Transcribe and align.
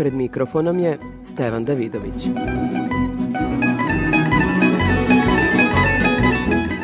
Pred 0.00 0.14
mikrofonom 0.14 0.78
je 0.78 0.98
Stevan 1.22 1.64
Davidović. 1.64 2.28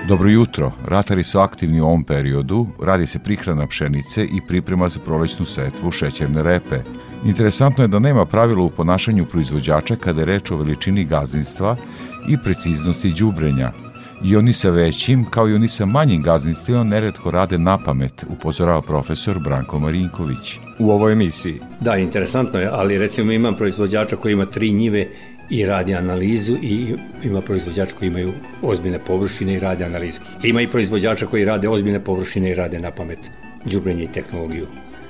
Dobro 0.09 0.29
jutro. 0.29 0.73
Ratari 0.85 1.25
su 1.25 1.39
aktivni 1.39 1.81
u 1.81 1.85
ovom 1.85 2.05
periodu, 2.05 2.67
radi 2.83 3.07
se 3.07 3.19
prihrana 3.19 3.67
pšenice 3.67 4.25
i 4.25 4.41
priprema 4.49 4.89
za 4.89 5.01
prolećnu 5.01 5.47
setvu 5.47 5.91
šećerne 5.91 6.43
repe. 6.43 6.77
Interesantno 7.25 7.85
je 7.85 7.89
da 7.89 7.99
nema 7.99 8.27
pravila 8.27 8.63
u 8.63 8.71
ponašanju 8.71 9.25
proizvođača 9.25 9.97
kada 9.97 10.21
je 10.21 10.27
reč 10.27 10.51
o 10.51 10.57
veličini 10.57 11.05
gazdinstva 11.05 11.77
i 12.29 12.37
preciznosti 12.45 13.15
đubrenja. 13.19 13.86
I 14.25 14.37
oni 14.37 14.53
sa 14.53 14.71
većim, 14.71 15.25
kao 15.31 15.49
i 15.49 15.55
oni 15.55 15.69
sa 15.69 15.87
manjim 15.87 16.23
gazdinstvima, 16.23 16.85
neretko 16.85 17.31
rade 17.31 17.59
na 17.59 17.79
pamet, 17.79 18.25
upozorava 18.29 18.83
profesor 18.83 19.39
Branko 19.39 19.79
Marinković. 19.79 20.59
U 20.79 20.91
ovoj 20.91 21.13
emisiji. 21.13 21.61
Da, 21.81 21.97
interesantno 21.97 22.61
je, 22.61 22.69
ali 22.73 22.99
recimo 22.99 23.33
imam 23.33 23.55
proizvođača 23.55 24.17
koji 24.17 24.33
ima 24.33 24.47
tri 24.47 24.73
njive 24.73 25.09
i 25.51 25.67
radi 25.67 25.95
analizu 25.95 26.57
i 26.63 26.95
ima 27.25 27.41
proizvođača 27.41 27.97
koji 27.99 28.09
imaju 28.09 28.33
ozbiljne 28.63 28.99
površine 28.99 29.55
i 29.55 29.59
rade 29.59 29.85
analizu. 29.85 30.21
Ima 30.43 30.61
i 30.63 30.67
proizvođača 30.67 31.27
koji 31.27 31.45
rade 31.45 31.69
ozbiljne 31.69 32.05
površine 32.05 32.51
i 32.51 32.55
rade 32.55 32.79
na 32.79 32.91
pamet 32.91 33.31
đubrenje 33.65 34.05
i 34.05 34.13
tehnologiju. 34.13 34.67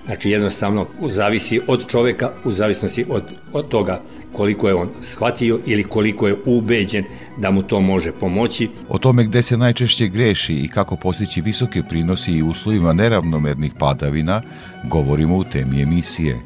Znači 0.07 0.31
jednostavno 0.31 0.87
zavisi 1.07 1.61
od 1.67 1.87
čoveka 1.87 2.31
u 2.45 2.51
zavisnosti 2.51 3.05
od, 3.09 3.23
od 3.53 3.69
toga 3.69 4.01
koliko 4.33 4.69
je 4.69 4.75
on 4.75 4.89
shvatio 5.01 5.59
ili 5.67 5.85
koliko 5.85 6.29
je 6.29 6.37
ubeđen 6.47 7.05
da 7.39 7.51
mu 7.51 7.63
to 7.63 7.81
može 7.81 8.13
pomoći. 8.13 8.69
O 8.89 8.99
tome 8.99 9.25
gde 9.25 9.43
se 9.43 9.57
najčešće 9.57 10.09
greši 10.09 10.55
i 10.55 10.69
kako 10.69 10.97
postići 10.97 11.41
visoke 11.41 11.83
prinosi 11.83 12.33
i 12.33 12.43
uslovima 12.43 12.93
neravnomernih 12.93 13.73
padavina, 13.79 14.43
govorimo 14.85 15.37
u 15.37 15.45
temi 15.45 15.83
emisije. 15.83 16.39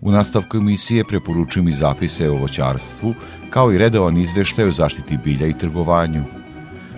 U 0.00 0.10
nastavku 0.10 0.56
emisije 0.56 1.04
preporučujem 1.04 1.68
i 1.68 1.72
zapise 1.72 2.30
o 2.30 2.34
voćarstvu, 2.34 3.14
kao 3.50 3.72
i 3.72 3.78
redovan 3.78 4.16
izveštaj 4.16 4.68
o 4.68 4.72
zaštiti 4.72 5.18
bilja 5.24 5.46
i 5.46 5.58
trgovanju. 5.58 6.24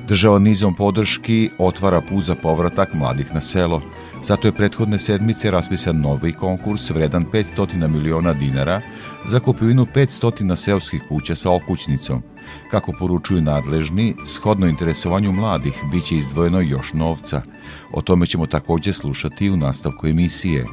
Država 0.09 0.39
nizom 0.39 0.75
podrški 0.75 1.51
otvara 1.59 2.01
put 2.01 2.25
za 2.25 2.35
povratak 2.35 2.95
mladih 2.95 3.35
na 3.35 3.41
selo. 3.41 3.83
Zato 4.23 4.49
je 4.49 4.53
prethodne 4.53 4.99
sedmice 4.99 5.51
raspisan 5.51 6.01
novi 6.01 6.33
konkurs 6.33 6.91
vredan 6.91 7.27
500 7.33 7.89
miliona 7.89 8.33
dinara 8.33 8.81
za 9.27 9.41
kupovinu 9.41 9.87
500 9.95 10.57
seoskih 10.57 11.03
kuća 11.09 11.35
sa 11.35 11.51
okućnicom. 11.51 12.23
Kako 12.71 12.93
poručuju 12.99 13.43
nadležni, 13.43 14.15
shodno 14.27 14.67
interesovanju 14.67 15.33
mladih 15.33 15.75
biće 15.93 16.17
izdvojeno 16.17 16.61
još 16.61 16.93
novca. 16.93 17.43
O 17.93 18.03
tome 18.03 18.27
ćemo 18.27 18.47
takođe 18.47 18.93
slušati 18.93 19.51
u 19.51 19.57
nastavku 19.57 20.07
emisije. 20.07 20.67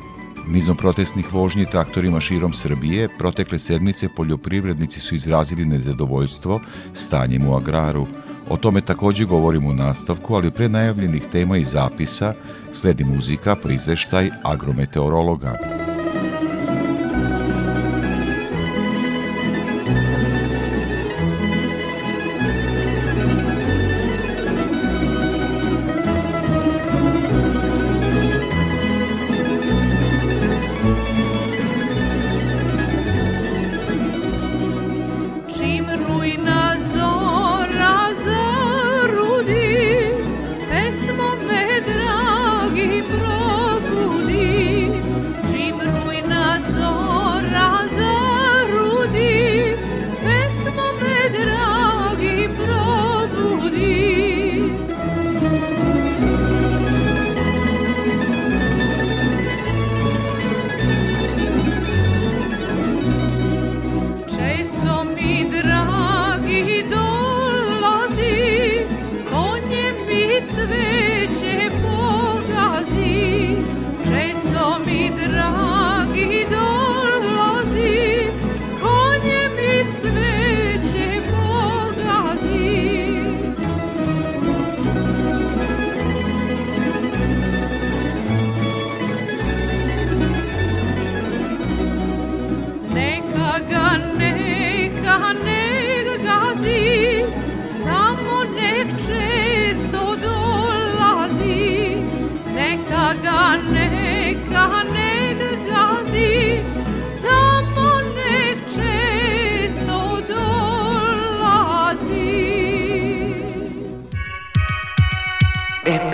Nizom 0.47 0.77
protestnih 0.77 1.33
vožnji 1.33 1.65
traktorima 1.65 2.19
širom 2.19 2.53
Srbije, 2.53 3.09
protekle 3.17 3.59
sedmice 3.59 4.09
poljoprivrednici 4.15 4.99
su 4.99 5.15
izrazili 5.15 5.65
nezadovoljstvo 5.65 6.61
stanjem 6.93 7.47
u 7.47 7.55
agraru. 7.55 8.07
O 8.49 8.57
tome 8.57 8.81
takođe 8.81 9.25
govorimo 9.25 9.69
u 9.69 9.73
nastavku, 9.73 10.35
ali 10.35 10.51
pre 10.51 10.69
najavljenih 10.69 11.23
tema 11.31 11.57
i 11.57 11.65
zapisa 11.65 12.33
sledi 12.71 13.03
muzika, 13.03 13.55
prizveštaj 13.55 14.29
agrometeorologa. 14.43 15.78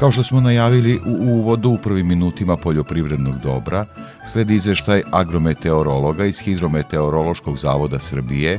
Kao 0.00 0.10
što 0.10 0.22
smo 0.22 0.40
najavili 0.40 1.00
u 1.06 1.12
uvodu 1.24 1.70
u 1.70 1.78
prvim 1.78 2.08
minutima 2.08 2.56
poljoprivrednog 2.56 3.34
dobra, 3.42 3.86
sledi 4.26 4.54
izveštaj 4.54 5.02
agrometeorologa 5.10 6.24
iz 6.24 6.40
Hidrometeorološkog 6.40 7.58
zavoda 7.58 7.98
Srbije, 7.98 8.58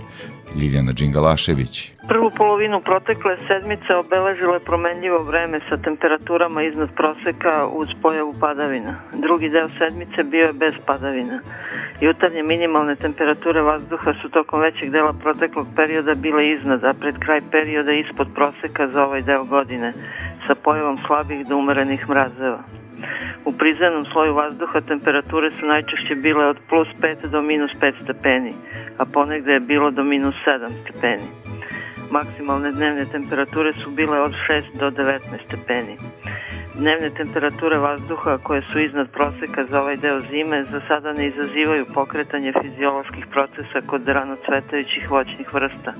Ljiljana 0.55 0.91
Đingalašević. 0.91 1.91
Prvu 2.07 2.31
polovinu 2.37 2.81
protekle 2.81 3.35
sedmice 3.47 3.95
obeležilo 3.95 4.53
je 4.53 4.59
promenljivo 4.59 5.23
vreme 5.23 5.59
sa 5.69 5.77
temperaturama 5.77 6.63
iznad 6.63 6.89
proseka 6.95 7.67
uz 7.67 7.87
pojavu 8.01 8.33
padavina. 8.39 8.95
Drugi 9.13 9.49
deo 9.49 9.69
sedmice 9.79 10.23
bio 10.23 10.45
je 10.47 10.53
bez 10.53 10.73
padavina. 10.85 11.39
Jutarnje 12.01 12.43
minimalne 12.43 12.95
temperature 12.95 13.61
vazduha 13.61 14.13
su 14.21 14.29
tokom 14.29 14.61
većeg 14.61 14.91
dela 14.91 15.13
proteklog 15.13 15.67
perioda 15.75 16.13
bile 16.15 16.49
iznad, 16.49 16.83
a 16.83 16.93
pred 16.93 17.15
kraj 17.19 17.41
perioda 17.51 17.91
ispod 17.91 18.27
proseka 18.35 18.87
za 18.87 19.05
ovaj 19.05 19.21
deo 19.21 19.43
godine, 19.43 19.93
sa 20.47 20.55
pojavom 20.55 20.97
slabih 20.97 21.47
do 21.47 21.57
umerenih 21.57 22.09
mrazeva. 22.09 22.63
U 23.45 23.51
prizemnom 23.51 24.05
sloju 24.11 24.33
vazduha 24.33 24.81
temperature 24.81 25.51
su 25.59 25.65
najčešće 25.65 26.15
bile 26.15 26.45
od 26.45 26.57
plus 26.69 26.87
5 27.01 27.27
do 27.27 27.41
minus 27.41 27.71
5 27.81 28.03
stepeni, 28.03 28.53
a 28.97 29.05
ponegde 29.05 29.51
je 29.51 29.59
bilo 29.59 29.91
do 29.91 30.03
minus 30.03 30.35
7 30.45 30.67
stepeni. 30.81 31.27
Maksimalne 32.11 32.71
dnevne 32.71 33.05
temperature 33.05 33.73
su 33.73 33.89
bile 33.91 34.21
od 34.21 34.33
6 34.49 34.79
do 34.79 34.89
19 34.89 35.19
stepeni. 35.47 35.95
Dnevne 36.75 37.09
temperature 37.09 37.77
vazduha 37.77 38.37
koje 38.37 38.61
su 38.61 38.79
iznad 38.79 39.07
proseka 39.11 39.65
za 39.65 39.81
ovaj 39.81 39.97
deo 39.97 40.19
zime 40.19 40.63
za 40.63 40.79
sada 40.79 41.13
ne 41.13 41.27
izazivaju 41.27 41.85
pokretanje 41.93 42.53
fizioloških 42.61 43.25
procesa 43.31 43.87
kod 43.87 44.07
rano 44.07 44.35
cvetajućih 44.45 45.11
voćnih 45.11 45.53
vrsta, 45.53 45.93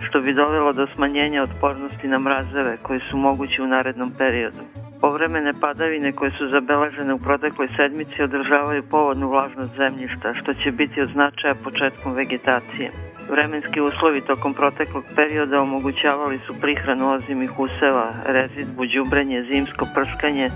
što 0.00 0.20
bi 0.20 0.34
dovelo 0.34 0.72
do 0.72 0.86
smanjenja 0.94 1.42
otpornosti 1.42 2.08
na 2.08 2.18
mrazeve 2.18 2.76
koji 2.82 3.00
su 3.10 3.16
mogući 3.16 3.62
u 3.62 3.66
narednom 3.66 4.12
periodu. 4.18 4.62
Povremene 5.00 5.52
padavine 5.60 6.12
koje 6.12 6.30
su 6.30 6.48
zabeležene 6.48 7.14
u 7.14 7.18
protekloj 7.18 7.68
sedmici 7.76 8.22
održavaju 8.22 8.82
povodnu 8.90 9.28
vlažnost 9.28 9.76
zemljišta, 9.76 10.34
što 10.34 10.54
će 10.54 10.70
biti 10.70 11.00
od 11.00 11.08
značaja 11.12 11.54
početkom 11.64 12.14
vegetacije. 12.14 12.90
Vremenski 13.30 13.80
uslovi 13.80 14.20
tokom 14.20 14.54
proteklog 14.54 15.04
perioda 15.16 15.60
omogućavali 15.60 16.38
su 16.46 16.54
prihranu 16.60 17.12
ozimih 17.12 17.58
useva, 17.58 18.12
rezidbu, 18.26 18.82
đubrenje, 18.86 19.44
zimsko 19.50 19.86
prskanje 19.94 20.50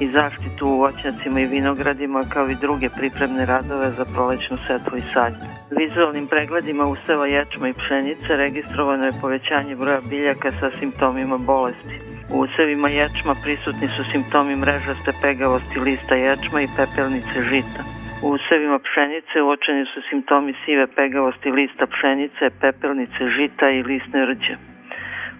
i 0.00 0.10
zaštitu 0.10 0.66
u 0.66 0.78
voćnjacima 0.78 1.40
i 1.40 1.46
vinogradima 1.46 2.24
kao 2.28 2.50
i 2.50 2.60
druge 2.60 2.88
pripremne 2.88 3.46
radove 3.46 3.90
za 3.90 4.04
prolećnu 4.04 4.56
setvu 4.66 4.98
i 4.98 5.02
sadnju. 5.14 5.46
Vizualnim 5.70 6.26
pregledima 6.26 6.84
useva 6.84 7.26
ječma 7.26 7.68
i 7.68 7.74
pšenice 7.74 8.36
registrovano 8.36 9.04
je 9.04 9.20
povećanje 9.20 9.76
broja 9.76 10.00
biljaka 10.10 10.52
sa 10.60 10.70
simptomima 10.78 11.38
bolesti. 11.38 12.00
U 12.30 12.38
usevima 12.40 12.88
ječma 12.88 13.34
prisutni 13.42 13.88
su 13.96 14.04
simptomi 14.12 14.56
mrežaste 14.56 15.12
pegavosti 15.22 15.80
lista 15.80 16.14
ječma 16.14 16.60
i 16.62 16.68
pepelnice 16.76 17.42
žita. 17.50 18.01
U 18.22 18.28
usevima 18.28 18.78
pšenice 18.78 19.42
uočeni 19.42 19.84
su 19.94 20.00
simptomi 20.10 20.54
sive 20.64 20.86
pegavosti 20.86 21.50
lista 21.50 21.86
pšenice, 21.86 22.50
pepelnice 22.60 23.28
žita 23.36 23.70
i 23.70 23.82
lisne 23.82 24.26
rđe. 24.26 24.54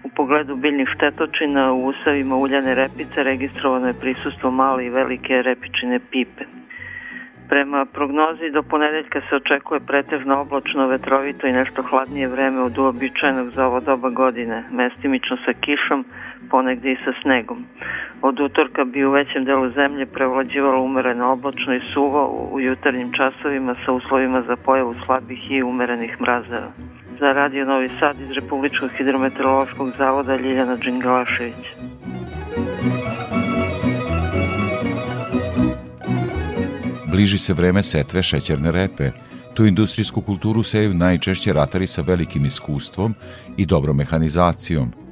U 0.03 0.09
pogledu 0.15 0.55
biljnih 0.55 0.89
štetočina 0.95 1.71
u 1.71 1.85
usevima 1.85 2.35
uljane 2.35 2.75
repice 2.75 3.23
registrovano 3.23 3.87
je 3.87 3.99
prisustvo 4.01 4.51
male 4.51 4.85
i 4.85 4.89
velike 4.89 5.41
repičine 5.41 5.99
pipe. 6.11 6.43
Prema 7.49 7.85
prognozi 7.85 8.51
do 8.51 8.63
ponedeljka 8.63 9.21
se 9.29 9.35
očekuje 9.35 9.79
pretežno 9.79 10.41
oblačno, 10.41 10.87
vetrovito 10.87 11.47
i 11.47 11.51
nešto 11.51 11.83
hladnije 11.83 12.27
vreme 12.27 12.61
od 12.61 12.77
uobičajenog 12.77 13.49
za 13.49 13.67
ovo 13.67 13.79
doba 13.79 14.09
godine, 14.09 14.63
mestimično 14.71 15.37
sa 15.45 15.53
kišom, 15.53 16.05
ponegde 16.49 16.91
i 16.91 16.95
sa 17.05 17.11
snegom. 17.21 17.65
Od 18.21 18.39
utorka 18.39 18.83
bi 18.83 19.05
u 19.05 19.11
većem 19.11 19.45
delu 19.45 19.69
zemlje 19.69 20.05
prevlađivalo 20.05 20.83
umereno 20.83 21.31
oblačno 21.31 21.75
i 21.75 21.81
suvo 21.93 22.49
u 22.51 22.59
jutarnjim 22.59 23.11
časovima 23.11 23.75
sa 23.85 23.91
uslovima 23.91 24.41
za 24.41 24.55
pojavu 24.55 24.93
slabih 25.05 25.51
i 25.51 25.63
umerenih 25.63 26.21
mrazeva. 26.21 26.71
Za 27.19 27.33
Radio 27.33 27.65
Novi 27.65 27.89
Sad 27.99 28.19
iz 28.19 28.31
Republičkog 28.31 28.89
hidrometeorološkog 28.97 29.89
zavoda 29.97 30.35
Ljiljana 30.35 30.75
Đingalašević. 30.75 31.65
Bliži 37.11 37.37
se 37.37 37.53
vreme 37.53 37.83
setve 37.83 38.23
šećerne 38.23 38.71
repe. 38.71 39.11
Tu 39.53 39.65
industrijsku 39.65 40.21
kulturu 40.21 40.63
seju 40.63 40.93
najčešće 40.93 41.53
ratari 41.53 41.87
sa 41.87 42.01
velikim 42.01 42.45
iskustvom 42.45 43.13
i 43.57 43.65
dobrom 43.65 43.97
mehanizacijom. 43.97 45.02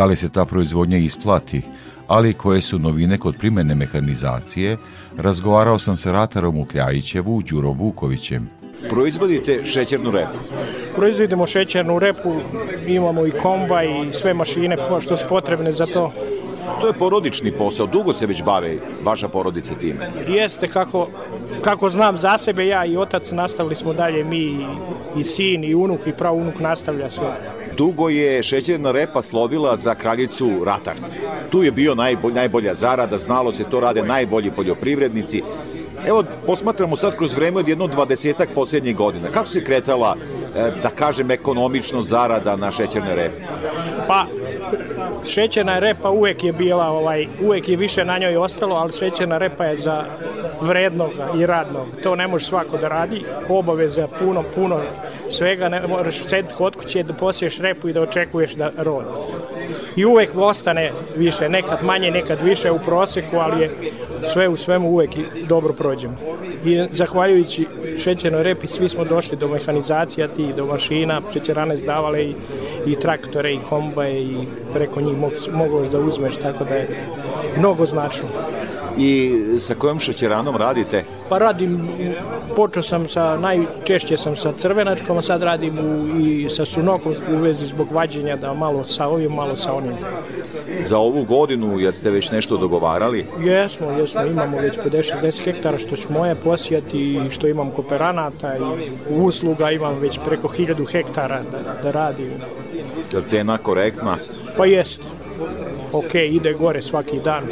Da 0.00 0.06
li 0.06 0.16
se 0.16 0.28
ta 0.28 0.44
proizvodnja 0.44 0.98
isplati, 0.98 1.62
ali 2.06 2.34
koje 2.34 2.60
su 2.60 2.78
novine 2.78 3.18
kod 3.18 3.36
primene 3.38 3.74
mehanizacije, 3.74 4.76
razgovarao 5.16 5.78
sam 5.78 5.96
sa 5.96 6.12
ratarom 6.12 6.56
u 6.58 6.64
Kljajićevu, 6.64 7.42
Đurom 7.42 7.78
Vukovićem. 7.78 8.48
Proizvodite 8.88 9.64
šećernu 9.64 10.10
repu. 10.10 10.38
Proizvodimo 10.96 11.46
šećernu 11.46 11.98
repu, 11.98 12.32
imamo 12.86 13.26
i 13.26 13.30
komba 13.30 13.82
i 13.82 14.12
sve 14.12 14.34
mašine 14.34 14.76
što 15.00 15.16
su 15.16 15.26
potrebne 15.28 15.72
za 15.72 15.86
to. 15.86 16.12
To 16.80 16.86
je 16.86 16.92
porodični 16.92 17.52
posao, 17.52 17.86
dugo 17.86 18.12
se 18.12 18.26
već 18.26 18.42
bave 18.42 18.76
vaša 19.02 19.28
porodica 19.28 19.74
time. 19.74 20.10
Jeste, 20.28 20.68
kako, 20.68 21.08
kako 21.62 21.88
znam 21.88 22.16
za 22.16 22.38
sebe, 22.38 22.66
ja 22.66 22.84
i 22.84 22.96
otac 22.96 23.32
nastavili 23.32 23.76
smo 23.76 23.92
dalje, 23.92 24.24
mi 24.24 24.38
i, 24.38 24.66
i 25.16 25.24
sin 25.24 25.64
i 25.64 25.74
unuk 25.74 26.06
i 26.06 26.12
prav 26.12 26.34
unuk 26.34 26.60
nastavlja 26.60 27.10
sve. 27.10 27.59
Dugo 27.80 28.08
je 28.08 28.42
šećerna 28.42 28.92
repa 28.92 29.22
slovila 29.22 29.76
za 29.76 29.94
kraljicu 29.94 30.50
ratarstva. 30.64 31.16
Tu 31.50 31.62
je 31.62 31.70
bio 31.70 31.94
najbolj, 31.94 32.32
najbolja 32.32 32.74
zarada, 32.74 33.18
znalo 33.18 33.52
se 33.52 33.64
to 33.64 33.80
rade 33.80 34.02
najbolji 34.02 34.50
poljoprivrednici. 34.50 35.42
Evo, 36.06 36.24
posmatramo 36.46 36.96
sad 36.96 37.16
kroz 37.16 37.34
vreme 37.34 37.58
od 37.58 37.68
jedno 37.68 37.86
dvadesetak 37.86 38.48
posljednjih 38.54 38.96
godina. 38.96 39.30
Kako 39.32 39.46
se 39.46 39.64
kretala, 39.64 40.16
da 40.54 40.88
kažem, 40.88 41.30
ekonomično 41.30 42.02
zarada 42.02 42.56
na 42.56 42.70
šećerne 42.70 43.14
repe? 43.14 43.42
Pa, 44.06 44.26
šećerna 45.26 45.78
repa 45.78 46.10
uvek 46.10 46.44
je 46.44 46.52
bila, 46.52 46.86
ovaj, 46.86 47.26
uvek 47.42 47.68
je 47.68 47.76
više 47.76 48.04
na 48.04 48.18
njoj 48.18 48.36
ostalo, 48.36 48.76
ali 48.76 48.92
šećerna 48.92 49.38
repa 49.38 49.64
je 49.64 49.76
za 49.76 50.04
vrednog 50.60 51.10
i 51.38 51.46
radnog. 51.46 51.86
To 52.02 52.14
ne 52.14 52.26
može 52.26 52.44
svako 52.44 52.76
da 52.76 52.88
radi, 52.88 53.24
obaveza 53.48 54.08
puno, 54.18 54.44
puno 54.54 54.80
svega, 55.30 55.68
ne 55.68 55.86
moraš 55.86 56.22
sediti 56.22 56.54
kod 56.54 56.76
kuće 56.76 57.02
da 57.02 57.12
posiješ 57.12 57.58
repu 57.58 57.88
i 57.88 57.92
da 57.92 58.02
očekuješ 58.02 58.54
da 58.54 58.70
rod. 58.78 59.04
I 59.96 60.04
uvek 60.04 60.30
ostane 60.36 60.92
više, 61.16 61.48
nekad 61.48 61.84
manje, 61.84 62.10
nekad 62.10 62.38
više 62.42 62.70
u 62.70 62.78
proseku, 62.78 63.36
ali 63.36 63.62
je 63.62 63.70
sve 64.32 64.48
u 64.48 64.56
svemu 64.56 64.90
uvek 64.90 65.16
i 65.16 65.24
dobro 65.48 65.72
prođemo. 65.72 66.16
I 66.64 66.86
zahvaljujući 66.92 67.66
šećernoj 67.98 68.42
repi 68.42 68.66
svi 68.66 68.88
smo 68.88 69.04
došli 69.04 69.36
do 69.36 69.48
mehanizacija 69.48 70.28
ti, 70.40 70.52
do 70.56 70.66
mašina, 70.66 71.22
šećerane 71.32 71.76
zdavale 71.76 72.24
i, 72.24 72.34
i 72.86 72.94
traktore 72.94 73.54
i 73.54 73.58
kombaje 73.68 74.22
i 74.22 74.36
preko 74.72 75.00
njih 75.00 75.16
mogu 75.52 75.84
da 75.92 75.98
uzmeš, 75.98 76.36
tako 76.36 76.64
da 76.64 76.74
je 76.74 76.88
mnogo 77.58 77.86
značno. 77.86 78.28
I 78.98 79.32
sa 79.58 79.74
kojom 79.74 79.98
šećeranom 79.98 80.56
radite? 80.56 81.04
Pa 81.28 81.38
radim, 81.38 81.88
počeo 82.56 82.82
sam 82.82 83.08
sa, 83.08 83.38
najčešće 83.38 84.16
sam 84.16 84.36
sa 84.36 84.52
crvenačkom, 84.52 85.18
a 85.18 85.22
sad 85.22 85.42
radim 85.42 85.78
u, 85.78 86.18
i 86.20 86.48
sa 86.48 86.64
sunokom 86.64 87.14
u 87.32 87.36
vezi 87.36 87.66
zbog 87.66 87.92
vađenja, 87.92 88.36
da 88.36 88.54
malo 88.54 88.84
sa 88.84 89.06
ovim, 89.06 89.32
malo 89.32 89.56
sa 89.56 89.74
onim. 89.74 89.92
Za 90.80 90.98
ovu 90.98 91.24
godinu 91.24 91.78
jeste 91.78 92.10
već 92.10 92.30
nešto 92.30 92.56
dogovarali? 92.56 93.26
Jesmo, 93.40 93.90
jesmo, 93.90 94.22
imamo 94.22 94.58
već 94.58 94.78
50-60 94.78 95.44
hektara 95.44 95.78
što 95.78 95.96
ću 95.96 96.12
moje 96.12 96.34
posijati 96.34 96.98
i 96.98 97.30
što 97.30 97.48
imam 97.48 97.70
kooperanata 97.70 98.56
i 98.56 98.90
usluga 99.10 99.70
imam 99.70 99.98
već 99.98 100.18
preko 100.24 100.48
1000 100.48 100.86
hektara 100.92 101.42
da, 101.52 101.82
da 101.82 101.90
radim. 101.90 102.30
Je 103.12 103.22
cena 103.24 103.58
korektna? 103.58 104.16
Pa 104.56 104.66
jest 104.66 105.00
ok, 105.92 106.14
ide 106.14 106.52
gore 106.52 106.82
svaki 106.82 107.18
dan. 107.24 107.46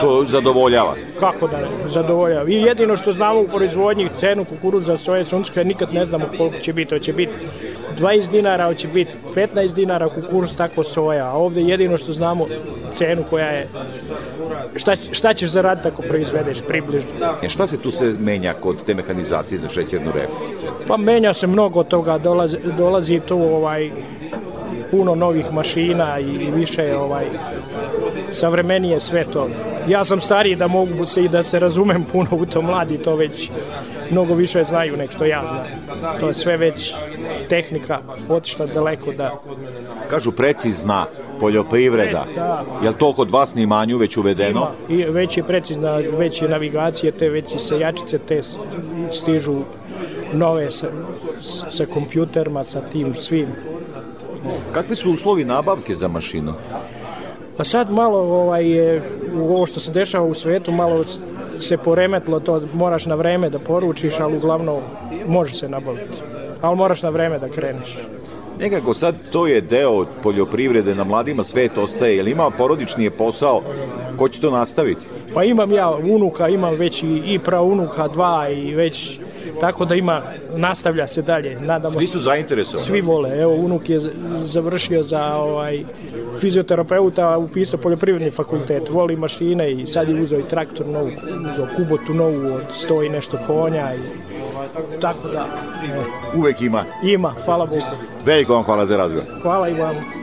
To 0.00 0.24
zadovoljava? 0.24 0.94
Kako 1.20 1.48
da 1.48 1.56
ne, 1.56 1.88
zadovoljava. 1.88 2.48
I 2.48 2.54
jedino 2.54 2.96
što 2.96 3.12
znamo 3.12 3.40
u 3.40 3.48
proizvodnji 3.48 4.08
cenu 4.16 4.44
kukuruza, 4.44 4.96
soje, 4.96 5.24
sunčka, 5.24 5.62
nikad 5.62 5.94
ne 5.94 6.04
znamo 6.04 6.24
koliko 6.36 6.58
će 6.58 6.72
biti. 6.72 6.94
Hoće 6.94 7.12
biti 7.12 7.32
20 7.98 8.30
dinara, 8.30 8.66
hoće 8.66 8.88
biti 8.88 9.10
15 9.34 9.74
dinara 9.74 10.08
kukuruz, 10.08 10.56
tako 10.56 10.84
soja. 10.84 11.26
A 11.26 11.32
ovde 11.32 11.62
jedino 11.62 11.96
što 11.96 12.12
znamo 12.12 12.46
cenu 12.92 13.24
koja 13.30 13.46
je 13.46 13.68
šta, 14.76 14.96
šta 15.12 15.34
ćeš 15.34 15.50
zaraditi 15.50 15.88
ako 15.88 16.02
proizvedeš 16.02 16.58
približno. 16.68 17.10
E 17.42 17.48
šta 17.48 17.66
se 17.66 17.78
tu 17.78 17.90
se 17.90 18.14
menja 18.20 18.52
kod 18.52 18.84
te 18.86 18.94
mehanizacije 18.94 19.58
za 19.58 19.68
šećernu 19.68 20.12
repu? 20.14 20.32
Pa 20.86 20.96
menja 20.96 21.34
se 21.34 21.46
mnogo 21.46 21.84
toga, 21.84 22.18
dolazi, 22.18 22.58
dolazi 22.78 23.20
tu 23.20 23.38
ovaj 23.42 23.90
puno 24.92 25.14
novih 25.14 25.52
mašina 25.52 26.18
i 26.18 26.50
više 26.54 26.96
ovaj 26.98 27.24
savremenije 28.32 29.00
sve 29.00 29.24
to. 29.24 29.48
Ja 29.88 30.04
sam 30.04 30.20
stariji 30.20 30.56
da 30.56 30.66
mogu 30.66 31.06
se 31.06 31.24
i 31.24 31.28
da 31.28 31.42
se 31.42 31.58
razumem 31.58 32.04
puno 32.12 32.28
u 32.30 32.46
to, 32.46 32.62
mladi 32.62 32.98
to 32.98 33.16
već 33.16 33.50
mnogo 34.10 34.34
više 34.34 34.64
znaju 34.64 34.96
nek 34.96 35.10
što 35.10 35.24
ja 35.24 35.42
znam. 35.48 35.66
To 36.20 36.28
je 36.28 36.34
sve 36.34 36.56
već 36.56 36.94
tehnika 37.48 37.98
otišla 38.28 38.66
daleko 38.66 39.12
da... 39.12 39.32
Kažu 40.10 40.32
precizna 40.32 41.06
poljoprivreda. 41.40 42.24
Da. 42.34 42.64
Je 42.82 42.88
li 42.88 42.96
to 42.98 43.12
kod 43.12 43.30
vas 43.30 43.54
na 43.54 43.62
imanju 43.62 43.98
već 43.98 44.16
uvedeno? 44.16 44.70
Ima. 44.88 45.00
I 45.00 45.04
već 45.04 45.36
je 45.36 45.42
precizna, 45.42 45.96
već 45.96 46.42
je 46.42 46.48
navigacije, 46.48 47.12
te 47.12 47.28
već 47.28 47.54
i 47.54 47.58
sejačice, 47.58 48.18
te 48.18 48.40
stižu 49.10 49.62
nove 50.32 50.70
sa, 50.70 50.86
sa 51.70 51.86
kompjuterima, 51.86 52.64
sa 52.64 52.80
tim 52.80 53.14
svim 53.14 53.46
Kakvi 54.72 54.96
su 54.96 55.12
uslovi 55.12 55.44
nabavke 55.44 55.94
za 55.94 56.08
mašinu? 56.08 56.54
Pa 57.56 57.64
sad 57.64 57.90
malo 57.90 58.18
ovaj, 58.18 58.64
ovo 59.34 59.66
što 59.66 59.80
se 59.80 59.90
dešava 59.90 60.26
u 60.26 60.34
svetu, 60.34 60.72
malo 60.72 61.04
se 61.60 61.76
poremetlo 61.76 62.40
to, 62.40 62.60
moraš 62.74 63.06
na 63.06 63.14
vreme 63.14 63.50
da 63.50 63.58
poručiš, 63.58 64.20
ali 64.20 64.36
uglavnom 64.36 64.82
može 65.26 65.54
se 65.54 65.68
nabaviti. 65.68 66.22
Ali 66.60 66.76
moraš 66.76 67.02
na 67.02 67.08
vreme 67.08 67.38
da 67.38 67.48
kreneš. 67.48 67.98
Nekako 68.60 68.94
sad 68.94 69.14
to 69.32 69.46
je 69.46 69.60
deo 69.60 70.06
poljoprivrede, 70.22 70.94
na 70.94 71.04
mladima 71.04 71.42
svet 71.42 71.78
ostaje, 71.78 72.16
jel 72.16 72.28
ima 72.28 72.50
porodični 72.50 73.04
je 73.04 73.10
posao, 73.10 73.62
ko 74.18 74.28
će 74.28 74.40
to 74.40 74.50
nastaviti? 74.50 75.06
Pa 75.34 75.44
imam 75.44 75.72
ja 75.72 75.90
unuka, 75.90 76.48
imam 76.48 76.74
već 76.74 77.02
i, 77.02 77.22
i 77.26 77.38
praunuka 77.38 78.08
dva 78.08 78.48
i 78.48 78.74
već 78.74 79.18
tako 79.60 79.84
da 79.84 79.94
ima, 79.94 80.22
nastavlja 80.56 81.06
se 81.06 81.22
dalje. 81.22 81.60
Nadamo 81.60 81.90
Svi 81.90 82.06
su 82.06 82.18
zainteresovani. 82.18 82.86
Svi 82.86 83.00
vole. 83.00 83.40
Evo, 83.40 83.54
unuk 83.54 83.88
je 83.88 84.00
završio 84.42 85.02
za 85.02 85.34
ovaj, 85.36 85.84
fizioterapeuta, 86.40 87.38
upisao 87.38 87.80
poljoprivredni 87.80 88.30
fakultet, 88.30 88.90
voli 88.90 89.16
mašine 89.16 89.72
i 89.72 89.86
sad 89.86 90.08
je 90.08 90.22
uzeo 90.22 90.38
i 90.38 90.48
traktor 90.48 90.86
novu, 90.86 91.10
uzeo 91.52 91.66
kubotu 91.76 92.14
novu 92.14 92.54
od 92.54 92.62
sto 92.72 93.02
i 93.02 93.08
nešto 93.08 93.38
konja 93.46 93.94
i 93.94 93.98
tako 95.00 95.28
da 95.28 95.46
e, 95.84 96.38
Uvek 96.38 96.60
ima. 96.62 96.84
ima, 97.04 97.34
hvala 97.44 97.66
Bogu. 97.66 97.82
Veliko 98.24 98.54
vam 98.54 98.62
hvala 98.62 98.86
za 98.86 98.96
razgovor. 98.96 99.26
Hvala 99.42 99.68
i 99.68 99.74
vam. 99.74 100.21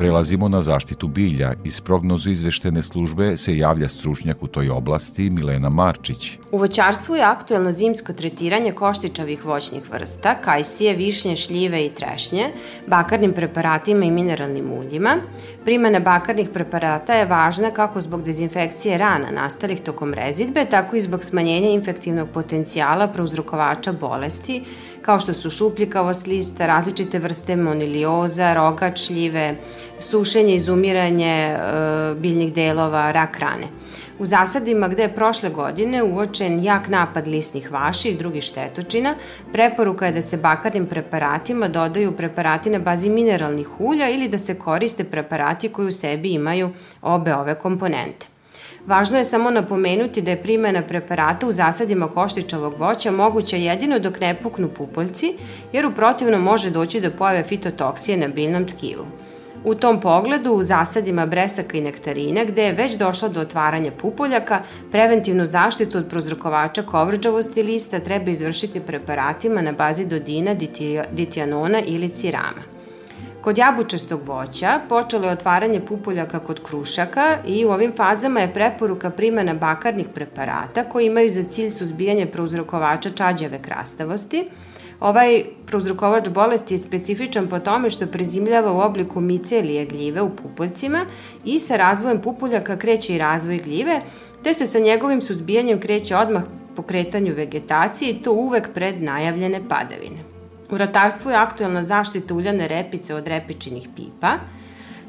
Prelazimo 0.00 0.48
na 0.48 0.60
zaštitu 0.60 1.08
bilja. 1.08 1.52
Iz 1.64 1.80
prognozu 1.80 2.30
izveštene 2.30 2.82
službe 2.82 3.36
se 3.36 3.56
javlja 3.56 3.88
stručnjak 3.88 4.42
u 4.42 4.46
toj 4.46 4.70
oblasti 4.70 5.30
Milena 5.30 5.68
Marčić. 5.68 6.38
U 6.52 6.58
voćarstvu 6.58 7.16
je 7.16 7.22
aktuelno 7.22 7.72
zimsko 7.72 8.12
tretiranje 8.12 8.72
koštičavih 8.72 9.44
voćnih 9.44 9.90
vrsta, 9.92 10.34
kajsije, 10.34 10.96
višnje, 10.96 11.36
šljive 11.36 11.86
i 11.86 11.90
trešnje, 11.90 12.46
bakarnim 12.86 13.32
preparatima 13.32 14.04
i 14.04 14.10
mineralnim 14.10 14.72
uljima. 14.72 15.16
Primjena 15.64 16.00
bakarnih 16.00 16.48
preparata 16.48 17.14
je 17.14 17.26
važna 17.26 17.70
kako 17.70 18.00
zbog 18.00 18.22
dezinfekcije 18.22 18.98
rana 18.98 19.30
nastalih 19.30 19.80
tokom 19.80 20.14
rezidbe, 20.14 20.64
tako 20.64 20.96
i 20.96 21.00
zbog 21.00 21.24
smanjenja 21.24 21.68
infektivnog 21.68 22.28
potencijala 22.28 23.08
prouzrokovača 23.08 23.92
bolesti, 23.92 24.64
kao 25.10 25.20
što 25.20 25.34
su 25.34 25.50
šupljikavost 25.50 26.26
lista, 26.26 26.66
različite 26.66 27.18
vrste 27.18 27.56
monilioza, 27.56 28.52
rogač 28.54 29.06
šljive, 29.06 29.56
sušenje, 29.98 30.54
izumiranje 30.54 31.26
e, 31.26 31.58
biljnih 32.14 32.52
delova, 32.54 33.10
rak 33.12 33.38
rane. 33.38 33.66
U 34.18 34.26
zasadima 34.26 34.88
gde 34.88 35.02
je 35.02 35.14
prošle 35.14 35.50
godine 35.50 36.02
uočen 36.02 36.64
jak 36.64 36.88
napad 36.88 37.26
lisnih 37.26 37.72
vaši 37.72 38.08
i 38.08 38.16
drugih 38.16 38.42
štetočina, 38.42 39.16
preporuka 39.52 40.06
je 40.06 40.12
da 40.12 40.22
se 40.22 40.36
bakarnim 40.36 40.86
preparatima 40.86 41.68
dodaju 41.68 42.16
preparati 42.16 42.70
na 42.70 42.78
bazi 42.78 43.10
mineralnih 43.10 43.80
ulja 43.80 44.08
ili 44.08 44.28
da 44.28 44.38
se 44.38 44.58
koriste 44.58 45.04
preparati 45.04 45.68
koji 45.68 45.88
u 45.88 45.92
sebi 45.92 46.32
imaju 46.32 46.70
obe 47.02 47.34
ove 47.34 47.58
komponente. 47.58 48.29
Važno 48.86 49.18
je 49.18 49.24
samo 49.24 49.50
napomenuti 49.50 50.22
da 50.22 50.30
je 50.30 50.42
primjena 50.42 50.82
preparata 50.82 51.46
u 51.46 51.52
zasadima 51.52 52.08
koštičavog 52.08 52.78
voća 52.78 53.10
moguća 53.10 53.56
jedino 53.56 53.98
dok 53.98 54.20
ne 54.20 54.34
puknu 54.42 54.68
pupoljci, 54.68 55.34
jer 55.72 55.86
u 55.86 55.94
protivnom 55.94 56.42
može 56.42 56.70
doći 56.70 57.00
do 57.00 57.10
pojave 57.10 57.42
fitotoksije 57.42 58.16
na 58.16 58.28
biljnom 58.28 58.66
tkivu. 58.66 59.06
U 59.64 59.74
tom 59.74 60.00
pogledu, 60.00 60.52
u 60.52 60.62
zasadima 60.62 61.26
bresaka 61.26 61.78
i 61.78 61.80
nektarina, 61.80 62.44
gde 62.44 62.64
je 62.64 62.72
već 62.72 62.96
došlo 62.96 63.28
do 63.28 63.40
otvaranja 63.40 63.90
pupoljaka, 63.90 64.62
preventivnu 64.90 65.46
zaštitu 65.46 65.98
od 65.98 66.08
prozrokovača 66.08 66.82
kovrđavosti 66.82 67.62
lista 67.62 68.00
treba 68.00 68.30
izvršiti 68.30 68.80
preparatima 68.80 69.62
na 69.62 69.72
bazi 69.72 70.06
dodina, 70.06 70.54
diti- 70.54 71.02
ditijanona 71.12 71.80
ili 71.86 72.08
cirama. 72.08 72.79
Kod 73.40 73.58
jabučastog 73.58 74.28
voća 74.28 74.80
počelo 74.88 75.26
je 75.26 75.32
otvaranje 75.32 75.80
pupoljaka 75.80 76.38
kod 76.38 76.62
krušaka 76.62 77.38
i 77.46 77.64
u 77.64 77.70
ovim 77.70 77.92
fazama 77.96 78.40
je 78.40 78.54
preporuka 78.54 79.10
primjena 79.10 79.54
bakarnih 79.54 80.06
preparata 80.14 80.84
koji 80.84 81.06
imaju 81.06 81.30
za 81.30 81.42
cilj 81.42 81.70
suzbijanje 81.70 82.26
prouzrokovača 82.26 83.10
čađave 83.10 83.62
krastavosti. 83.62 84.48
Ovaj 85.00 85.44
prouzrokovač 85.66 86.28
bolesti 86.28 86.74
je 86.74 86.78
specifičan 86.78 87.48
po 87.48 87.58
tome 87.58 87.90
što 87.90 88.06
prezimljava 88.06 88.72
u 88.72 88.80
obliku 88.80 89.20
micelije 89.20 89.86
gljive 89.86 90.22
u 90.22 90.36
pupoljcima 90.36 91.06
i 91.44 91.58
sa 91.58 91.76
razvojem 91.76 92.20
pupoljaka 92.20 92.76
kreće 92.76 93.14
i 93.14 93.18
razvoj 93.18 93.58
gljive, 93.58 94.00
te 94.42 94.54
se 94.54 94.66
sa 94.66 94.78
njegovim 94.78 95.20
suzbijanjem 95.22 95.80
kreće 95.80 96.16
odmah 96.16 96.42
pokretanju 96.76 97.34
vegetacije 97.34 98.10
i 98.10 98.22
to 98.22 98.32
uvek 98.32 98.68
pred 98.74 99.02
najavljene 99.02 99.60
padavine. 99.68 100.29
U 100.70 100.78
ratarstvu 100.78 101.30
je 101.30 101.36
aktuelna 101.36 101.84
zaštita 101.84 102.34
uljane 102.34 102.68
repice 102.68 103.14
od 103.14 103.28
repičinih 103.28 103.88
pipa. 103.96 104.32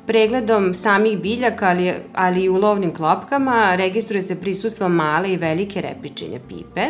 Pregledom 0.08 0.74
samih 0.74 1.20
biljaka, 1.20 1.68
ali, 1.68 1.94
ali 2.14 2.44
i 2.44 2.50
u 2.50 2.58
lovnim 2.58 2.94
klopkama, 2.94 3.76
registruje 3.76 4.22
se 4.22 4.36
prisustvo 4.36 4.90
male 4.90 5.34
i 5.34 5.38
velike 5.38 5.82
repičine 5.82 6.40
pipe. 6.48 6.88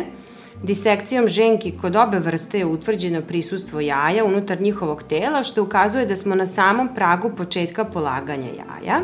Disekcijom 0.62 1.28
ženki 1.28 1.72
kod 1.80 1.96
obe 1.96 2.18
vrste 2.18 2.58
je 2.58 2.66
utvrđeno 2.66 3.20
prisustvo 3.20 3.80
jaja 3.80 4.24
unutar 4.24 4.60
njihovog 4.60 5.02
tela, 5.02 5.42
što 5.42 5.62
ukazuje 5.62 6.06
da 6.06 6.16
smo 6.16 6.34
na 6.34 6.46
samom 6.46 6.94
pragu 6.94 7.30
početka 7.36 7.84
polaganja 7.84 8.48
jaja. 8.48 9.00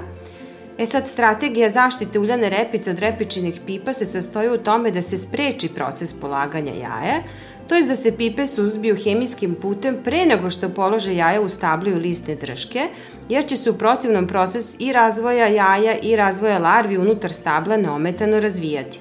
E 0.78 0.86
sad, 0.86 1.08
strategija 1.08 1.70
zaštite 1.70 2.18
uljane 2.18 2.48
repice 2.48 2.90
od 2.90 2.98
repičinih 2.98 3.60
pipa 3.66 3.92
se 3.92 4.06
sastoji 4.06 4.50
u 4.50 4.58
tome 4.58 4.90
da 4.90 5.02
se 5.02 5.16
spreči 5.16 5.68
proces 5.68 6.12
polaganja 6.20 6.72
jaja, 6.72 7.22
to 7.68 7.74
je 7.74 7.82
da 7.82 7.94
se 7.94 8.16
pipe 8.16 8.46
suzbiju 8.46 8.96
hemijskim 9.04 9.54
putem 9.54 9.96
pre 10.04 10.26
nego 10.26 10.50
što 10.50 10.68
polože 10.68 11.14
jaja 11.14 11.40
u 11.40 11.48
stablu 11.48 11.90
i 11.90 11.94
listne 11.94 12.34
drške, 12.34 12.88
jer 13.28 13.46
će 13.46 13.56
se 13.56 13.70
u 13.70 13.78
protivnom 13.78 14.26
proces 14.26 14.76
i 14.78 14.92
razvoja 14.92 15.46
jaja 15.46 15.98
i 16.02 16.16
razvoja 16.16 16.58
larvi 16.58 16.98
unutar 16.98 17.32
stabla 17.32 17.76
neometano 17.76 18.40
razvijati. 18.40 19.00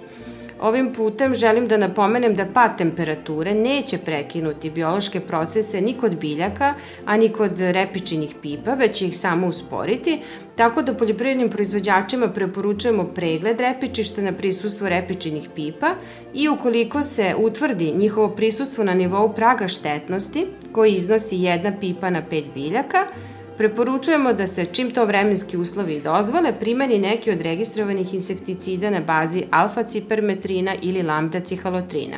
Ovim 0.61 0.93
putem 0.93 1.35
želim 1.35 1.67
da 1.67 1.77
napomenem 1.77 2.33
da 2.35 2.45
pad 2.45 2.77
temperature 2.77 3.53
neće 3.53 3.97
prekinuti 3.97 4.69
biološke 4.69 5.19
procese 5.19 5.81
ni 5.81 5.93
kod 5.93 6.15
biljaka, 6.19 6.73
a 7.05 7.17
ni 7.17 7.29
kod 7.29 7.59
repičinih 7.59 8.35
pipa, 8.41 8.73
već 8.73 8.97
će 8.97 9.07
ih 9.07 9.17
samo 9.17 9.47
usporiti, 9.47 10.21
tako 10.55 10.81
da 10.81 10.93
poljoprivrednim 10.93 11.49
proizvođačima 11.49 12.27
preporučujemo 12.27 13.03
pregled 13.03 13.59
repičišta 13.59 14.21
na 14.21 14.33
prisustvo 14.33 14.89
repičinih 14.89 15.49
pipa 15.55 15.89
i 16.33 16.49
ukoliko 16.49 17.03
se 17.03 17.35
utvrdi 17.37 17.93
njihovo 17.95 18.29
prisustvo 18.29 18.83
na 18.83 18.93
nivou 18.93 19.33
praga 19.33 19.67
štetnosti, 19.67 20.47
koji 20.71 20.93
iznosi 20.93 21.37
jedna 21.37 21.73
pipa 21.79 22.09
na 22.09 22.21
pet 22.29 22.45
biljaka, 22.53 23.05
Preporučujemo 23.57 24.33
da 24.33 24.47
se, 24.47 24.65
čim 24.65 24.91
to 24.91 25.05
vremenski 25.05 25.57
uslovi 25.57 26.01
dozvole, 26.01 26.53
primeni 26.59 26.97
neki 26.97 27.31
od 27.31 27.41
registrovanih 27.41 28.13
insekticida 28.13 28.89
na 28.89 28.99
bazi 29.01 29.43
alfa-cipermetrina 29.51 30.75
ili 30.81 31.03
lambda-cihalotrina. 31.03 32.17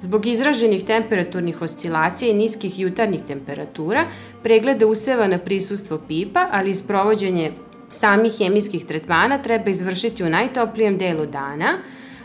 Zbog 0.00 0.26
izraženih 0.26 0.84
temperaturnih 0.84 1.62
oscilacija 1.62 2.30
i 2.30 2.34
niskih 2.34 2.78
jutarnjih 2.78 3.20
temperatura, 3.26 4.04
preglede 4.42 4.86
useva 4.86 5.26
na 5.26 5.38
prisustvo 5.38 6.00
pipa, 6.08 6.46
ali 6.52 6.70
i 6.70 6.74
sprovođenje 6.74 7.52
samih 7.90 8.38
hemijskih 8.38 8.84
tretmana 8.84 9.38
treba 9.38 9.70
izvršiti 9.70 10.24
u 10.24 10.30
najtoplijem 10.30 10.98
delu 10.98 11.26
dana, 11.26 11.78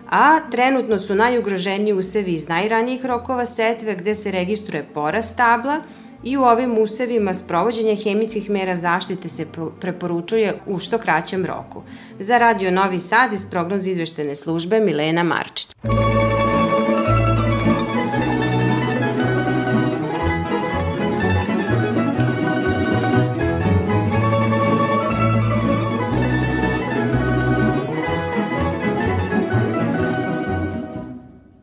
a 0.10 0.40
trenutno 0.52 1.00
su 1.00 1.16
najugroženiji 1.16 1.94
usevi 1.94 2.34
iz 2.34 2.48
najranijih 2.48 3.06
rokova 3.06 3.46
setve 3.46 3.96
gde 3.96 4.16
se 4.16 4.32
registruje 4.32 4.88
porast 4.94 5.34
stabla, 5.34 5.82
i 6.26 6.38
u 6.38 6.44
ovim 6.44 6.78
usevima 6.78 7.34
sprovođenje 7.34 7.96
hemijskih 7.96 8.50
mera 8.50 8.76
zaštite 8.76 9.30
se 9.30 9.46
po- 9.46 9.72
preporučuje 9.82 10.54
u 10.68 10.80
što 10.80 10.98
kraćem 10.98 11.46
roku. 11.46 11.82
Za 12.20 12.38
Radio 12.38 12.72
Novi 12.72 13.00
Sad 13.00 13.34
iz 13.34 13.46
prognoz 13.52 13.88
izveštene 13.88 14.36
službe 14.36 14.80
Milena 14.80 15.24
Marčić. 15.24 15.68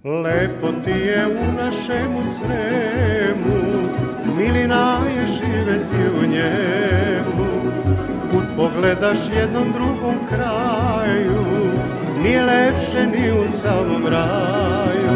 Lepo 0.04 0.72
ti 0.84 0.90
je 0.90 1.26
u 1.26 1.52
našemu 1.52 2.20
svemu, 2.24 3.51
njemu. 6.32 7.46
Put 8.30 8.44
pogledaš 8.56 9.18
jednom 9.36 9.72
drugom 9.72 10.14
kraju, 10.28 11.44
nije 12.22 12.42
lepše 12.42 13.06
ni 13.06 13.32
u 13.32 13.48
samom 13.48 14.06
raju. 14.06 15.14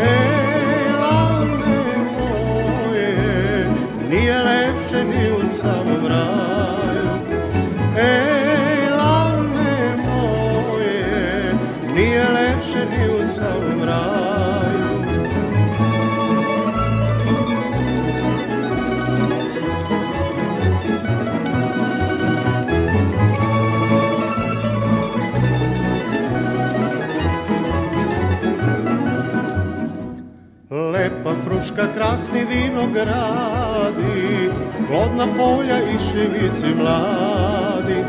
Ej, 0.00 0.92
lane 1.00 1.76
moje, 2.16 3.66
nije 4.10 4.38
lepše 4.42 5.04
ni 5.04 5.32
u 5.32 5.46
samom 5.46 6.06
raju. 6.06 7.08
Ej, 7.98 8.90
lane 8.90 9.96
moje, 10.06 11.54
nije 11.94 12.24
lepše 12.28 12.78
ni 12.90 13.14
u 13.14 13.26
samom 13.26 13.81
raju. 13.81 13.81
Fruška, 31.62 31.86
krasni 31.94 32.44
vinogradi, 32.44 34.50
plodna 34.88 35.26
polja 35.38 35.78
i 35.78 35.98
šivici 35.98 36.74
mladi. 36.74 38.04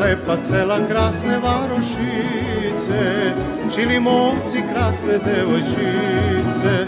Lepa 0.00 0.36
sela, 0.36 0.78
krasne 0.90 1.38
varošice, 1.38 3.32
čili 3.74 4.00
momci, 4.00 4.62
krasne 4.72 5.18
devojčice. 5.18 6.86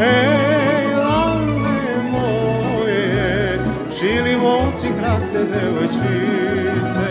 Ej, 0.00 0.94
lane 0.94 1.96
moje, 2.10 3.58
čili 4.00 4.36
momci, 4.36 4.86
krasne 5.00 5.44
devojčice. 5.44 7.08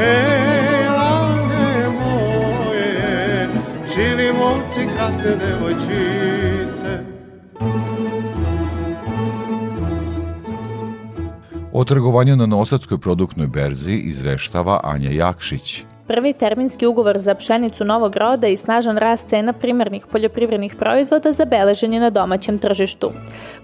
Ej, 0.00 0.88
lane 0.88 1.88
moje, 2.00 3.48
čili 3.94 4.32
momci, 4.32 4.88
krasne 4.96 5.36
devojčice. 5.36 6.59
O 11.80 11.84
trgovanju 11.84 12.36
na 12.36 12.46
Nosadskoj 12.46 12.98
produktnoj 12.98 13.46
berzi 13.46 13.94
izveštava 13.94 14.80
Anja 14.84 15.10
Jakšić. 15.10 15.84
Prvi 16.06 16.32
terminski 16.32 16.86
ugovor 16.86 17.18
za 17.18 17.34
pšenicu 17.34 17.84
novog 17.84 18.16
roda 18.16 18.46
i 18.46 18.56
snažan 18.56 18.98
rast 18.98 19.28
cena 19.28 19.52
primarnih 19.52 20.06
poljoprivrednih 20.06 20.74
proizvoda 20.74 21.32
zabeležen 21.32 21.92
je 21.92 22.00
na 22.00 22.10
domaćem 22.10 22.58
tržištu. 22.58 23.10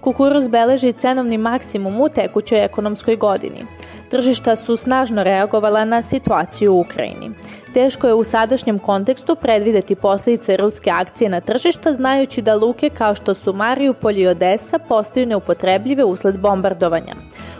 Kukuruz 0.01 0.47
beleži 0.47 0.91
cenovni 0.91 1.37
maksimum 1.37 2.01
u 2.01 2.09
tekućoj 2.09 2.65
ekonomskoj 2.65 3.15
godini. 3.15 3.65
Tržišta 4.09 4.55
su 4.55 4.77
snažno 4.77 5.23
reagovala 5.23 5.85
na 5.85 6.01
situaciju 6.01 6.73
u 6.73 6.79
Ukrajini. 6.79 7.31
Teško 7.73 8.07
je 8.07 8.13
u 8.13 8.23
sadašnjem 8.23 8.79
kontekstu 8.79 9.35
predvideti 9.35 9.95
posljedice 9.95 10.57
ruske 10.57 10.89
akcije 10.89 11.29
na 11.29 11.41
tržišta, 11.41 11.93
znajući 11.93 12.41
da 12.41 12.55
luke 12.55 12.89
kao 12.89 13.15
što 13.15 13.33
su 13.33 13.53
Mariupolj 13.53 14.21
i 14.21 14.27
Odesa 14.27 14.79
postaju 14.79 15.25
neupotrebljive 15.25 16.03
usled 16.03 16.39
bombardovanja. 16.39 17.15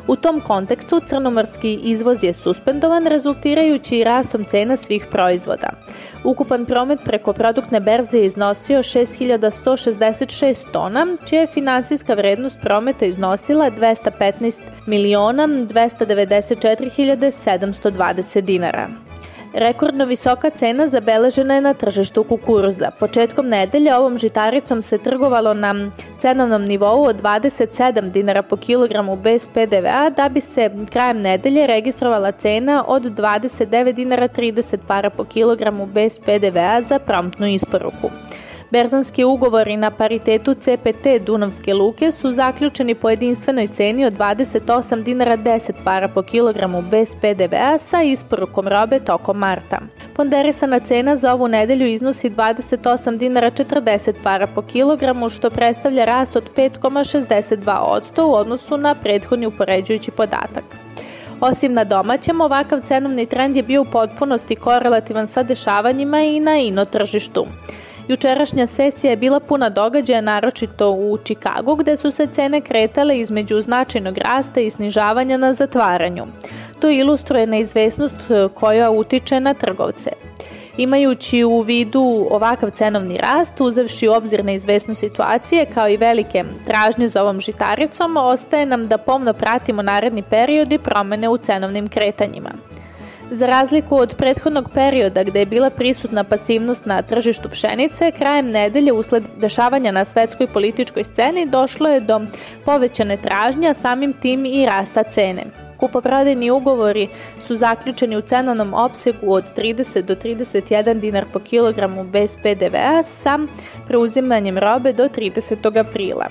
U 0.08 0.16
tom 0.16 0.42
kontekstu 0.42 1.00
crnomorski 1.00 1.74
izvoz 1.84 2.24
je 2.24 2.34
suspendovan, 2.34 3.08
rezultirajući 3.08 4.04
rastom 4.04 4.46
cena 4.46 4.78
svih 4.78 5.06
proizvoda. 5.12 5.70
Ukupan 6.24 6.66
promet 6.66 7.00
preko 7.04 7.34
produktne 7.34 7.80
berze 7.80 8.18
je 8.18 8.26
iznosio 8.26 8.80
6166 8.80 10.72
tona, 10.72 11.08
čija 11.26 11.42
je 11.42 11.48
finansijska 11.48 12.14
vrednost 12.14 12.58
prometa 12.62 13.06
iznosila 13.06 13.72
215 13.72 14.60
miliona 14.86 15.48
294 15.48 17.32
720 17.46 18.42
dinara. 18.42 19.07
Rekordno 19.54 20.06
visoka 20.06 20.50
cena 20.50 20.88
zabeležena 20.88 21.56
je 21.56 21.62
na 21.62 21.74
tržištu 21.74 22.24
kukuruza. 22.24 22.92
Početkom 23.00 23.48
nedelje 23.50 23.96
ovom 23.96 24.18
žitaricom 24.18 24.82
se 24.82 24.98
trgovalo 24.98 25.54
na 25.54 25.92
cenovnom 26.18 26.66
nivou 26.66 27.04
od 27.04 27.22
27 27.22 28.12
dinara 28.12 28.42
po 28.42 28.58
kilogramu 28.58 29.16
bez 29.16 29.48
PDV-a, 29.48 30.10
da 30.10 30.30
bi 30.30 30.42
se 30.42 30.70
krajem 30.90 31.22
nedelje 31.22 31.68
registrovala 31.68 32.32
cena 32.32 32.84
od 32.88 33.04
29 33.04 33.92
dinara 33.92 34.28
30 34.28 34.78
para 34.88 35.10
po 35.10 35.24
kilogramu 35.24 35.86
bez 35.86 36.20
PDV-a 36.20 36.82
za 36.82 37.00
promptnu 37.00 37.48
isporuku. 37.48 38.10
Berzanski 38.72 39.24
ugovori 39.24 39.78
na 39.78 39.92
paritetu 39.92 40.54
CPT 40.54 41.26
Dunavske 41.26 41.74
luke 41.74 42.12
su 42.12 42.32
zaključeni 42.32 42.96
po 42.96 43.10
jedinstvenoj 43.10 43.68
ceni 43.68 44.06
od 44.06 44.14
28 44.14 45.04
dinara 45.04 45.38
10 45.38 45.72
para 45.84 46.08
po 46.08 46.22
kilogramu 46.22 46.82
bez 46.82 47.16
PDV-a 47.16 47.78
sa 47.78 48.02
isporukom 48.02 48.68
robe 48.68 49.00
tokom 49.00 49.38
marta. 49.38 49.80
Ponderisana 50.16 50.80
cena 50.80 51.16
za 51.16 51.34
ovu 51.34 51.48
nedelju 51.48 51.88
iznosi 51.88 52.30
28 52.30 53.18
dinara 53.18 53.52
40 53.52 54.14
para 54.24 54.48
po 54.48 54.62
kilogramu, 54.62 55.30
što 55.30 55.50
predstavlja 55.50 56.06
rast 56.06 56.36
od 56.36 56.44
5,62% 56.56 58.22
u 58.22 58.34
odnosu 58.34 58.78
na 58.78 58.96
prethodni 58.96 59.46
upoređujući 59.46 60.12
podatak. 60.12 60.64
Osim 61.42 61.74
na 61.74 61.84
domaćem, 61.84 62.42
ovakav 62.42 62.80
cenovni 62.88 63.26
trend 63.26 63.56
je 63.56 63.64
bio 63.64 63.82
u 63.82 63.86
potpunosti 63.86 64.56
korelativan 64.56 65.28
sa 65.28 65.44
dešavanjima 65.44 66.22
i 66.22 66.40
na 66.40 66.58
ino 66.58 66.86
tržištu. 66.86 67.46
Jučerašnja 68.08 68.68
sesija 68.68 69.10
je 69.12 69.18
bila 69.18 69.40
puna 69.40 69.70
događaja, 69.70 70.22
naročito 70.22 70.92
u 70.92 71.18
Čikagu, 71.24 71.76
gde 71.76 71.98
su 71.98 72.12
se 72.12 72.28
cene 72.28 72.62
kretale 72.62 73.20
između 73.20 73.62
značajnog 73.62 74.18
rasta 74.18 74.60
i 74.62 74.70
snižavanja 74.70 75.38
na 75.38 75.54
zatvaranju. 75.54 76.26
To 76.80 76.90
ilustruje 76.90 77.48
neizvesnost 77.48 78.16
e, 78.30 78.48
koja 78.54 78.92
utiče 78.92 79.40
na 79.40 79.54
trgovce. 79.54 80.12
Imajući 80.78 81.44
u 81.44 81.62
vidu 81.62 82.28
ovakav 82.30 82.70
cenovni 82.70 83.18
rast, 83.18 83.62
uzevši 83.62 84.08
u 84.08 84.14
obzir 84.14 84.46
neizvesnu 84.46 84.96
situacije 84.96 85.66
kao 85.74 85.90
i 85.90 85.98
velike 85.98 86.44
tražnje 86.66 87.08
za 87.08 87.22
ovom 87.24 87.40
žitaricom, 87.40 88.18
ostaje 88.18 88.66
nam 88.66 88.88
da 88.88 88.98
pomno 88.98 89.34
pratimo 89.34 89.82
naredni 89.82 90.22
period 90.22 90.72
i 90.72 90.78
promene 90.78 91.30
u 91.30 91.38
cenovnim 91.38 91.88
kretanjima. 91.88 92.50
Za 93.32 93.46
razliku 93.46 93.98
od 93.98 94.16
prethodnog 94.16 94.70
perioda 94.74 95.24
gde 95.24 95.40
je 95.40 95.46
bila 95.46 95.70
prisutna 95.70 96.24
pasivnost 96.24 96.86
na 96.86 97.02
tržištu 97.02 97.50
pšenice, 97.50 98.12
krajem 98.12 98.52
nedelje 98.52 98.94
usled 98.94 99.24
dešavanja 99.38 99.92
na 99.92 100.06
svetskoj 100.06 100.48
političkoj 100.48 101.04
sceni 101.04 101.46
došlo 101.46 101.90
je 101.90 102.00
do 102.00 102.22
povećane 102.66 103.18
tražnje, 103.18 103.74
samim 103.74 104.14
tim 104.14 104.46
i 104.46 104.66
rasta 104.66 105.04
cene. 105.04 105.44
Kupoprodajni 105.78 106.52
ugovori 106.52 107.08
su 107.40 107.56
zaključeni 107.56 108.18
u 108.18 108.22
cenovnom 108.22 108.74
opsegu 108.74 109.34
od 109.34 109.44
30 109.58 110.02
do 110.02 110.16
31 110.16 111.00
dinar 111.00 111.26
po 111.34 111.40
kilogramu 111.40 112.04
bez 112.04 112.38
PDV-a 112.44 113.04
sa 113.04 113.40
preuzimanjem 113.88 114.58
robe 114.58 114.94
do 114.94 115.04
30. 115.04 115.80
aprila. 115.80 116.28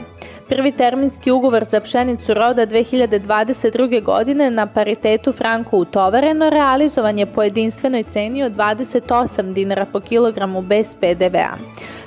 Prvi 0.48 0.72
terminski 0.72 1.30
ugovor 1.30 1.64
za 1.64 1.80
pšenicu 1.80 2.34
roda 2.34 2.66
2022. 2.66 4.02
godine 4.02 4.50
na 4.50 4.66
paritetu 4.66 5.32
franko 5.32 5.76
utovareno 5.76 6.50
realizovan 6.50 7.18
je 7.18 7.26
po 7.26 7.42
jedinstvenoj 7.42 8.02
ceni 8.02 8.42
od 8.42 8.52
28 8.52 9.52
dinara 9.52 9.86
po 9.92 10.00
kilogramu 10.00 10.62
bez 10.62 10.94
PDV-a. 10.94 11.56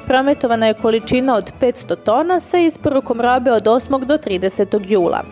Prometovana 0.07 0.67
je 0.67 0.73
količina 0.73 1.35
od 1.35 1.51
500 1.61 1.95
tona 1.95 2.39
sa 2.39 2.57
isporukom 2.57 3.21
robe 3.21 3.51
od 3.51 3.63
8. 3.63 4.05
do 4.05 4.17
30. 4.17 4.91
jula. 4.91 5.23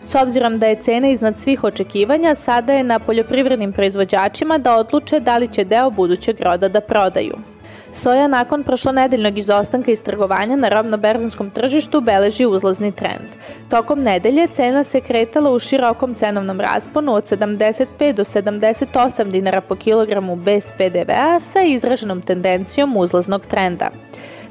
S 0.00 0.14
obzirom 0.14 0.58
da 0.58 0.66
je 0.66 0.82
cena 0.82 1.08
iznad 1.08 1.38
svih 1.38 1.64
očekivanja, 1.64 2.34
sada 2.34 2.72
je 2.72 2.84
na 2.84 2.98
poljoprivrednim 2.98 3.72
proizvođačima 3.72 4.58
da 4.58 4.76
odluče 4.76 5.20
da 5.20 5.36
li 5.36 5.48
će 5.48 5.64
deo 5.64 5.90
budućeg 5.90 6.40
roda 6.40 6.68
da 6.68 6.80
prodaju. 6.80 7.55
Soja 7.96 8.26
nakon 8.26 8.62
prošlonedeljnog 8.62 9.38
izostanka 9.38 9.90
iz 9.90 10.02
trgovanja 10.02 10.56
na 10.56 10.68
robno-berzanskom 10.68 11.50
tržištu 11.50 12.00
beleži 12.00 12.46
uzlazni 12.46 12.92
trend. 12.92 13.28
Tokom 13.70 14.02
nedelje 14.02 14.46
cena 14.46 14.84
se 14.84 15.00
kretala 15.00 15.50
u 15.50 15.58
širokom 15.58 16.14
cenovnom 16.14 16.60
rasponu 16.60 17.14
od 17.14 17.24
75 17.24 18.12
do 18.12 18.24
78 18.24 19.30
dinara 19.30 19.60
po 19.60 19.74
kilogramu 19.74 20.36
bez 20.36 20.72
PDV-a 20.78 21.40
sa 21.40 21.62
izraženom 21.62 22.22
tendencijom 22.22 22.96
uzlaznog 22.96 23.46
trenda. 23.46 23.90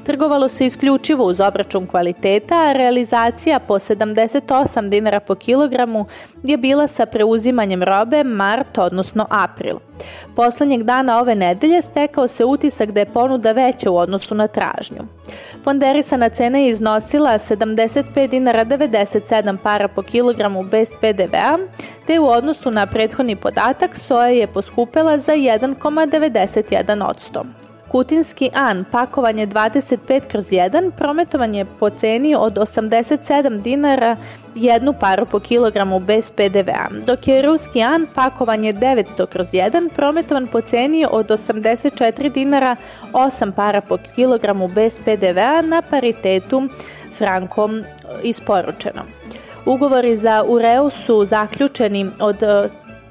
Trgovalo 0.06 0.48
se 0.48 0.66
isključivo 0.66 1.24
uz 1.24 1.40
obračun 1.40 1.86
kvaliteta, 1.86 2.54
a 2.54 2.72
realizacija 2.72 3.58
po 3.58 3.74
78 3.74 4.88
dinara 4.88 5.20
po 5.20 5.34
kilogramu 5.34 6.06
je 6.42 6.56
bila 6.56 6.86
sa 6.86 7.06
preuzimanjem 7.06 7.82
robe 7.82 8.24
mart, 8.24 8.78
odnosno 8.78 9.26
april. 9.30 9.76
Poslednjeg 10.36 10.82
dana 10.82 11.20
ove 11.20 11.34
nedelje 11.34 11.82
stekao 11.82 12.28
se 12.28 12.44
utisak 12.44 12.90
da 12.90 13.00
je 13.00 13.12
ponuda 13.12 13.52
veća 13.52 13.90
u 13.90 13.96
odnosu 13.96 14.34
na 14.34 14.46
tražnju. 14.46 15.02
Ponderisana 15.64 16.28
cena 16.28 16.58
je 16.58 16.68
iznosila 16.68 17.38
75 17.38 18.28
dinara 18.28 18.64
97 18.64 19.56
para 19.62 19.88
po 19.88 20.02
kilogramu 20.02 20.62
bez 20.62 20.88
PDV-a, 21.00 21.58
te 22.06 22.18
u 22.18 22.28
odnosu 22.28 22.70
na 22.70 22.86
prethodni 22.86 23.36
podatak 23.36 23.96
soja 23.96 24.28
je 24.28 24.46
poskupela 24.46 25.18
za 25.18 25.32
1,91%. 25.32 27.65
Kutinski 27.88 28.50
An, 28.54 28.84
pakovanje 28.90 29.46
25 29.46 30.26
kroz 30.28 30.44
1, 30.44 30.90
prometovan 30.90 31.54
je 31.54 31.64
po 31.64 31.90
ceni 31.90 32.34
od 32.34 32.54
87 32.54 33.62
dinara 33.62 34.16
jednu 34.54 34.92
paru 34.92 35.26
po 35.26 35.40
kilogramu 35.40 36.00
bez 36.00 36.30
PDV-a, 36.30 36.88
dok 37.06 37.28
je 37.28 37.42
Ruski 37.42 37.82
An, 37.82 38.06
pakovanje 38.14 38.72
900 38.72 39.26
kroz 39.26 39.46
1, 39.46 39.88
prometovan 39.96 40.46
po 40.46 40.60
ceni 40.60 41.06
od 41.10 41.28
84 41.28 42.32
dinara 42.32 42.76
8 43.12 43.52
para 43.52 43.80
po 43.80 43.98
kilogramu 44.14 44.68
bez 44.68 44.98
PDV-a 44.98 45.62
na 45.62 45.82
paritetu 45.82 46.68
frankom 47.18 47.82
isporučeno. 48.22 49.02
Ugovori 49.66 50.16
za 50.16 50.44
Ureu 50.48 50.90
su 50.90 51.24
zaključeni 51.24 52.06
od 52.20 52.36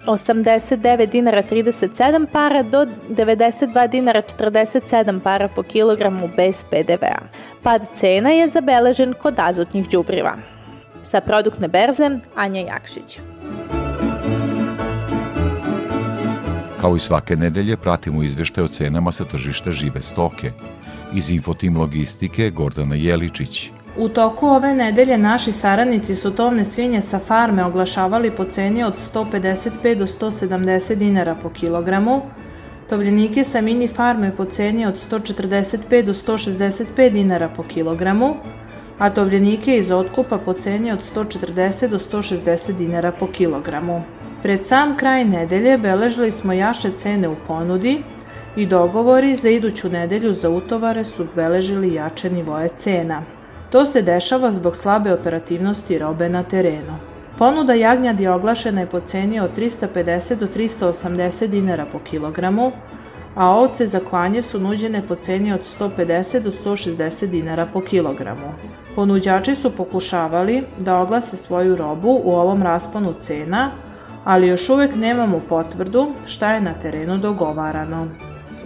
89 0.07 1.07
dinara 1.07 1.41
37 1.43 2.25
para 2.31 2.63
do 2.63 2.85
92 3.09 3.87
dinara 3.87 4.21
47 4.21 5.19
para 5.19 5.47
po 5.47 5.63
kilogramu 5.63 6.27
bez 6.27 6.63
PDV-a. 6.63 7.29
Pad 7.63 7.87
cena 7.93 8.29
je 8.29 8.47
zabeležen 8.47 9.13
kod 9.13 9.39
azotnih 9.39 9.89
đubriva. 9.89 10.37
Sa 11.03 11.21
produktne 11.21 11.67
berze 11.67 12.19
Anja 12.35 12.61
Jakšić. 12.61 13.21
Kao 16.81 16.95
i 16.95 16.99
svake 16.99 17.35
nedelje 17.35 17.77
pratimo 17.77 18.23
izveštaj 18.23 18.63
o 18.63 18.67
cenama 18.67 19.11
sa 19.11 19.25
tržišta 19.25 19.71
žive 19.71 20.01
stoke. 20.01 20.51
Iz 21.13 21.31
Infotim 21.31 21.77
Logistike 21.77 22.49
Gordana 22.49 22.95
Jeličić. 22.95 23.74
U 23.97 24.10
toku 24.10 24.47
ove 24.47 24.73
nedelje 24.73 25.17
naši 25.17 25.51
saradnici 25.51 26.15
su 26.15 26.31
tovne 26.31 26.65
svinje 26.65 27.01
sa 27.01 27.19
farme 27.19 27.63
oglašavali 27.63 28.31
po 28.31 28.43
ceni 28.43 28.84
od 28.84 28.93
155 29.13 29.95
do 29.95 30.05
170 30.05 30.95
dinara 30.95 31.36
po 31.36 31.49
kilogramu, 31.49 32.21
tovljenike 32.89 33.43
sa 33.43 33.62
mini 33.62 33.88
farme 33.88 34.31
po 34.36 34.45
ceni 34.45 34.86
od 34.86 34.95
145 35.12 36.01
do 36.05 36.13
165 36.13 37.10
dinara 37.10 37.49
po 37.55 37.63
kilogramu, 37.63 38.36
a 38.99 39.10
tovljenike 39.10 39.77
iz 39.77 39.91
otkupa 39.91 40.38
po 40.38 40.53
ceni 40.53 40.91
od 40.91 40.99
140 41.15 41.88
do 41.88 41.99
160 41.99 42.71
dinara 42.77 43.12
po 43.12 43.27
kilogramu. 43.27 44.01
Pred 44.43 44.65
sam 44.65 44.97
kraj 44.97 45.25
nedelje 45.25 45.77
beležili 45.77 46.31
smo 46.31 46.53
jaše 46.53 46.91
cene 46.91 47.29
u 47.29 47.36
ponudi 47.47 48.03
i 48.55 48.65
dogovori 48.65 49.36
za 49.36 49.49
iduću 49.49 49.89
nedelju 49.89 50.34
za 50.34 50.49
utovare 50.49 51.03
su 51.03 51.27
beležili 51.36 51.93
jače 51.93 52.29
nivoje 52.29 52.69
cena. 52.75 53.23
To 53.75 53.85
se 53.85 54.01
dešava 54.01 54.51
zbog 54.51 54.75
slabe 54.75 55.13
operativnosti 55.13 55.97
robe 55.99 56.29
na 56.29 56.43
terenu. 56.43 56.95
Ponuda 57.38 57.73
jagnjadi 57.73 58.23
je 58.23 58.31
oglašena 58.31 58.81
je 58.81 58.88
po 58.88 58.99
ceni 58.99 59.39
od 59.39 59.57
350 59.57 60.35
do 60.35 60.47
380 60.47 61.47
dinara 61.47 61.85
po 61.91 61.99
kilogramu, 61.99 62.71
a 63.35 63.49
ovce 63.49 63.88
za 63.88 63.99
klanje 63.99 64.41
su 64.41 64.59
nuđene 64.59 65.01
po 65.07 65.15
ceni 65.15 65.53
od 65.53 65.59
150 65.79 66.39
do 66.39 66.51
160 66.51 67.25
dinara 67.25 67.65
po 67.73 67.81
kilogramu. 67.81 68.53
Ponuđači 68.95 69.55
su 69.55 69.71
pokušavali 69.71 70.63
da 70.79 70.99
oglase 70.99 71.38
svoju 71.38 71.75
robu 71.75 72.21
u 72.23 72.35
ovom 72.35 72.63
rasponu 72.63 73.13
cena, 73.19 73.71
ali 74.23 74.47
još 74.47 74.69
uvek 74.69 74.95
nemamo 74.95 75.41
potvrdu 75.49 76.07
šta 76.27 76.53
je 76.53 76.61
na 76.61 76.73
terenu 76.73 77.17
dogovarano. 77.17 78.07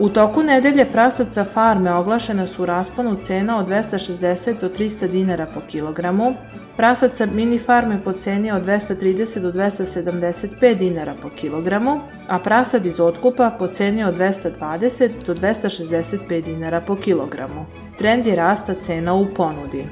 U 0.02 0.10
toku 0.10 0.44
nedelje 0.44 0.86
prasaca 0.92 1.44
farme 1.44 1.94
oglašene 1.94 2.48
su 2.48 2.64
u 2.64 2.66
rasponu 2.66 3.16
cena 3.24 3.58
od 3.60 3.68
260 3.68 4.60
do 4.62 4.70
300 4.70 5.08
dinara 5.08 5.48
po 5.54 5.62
kilogramu, 5.68 6.34
prasaca 6.78 7.26
mini 7.26 7.60
farme 7.60 8.00
po 8.04 8.14
ceni 8.14 8.52
od 8.52 8.66
230 8.66 9.40
do 9.40 9.52
275 9.52 10.76
dinara 10.76 11.14
po 11.22 11.30
kilogramu, 11.30 12.00
a 12.28 12.40
prasad 12.40 12.86
iz 12.86 13.00
otkupa 13.00 13.52
po 13.60 13.68
ceni 13.68 14.04
od 14.04 14.18
220 14.18 15.10
do 15.26 15.36
265 15.36 16.42
dinara 16.42 16.82
po 16.82 16.96
kilogramu. 16.96 17.66
Trend 17.98 18.28
je 18.28 18.36
rasta 18.36 18.74
cena 18.74 19.14
u 19.14 19.26
ponudi. 19.26 19.86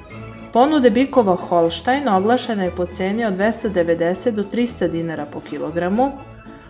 Ponude 0.54 0.90
bikova 0.90 1.36
Holstein 1.36 2.08
oglašena 2.08 2.64
je 2.64 2.72
po 2.76 2.86
ceni 2.86 3.26
od 3.26 3.34
290 3.34 4.32
do 4.32 4.44
300 4.44 4.88
dinara 4.88 5.26
po 5.26 5.40
kilogramu, 5.40 6.12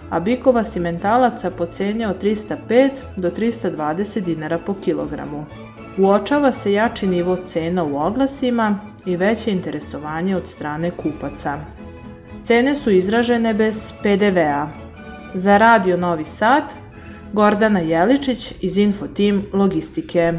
a 0.09 0.19
bikova 0.19 0.63
simentalaca 0.63 1.51
po 1.51 1.65
ceni 1.65 2.05
od 2.05 2.23
305 2.23 2.89
do 3.17 3.29
320 3.29 4.19
dinara 4.19 4.57
po 4.57 4.73
kilogramu. 4.73 5.45
Uočava 5.97 6.51
se 6.51 6.73
jači 6.73 7.07
nivo 7.07 7.35
cena 7.35 7.83
u 7.83 7.97
oglasima 7.97 8.79
i 9.05 9.15
veće 9.15 9.51
interesovanje 9.51 10.35
od 10.35 10.47
strane 10.49 10.91
kupaca. 10.91 11.59
Cene 12.43 12.75
su 12.75 12.91
izražene 12.91 13.53
bez 13.53 13.93
PDV-a. 14.03 14.67
Za 15.33 15.57
Radio 15.57 15.97
Novi 15.97 16.25
Sad, 16.25 16.63
Gordana 17.33 17.79
Jeličić 17.79 18.53
iz 18.61 18.77
Infotim 18.77 19.45
Logistike. 19.53 20.33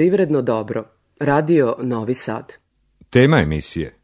Poljoprivredno 0.00 0.42
dobro. 0.42 0.84
Radio 1.20 1.76
Novi 1.82 2.14
Sad. 2.14 2.52
Tema 3.10 3.38
emisije. 3.38 3.94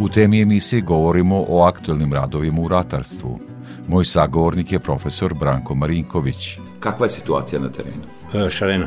U 0.00 0.08
temi 0.14 0.42
emisije 0.42 0.82
govorimo 0.82 1.44
o 1.48 1.62
aktuelnim 1.62 2.12
radovima 2.12 2.60
u 2.60 2.68
ratarstvu. 2.68 3.40
Moj 3.88 4.04
sagovornik 4.04 4.72
je 4.72 4.80
profesor 4.80 5.34
Branko 5.34 5.74
Marinković. 5.74 6.58
Kakva 6.80 7.06
je 7.06 7.10
situacija 7.10 7.60
na 7.60 7.72
terenu? 7.72 8.02
E, 8.34 8.50
šareno. 8.50 8.86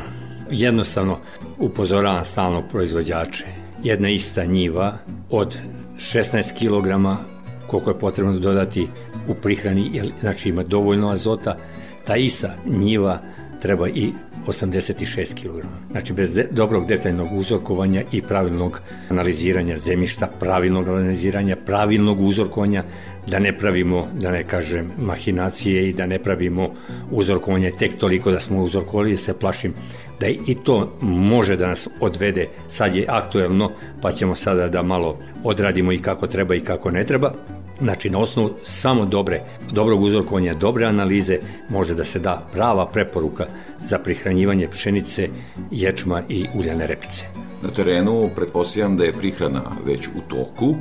Jednostavno 0.50 1.18
upozoravam 1.58 2.24
stalno 2.24 2.68
proizvođače. 2.68 3.44
Jedna 3.82 4.08
ista 4.08 4.44
njiva 4.44 4.98
od 5.30 5.58
16 5.96 6.52
kg 6.58 6.88
koliko 7.66 7.90
je 7.90 7.98
potrebno 7.98 8.38
dodati 8.38 8.88
u 9.28 9.34
prihrani, 9.34 10.02
znači 10.20 10.48
ima 10.48 10.62
dovoljno 10.62 11.08
azota, 11.08 11.56
ta 12.04 12.16
ista 12.16 12.54
njiva 12.66 13.18
treba 13.62 13.88
i 13.88 14.12
86 14.46 15.34
kg. 15.34 15.66
Znači 15.90 16.12
bez 16.12 16.34
de, 16.34 16.48
dobrog 16.50 16.86
detaljnog 16.86 17.28
uzorkovanja 17.32 18.02
i 18.12 18.22
pravilnog 18.22 18.80
analiziranja 19.08 19.76
zemljišta, 19.76 20.28
pravilnog 20.40 20.88
analiziranja, 20.88 21.56
pravilnog 21.66 22.20
uzorkovanja, 22.20 22.84
da 23.26 23.38
ne 23.38 23.58
pravimo, 23.58 24.08
da 24.20 24.30
ne 24.30 24.44
kažem, 24.44 24.90
mahinacije 24.98 25.88
i 25.88 25.92
da 25.92 26.06
ne 26.06 26.18
pravimo 26.18 26.70
uzorkovanje 27.10 27.70
tek 27.70 27.98
toliko 27.98 28.30
da 28.30 28.40
smo 28.40 28.62
uzorkovali, 28.62 29.16
se 29.16 29.34
plašim 29.34 29.74
da 30.20 30.28
i 30.28 30.56
to 30.64 30.98
može 31.00 31.56
da 31.56 31.66
nas 31.66 31.88
odvede, 32.00 32.48
sad 32.68 32.96
je 32.96 33.06
aktuelno, 33.08 33.70
pa 34.00 34.10
ćemo 34.10 34.34
sada 34.34 34.68
da 34.68 34.82
malo 34.82 35.18
odradimo 35.44 35.92
i 35.92 35.98
kako 35.98 36.26
treba 36.26 36.54
i 36.54 36.60
kako 36.60 36.90
ne 36.90 37.04
treba, 37.04 37.32
Znači, 37.82 38.10
na 38.10 38.18
osnovu 38.18 38.50
samo 38.64 39.04
dobre, 39.04 39.40
dobrog 39.72 40.02
uzorkovanja, 40.02 40.52
dobre 40.54 40.86
analize, 40.86 41.38
može 41.68 41.94
da 41.94 42.04
se 42.04 42.18
da 42.18 42.46
prava 42.52 42.86
preporuka 42.86 43.46
za 43.80 43.98
prihranjivanje 43.98 44.68
pšenice, 44.68 45.28
ječma 45.70 46.22
i 46.28 46.46
uljane 46.54 46.86
repice. 46.86 47.26
Na 47.62 47.70
terenu 47.70 48.30
pretpostavljam 48.36 48.96
da 48.96 49.04
je 49.04 49.12
prihrana 49.12 49.62
već 49.86 50.06
u 50.06 50.20
toku, 50.28 50.74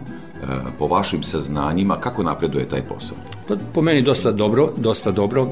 po 0.80 0.88
vašim 0.88 1.24
saznanjima, 1.24 2.00
kako 2.00 2.24
napreduje 2.24 2.70
taj 2.70 2.82
posao? 2.82 3.18
Pa, 3.48 3.56
po 3.74 3.82
meni 3.82 4.02
dosta 4.02 4.32
dobro, 4.32 4.70
dosta 4.78 5.12
dobro. 5.12 5.48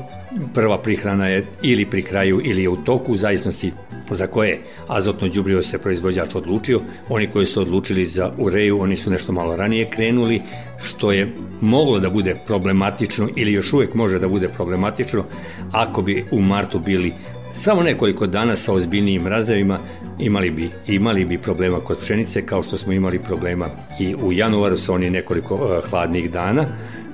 Prva 0.53 0.77
prihrana 0.77 1.27
je 1.27 1.45
ili 1.61 1.85
pri 1.85 2.01
kraju 2.01 2.41
ili 2.43 2.63
je 2.63 2.69
u 2.69 2.75
toku, 2.75 3.11
u 3.11 3.15
zavisnosti 3.15 3.71
za 4.11 4.27
koje 4.27 4.59
azotno 4.87 5.27
đubrivo 5.27 5.63
se 5.63 5.77
proizvođač 5.77 6.35
odlučio. 6.35 6.81
Oni 7.09 7.27
koji 7.27 7.45
su 7.45 7.61
odlučili 7.61 8.05
za 8.05 8.31
ureju, 8.37 8.81
oni 8.81 8.97
su 8.97 9.09
nešto 9.09 9.31
malo 9.31 9.55
ranije 9.55 9.89
krenuli, 9.89 10.41
što 10.77 11.11
je 11.11 11.33
moglo 11.61 11.99
da 11.99 12.09
bude 12.09 12.35
problematično 12.47 13.29
ili 13.35 13.53
još 13.53 13.73
uvek 13.73 13.93
može 13.93 14.19
da 14.19 14.27
bude 14.27 14.47
problematično 14.47 15.23
ako 15.71 16.01
bi 16.01 16.25
u 16.31 16.41
martu 16.41 16.79
bili 16.79 17.13
samo 17.53 17.83
nekoliko 17.83 18.27
dana 18.27 18.55
sa 18.55 18.73
ozbiljnijim 18.73 19.21
mrazevima 19.21 19.79
imali 20.19 20.51
bi, 20.51 20.69
imali 20.87 21.25
bi 21.25 21.37
problema 21.37 21.79
kod 21.79 21.99
pšenice 21.99 22.45
kao 22.45 22.63
što 22.63 22.77
smo 22.77 22.93
imali 22.93 23.19
problema 23.19 23.67
i 23.99 24.15
u 24.15 24.33
januaru 24.33 24.75
sa 24.75 24.93
oni 24.93 25.09
nekoliko 25.09 25.55
uh, 25.55 25.89
hladnih 25.89 26.31
dana. 26.31 26.65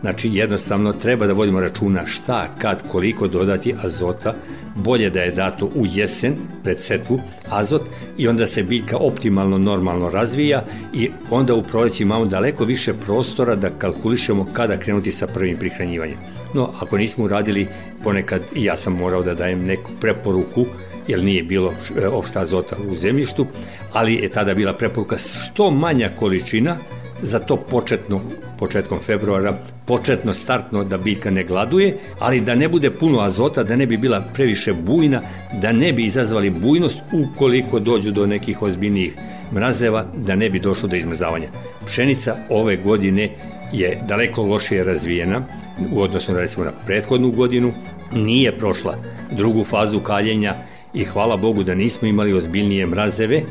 Znači 0.01 0.29
jednostavno 0.33 0.93
treba 0.93 1.27
da 1.27 1.33
vodimo 1.33 1.59
računa 1.59 2.05
šta, 2.05 2.47
kad, 2.57 2.87
koliko 2.87 3.27
dodati 3.27 3.75
azota 3.83 4.33
bolje 4.75 5.09
da 5.09 5.21
je 5.21 5.31
dato 5.31 5.65
u 5.65 5.85
jesen 5.85 6.35
pred 6.63 6.79
setvu 6.79 7.19
azot 7.49 7.81
i 8.17 8.27
onda 8.27 8.47
se 8.47 8.63
biljka 8.63 8.97
optimalno 8.97 9.57
normalno 9.57 10.09
razvija 10.09 10.63
i 10.93 11.09
onda 11.29 11.53
u 11.53 11.63
proleći 11.63 12.03
imamo 12.03 12.25
daleko 12.25 12.65
više 12.65 12.93
prostora 12.93 13.55
da 13.55 13.69
kalkulišemo 13.69 14.47
kada 14.53 14.77
krenuti 14.77 15.11
sa 15.11 15.27
prvim 15.27 15.57
prihranjivanjem. 15.57 16.17
No, 16.53 16.69
ako 16.79 16.97
nismo 16.97 17.25
uradili, 17.25 17.67
ponekad 18.03 18.41
i 18.55 18.63
ja 18.63 18.77
sam 18.77 18.93
morao 18.93 19.23
da 19.23 19.33
dajem 19.33 19.65
neku 19.65 19.91
preporuku 20.01 20.65
jer 21.07 21.23
nije 21.23 21.43
bilo 21.43 21.73
e, 22.01 22.07
opšta 22.07 22.41
azota 22.41 22.75
u 22.89 22.95
zemljištu, 22.95 23.45
ali 23.93 24.13
je 24.13 24.29
tada 24.29 24.53
bila 24.53 24.73
preporuka 24.73 25.17
što 25.17 25.71
manja 25.71 26.09
količina 26.19 26.77
za 27.21 27.39
to 27.39 27.55
početno, 27.55 28.21
početkom 28.59 28.99
februara, 28.99 29.53
početno 29.85 30.33
startno 30.33 30.83
da 30.83 30.97
biljka 30.97 31.31
ne 31.31 31.43
gladuje, 31.43 31.97
ali 32.19 32.41
da 32.41 32.55
ne 32.55 32.67
bude 32.69 32.91
puno 32.91 33.19
azota, 33.19 33.63
da 33.63 33.75
ne 33.75 33.85
bi 33.85 33.97
bila 33.97 34.21
previše 34.33 34.73
bujna, 34.73 35.21
da 35.61 35.71
ne 35.71 35.93
bi 35.93 36.05
izazvali 36.05 36.49
bujnost 36.49 37.01
ukoliko 37.11 37.79
dođu 37.79 38.11
do 38.11 38.25
nekih 38.25 38.61
ozbiljnijih 38.61 39.13
mrazeva, 39.53 40.05
da 40.15 40.35
ne 40.35 40.49
bi 40.49 40.59
došlo 40.59 40.89
do 40.89 40.95
izmrzavanja. 40.95 41.47
Pšenica 41.85 42.35
ove 42.49 42.77
godine 42.77 43.29
je 43.73 44.01
daleko 44.07 44.41
lošije 44.41 44.83
razvijena 44.83 45.41
u 45.91 46.01
odnosu 46.01 46.33
na 46.33 46.39
recimo 46.39 46.65
na 46.65 46.71
prethodnu 46.85 47.31
godinu, 47.31 47.73
nije 48.13 48.57
prošla 48.57 48.97
drugu 49.31 49.63
fazu 49.63 49.99
kaljenja 49.99 50.55
i 50.95 51.03
hvala 51.03 51.37
Bogu 51.37 51.63
da 51.63 51.75
nismo 51.75 52.07
imali 52.07 52.33
ozbiljnije 52.33 52.85
mrazeve, 52.85 53.41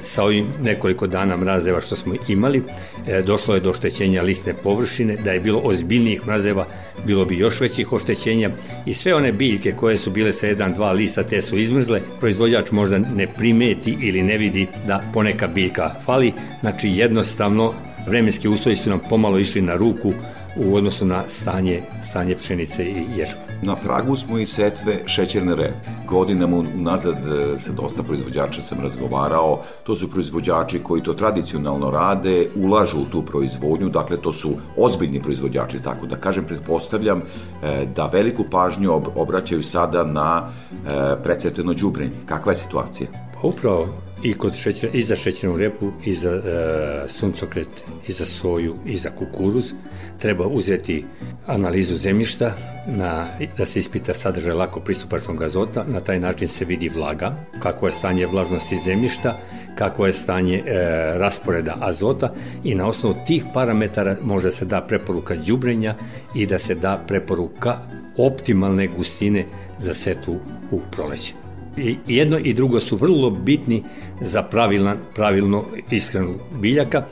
sa 0.00 0.24
ovim 0.24 0.46
nekoliko 0.62 1.06
dana 1.06 1.36
mrazeva 1.36 1.80
što 1.80 1.96
smo 1.96 2.14
imali, 2.28 2.62
e, 3.06 3.22
došlo 3.22 3.54
je 3.54 3.60
do 3.60 3.70
oštećenja 3.70 4.22
listne 4.22 4.54
površine, 4.54 5.16
da 5.24 5.32
je 5.32 5.40
bilo 5.40 5.60
ozbiljnijih 5.64 6.26
mrazeva, 6.26 6.66
bilo 7.06 7.24
bi 7.24 7.38
još 7.38 7.60
većih 7.60 7.92
oštećenja. 7.92 8.50
I 8.86 8.92
sve 8.92 9.14
one 9.14 9.32
biljke 9.32 9.72
koje 9.72 9.96
su 9.96 10.10
bile 10.10 10.32
sa 10.32 10.46
jedan, 10.46 10.74
dva 10.74 10.92
lista, 10.92 11.22
te 11.22 11.40
su 11.40 11.58
izmrzle, 11.58 12.00
proizvođač 12.20 12.70
možda 12.70 12.98
ne 12.98 13.26
primeti 13.26 13.96
ili 14.00 14.22
ne 14.22 14.38
vidi 14.38 14.66
da 14.86 15.02
poneka 15.12 15.46
biljka 15.46 15.90
fali, 16.04 16.32
znači 16.60 16.88
jednostavno 16.88 17.72
vremenski 18.06 18.48
uslovi 18.48 18.76
su 18.76 18.90
nam 18.90 19.00
pomalo 19.08 19.38
išli 19.38 19.62
na 19.62 19.76
ruku 19.76 20.12
u 20.56 20.74
odnosu 20.76 21.06
na 21.06 21.22
stanje, 21.28 21.82
stanje 22.02 22.34
pšenice 22.34 22.84
i 22.84 23.04
ječma. 23.16 23.40
Na 23.62 23.76
pragu 23.76 24.16
smo 24.16 24.38
i 24.38 24.46
setve 24.46 24.98
šećerne 25.06 25.54
repe. 25.56 25.88
Godinama 26.06 26.56
unazad 26.56 27.16
e, 27.16 27.58
sa 27.58 27.72
dosta 27.72 28.02
proizvođača 28.02 28.62
sam 28.62 28.80
razgovarao, 28.80 29.62
to 29.82 29.96
su 29.96 30.10
proizvođači 30.10 30.78
koji 30.78 31.02
to 31.02 31.14
tradicionalno 31.14 31.90
rade, 31.90 32.48
ulažu 32.56 32.98
u 32.98 33.04
tu 33.04 33.22
proizvodnju, 33.22 33.88
dakle 33.88 34.16
to 34.16 34.32
su 34.32 34.52
ozbiljni 34.76 35.22
proizvođači, 35.22 35.82
tako 35.82 36.06
da 36.06 36.16
kažem, 36.16 36.44
pretpostavljam 36.44 37.18
e, 37.18 37.86
da 37.96 38.06
veliku 38.06 38.44
pažnju 38.50 39.02
obraćaju 39.14 39.62
sada 39.62 40.04
na 40.04 40.48
e, 40.72 40.78
precetveno 41.22 41.74
đubrenje. 41.74 42.16
Kakva 42.26 42.52
je 42.52 42.56
situacija? 42.56 43.29
Upravo 43.42 43.88
i 44.22 44.34
kod 44.34 44.54
šećer, 44.54 44.90
i 44.92 45.02
za 45.02 45.16
šećernu 45.16 45.56
repu, 45.56 45.92
i 46.04 46.14
za 46.14 46.30
e, 46.30 47.08
suncokret, 47.08 47.68
i 48.08 48.12
za 48.12 48.24
soju, 48.24 48.76
i 48.86 48.96
za 48.96 49.10
kukuruz. 49.10 49.72
Treba 50.18 50.46
uzeti 50.46 51.04
analizu 51.46 51.96
zemljišta, 51.96 52.52
na, 52.86 53.26
da 53.58 53.66
se 53.66 53.78
ispita 53.78 54.14
sadržaj 54.14 54.54
lako 54.54 54.80
pristupačnog 54.80 55.42
azota, 55.42 55.84
na 55.88 56.00
taj 56.00 56.20
način 56.20 56.48
se 56.48 56.64
vidi 56.64 56.88
vlaga, 56.88 57.34
kako 57.58 57.86
je 57.86 57.92
stanje 57.92 58.26
vlažnosti 58.26 58.76
zemljišta, 58.76 59.38
kako 59.74 60.06
je 60.06 60.12
stanje 60.12 60.62
e, 60.66 60.72
rasporeda 61.18 61.76
azota 61.80 62.32
i 62.64 62.74
na 62.74 62.86
osnovu 62.86 63.14
tih 63.26 63.44
parametara 63.54 64.16
može 64.22 64.50
se 64.50 64.64
da 64.64 64.80
preporuka 64.80 65.36
đubrenja 65.36 65.94
i 66.34 66.46
da 66.46 66.58
se 66.58 66.74
da 66.74 67.04
preporuka 67.06 67.78
optimalne 68.16 68.86
gustine 68.86 69.46
za 69.78 69.94
setvu 69.94 70.40
u 70.70 70.80
proleće. 70.90 71.39
I 71.76 71.96
jedno 72.06 72.38
i 72.38 72.54
drugo 72.54 72.80
su 72.80 72.96
vrlo 72.96 73.30
bitni 73.30 73.82
za 74.20 74.42
pravilna, 74.42 74.96
pravilnu 75.14 75.64
ishranu 75.90 76.34
biljaka. 76.60 77.04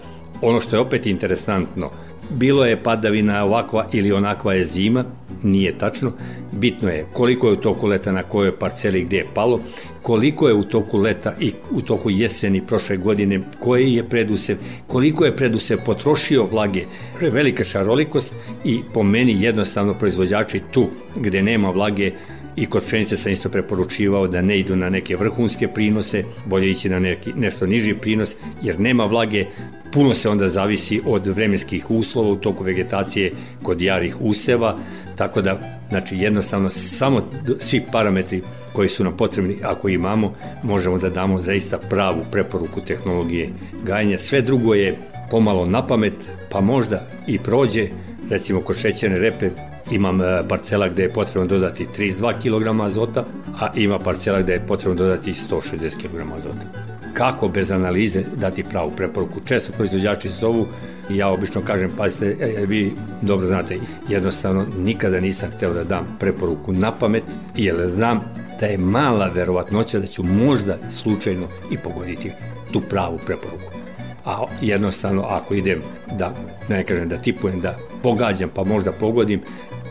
Ono 0.42 0.61
što 0.61 0.77
je 0.77 0.81
opet 0.81 1.07
interesantno, 1.07 1.90
bilo 2.31 2.66
je 2.66 2.83
padavina 2.83 3.44
ovakva 3.44 3.87
ili 3.92 4.12
onakva 4.12 4.55
je 4.55 4.64
zima, 4.64 5.05
nije 5.42 5.79
tačno. 5.79 6.12
Bitno 6.53 6.88
je 6.88 7.07
koliko 7.12 7.47
je 7.47 7.53
u 7.53 7.57
toku 7.57 7.87
leta 7.87 8.12
na 8.12 8.23
kojoj 8.23 8.59
parceli 8.59 9.05
gde 9.05 9.16
je 9.16 9.27
palo, 9.35 9.61
koliko 10.03 10.49
je 10.49 10.55
u 10.55 10.62
toku 10.62 10.99
leta 10.99 11.35
i 11.40 11.53
u 11.71 11.83
toku 11.83 12.11
jeseni 12.11 12.66
prošle 12.66 12.97
godine, 12.97 13.40
koji 13.59 13.92
je 13.92 14.09
predusev, 14.09 14.57
koliko 14.87 15.25
je 15.25 15.37
predusev 15.37 15.79
potrošio 15.87 16.44
vlage. 16.44 16.85
Velika 17.21 17.64
šarolikost 17.64 18.35
i 18.64 18.81
po 18.94 19.03
meni 19.03 19.42
jednostavno 19.42 19.94
proizvođači 19.94 20.61
tu 20.73 20.87
gde 21.16 21.42
nema 21.42 21.71
vlage 21.71 22.12
i 22.61 22.66
kod 22.66 22.85
pšenice 22.85 23.16
sam 23.16 23.33
isto 23.33 23.49
preporučivao 23.49 24.27
da 24.29 24.42
ne 24.42 24.59
idu 24.59 24.77
na 24.77 24.90
neke 24.90 25.16
vrhunske 25.16 25.68
prinose, 25.68 26.25
bolje 26.47 26.71
ići 26.71 26.88
na 26.88 26.99
neki, 26.99 27.33
nešto 27.37 27.66
niži 27.66 27.94
prinos, 27.94 28.37
jer 28.62 28.81
nema 28.81 29.05
vlage, 29.05 29.47
puno 29.92 30.14
se 30.14 30.29
onda 30.29 30.49
zavisi 30.49 31.01
od 31.07 31.27
vremenskih 31.27 31.90
uslova 31.90 32.29
u 32.29 32.37
toku 32.37 32.64
vegetacije 32.64 33.33
kod 33.62 33.81
jarih 33.81 34.16
useva, 34.21 34.79
tako 35.16 35.42
da, 35.42 35.81
znači, 35.88 36.16
jednostavno 36.16 36.71
samo 36.71 37.31
svi 37.61 37.83
parametri 37.92 38.42
koji 38.73 38.88
su 38.88 39.05
nam 39.05 39.16
potrebni, 39.16 39.57
ako 39.62 39.88
imamo, 39.88 40.35
možemo 40.62 40.99
da 40.99 41.09
damo 41.09 41.38
zaista 41.38 41.79
pravu 41.79 42.25
preporuku 42.33 42.81
tehnologije 42.81 43.51
gajenja. 43.85 44.18
Sve 44.18 44.42
drugo 44.42 44.75
je 44.75 44.97
pomalo 45.31 45.66
na 45.66 45.87
pamet, 45.87 46.29
pa 46.51 46.61
možda 46.61 47.07
i 47.27 47.38
prođe, 47.38 47.88
recimo 48.31 48.61
kod 48.61 48.77
šećerne 48.79 49.18
repe, 49.18 49.51
imam 49.90 50.22
e, 50.22 50.48
parcela 50.48 50.88
gde 50.88 51.03
je 51.03 51.12
potrebno 51.12 51.46
dodati 51.46 51.87
32 51.98 52.33
kg 52.42 52.85
azota, 52.85 53.24
a 53.61 53.68
ima 53.74 53.98
parcela 53.98 54.42
gde 54.42 54.53
je 54.53 54.66
potrebno 54.66 54.94
dodati 54.94 55.33
160 55.33 55.96
kg 55.96 56.33
azota. 56.37 56.66
Kako 57.14 57.48
bez 57.48 57.72
analize 57.72 58.22
dati 58.37 58.64
pravu 58.64 58.90
preporuku? 58.96 59.40
Često 59.44 59.72
proizvođači 59.72 60.29
zovu 60.29 60.66
ja 61.11 61.29
obično 61.29 61.62
kažem, 61.62 61.90
pazite, 61.96 62.37
e, 62.40 62.62
e, 62.62 62.66
vi 62.66 62.92
dobro 63.22 63.46
znate, 63.46 63.79
jednostavno 64.09 64.66
nikada 64.79 65.20
nisam 65.20 65.51
hteo 65.51 65.72
da 65.72 65.85
dam 65.85 66.16
preporuku 66.20 66.72
na 66.72 66.92
pamet, 66.92 67.24
jer 67.57 67.87
znam 67.87 68.20
da 68.61 68.66
je 68.66 68.79
mala 68.79 69.29
verovatnoća 69.35 69.98
da 69.98 70.07
ću 70.07 70.22
možda 70.22 70.77
slučajno 70.90 71.46
i 71.70 71.77
pogoditi 71.77 72.31
tu 72.72 72.81
pravu 72.81 73.18
preporuku. 73.27 73.72
A 74.24 74.44
jednostavno 74.61 75.22
ako 75.22 75.55
idem 75.55 75.81
da, 76.18 76.35
ne 76.68 76.85
kažem 76.85 77.09
da 77.09 77.16
tipujem, 77.16 77.61
da 77.61 77.79
pogađam 78.03 78.51
pa 78.55 78.64
možda 78.64 78.92
pogodim, 78.92 79.40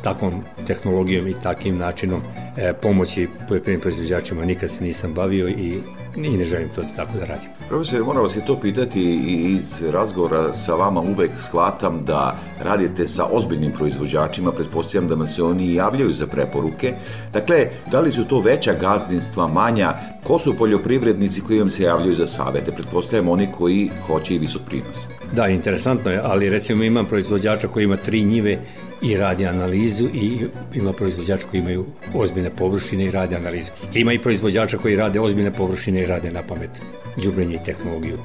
takvom 0.04 0.34
tehnologijom 0.68 1.28
i 1.28 1.36
takim 1.44 1.78
načinom 1.78 2.22
e, 2.58 2.74
pomoći 2.74 3.28
poljoprivrednim 3.48 3.82
proizvođačima 3.82 4.46
nikad 4.46 4.72
se 4.72 4.84
nisam 4.84 5.14
bavio 5.14 5.48
i, 5.48 5.82
i 6.16 6.38
ne 6.38 6.44
želim 6.44 6.70
to 6.76 6.82
tako 6.96 7.18
da 7.20 7.26
radim. 7.26 7.50
Profesor, 7.70 8.04
moram 8.04 8.22
vas 8.22 8.36
je 8.36 8.46
to 8.46 8.60
pitati 8.60 9.02
i 9.02 9.56
iz 9.56 9.84
razgovora 9.92 10.54
sa 10.54 10.76
vama 10.76 11.02
uvek 11.02 11.32
shvatam 11.38 12.00
da 12.00 12.36
radite 12.64 13.08
sa 13.08 13.26
ozbiljnim 13.32 13.72
proizvođačima, 13.72 14.52
pretpostavljam 14.52 15.10
da 15.10 15.16
vam 15.16 15.28
se 15.28 15.44
oni 15.44 15.74
javljaju 15.74 16.14
za 16.14 16.28
preporuke. 16.28 16.94
Dakle, 17.34 17.68
da 17.92 18.00
li 18.00 18.12
su 18.12 18.26
to 18.26 18.40
veća 18.40 18.74
gazdinstva, 18.74 19.48
manja? 19.48 19.94
Ko 20.24 20.40
su 20.40 20.58
poljoprivrednici 20.58 21.42
koji 21.42 21.60
vam 21.60 21.70
se 21.70 21.84
javljaju 21.84 22.16
za 22.16 22.28
savete? 22.28 22.72
Pretpostavljam 22.72 23.30
oni 23.30 23.48
koji 23.58 23.90
hoće 24.08 24.36
i 24.36 24.40
visok 24.40 24.62
prinos. 24.68 25.06
Da, 25.34 25.48
interesantno 25.48 26.12
je, 26.12 26.22
ali 26.24 26.50
recimo 26.50 26.84
imam 26.84 27.06
proizvođača 27.06 27.68
koji 27.68 27.84
ima 27.84 27.96
tri 27.96 28.24
njive 28.24 28.58
i 29.02 29.18
radi 29.18 29.46
analizu 29.46 30.06
i 30.14 30.40
ima 30.76 30.94
proizvođača 30.94 31.48
koji 31.52 31.62
imaju 31.62 31.86
ozbiljne 32.14 32.50
površine 32.50 33.06
i 33.06 33.12
rade 33.12 33.36
analizu. 33.36 33.72
Ima 33.94 34.14
i 34.14 34.20
proizvođača 34.20 34.78
koji 34.78 34.96
rade 34.96 35.20
ozbiljne 35.20 35.54
površine 35.54 36.02
i 36.02 36.06
rade 36.06 36.32
na 36.32 36.42
pamet 36.44 36.82
džubrenje 37.20 37.56
i 37.56 37.66
tehnologiju. 37.66 38.18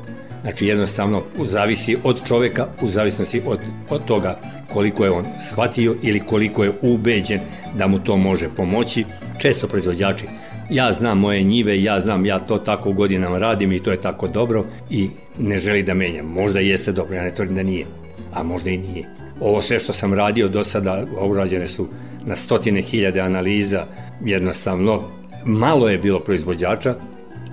Znači 0.42 0.66
jednostavno 0.66 1.22
zavisi 1.44 1.96
od 2.04 2.26
čoveka 2.26 2.66
u 2.82 2.88
zavisnosti 2.88 3.42
od, 3.46 3.58
od 3.90 4.04
toga 4.04 4.38
koliko 4.72 5.04
je 5.04 5.10
on 5.10 5.24
shvatio 5.48 5.96
ili 6.02 6.20
koliko 6.20 6.64
je 6.64 6.72
ubeđen 6.82 7.40
da 7.78 7.86
mu 7.86 7.98
to 7.98 8.16
može 8.16 8.48
pomoći. 8.56 9.04
Često 9.38 9.68
proizvođači 9.68 10.26
ja 10.70 10.92
znam 10.92 11.18
moje 11.18 11.42
njive, 11.42 11.82
ja 11.82 12.00
znam, 12.00 12.26
ja 12.26 12.38
to 12.38 12.58
tako 12.58 12.92
godinama 12.92 13.38
radim 13.38 13.72
i 13.72 13.78
to 13.78 13.90
je 13.90 14.00
tako 14.00 14.28
dobro 14.28 14.64
i 14.90 15.08
ne 15.38 15.58
želi 15.58 15.82
da 15.82 15.94
menjam. 15.94 16.26
Možda 16.26 16.60
jeste 16.60 16.92
dobro, 16.92 17.16
ja 17.16 17.22
ne 17.22 17.34
tvrdim 17.34 17.56
da 17.56 17.62
nije, 17.62 17.86
a 18.34 18.42
možda 18.42 18.70
i 18.70 18.78
nije. 18.78 19.21
Ovo 19.44 19.62
sve 19.62 19.78
što 19.78 19.92
sam 19.92 20.14
radio 20.14 20.48
do 20.48 20.64
sada, 20.64 21.04
urađene 21.20 21.68
su 21.68 21.88
na 22.26 22.36
stotine 22.36 22.82
hiljade 22.82 23.20
analiza, 23.20 23.86
jednostavno 24.24 25.02
malo 25.44 25.88
je 25.88 25.98
bilo 25.98 26.20
proizvođača, 26.20 26.94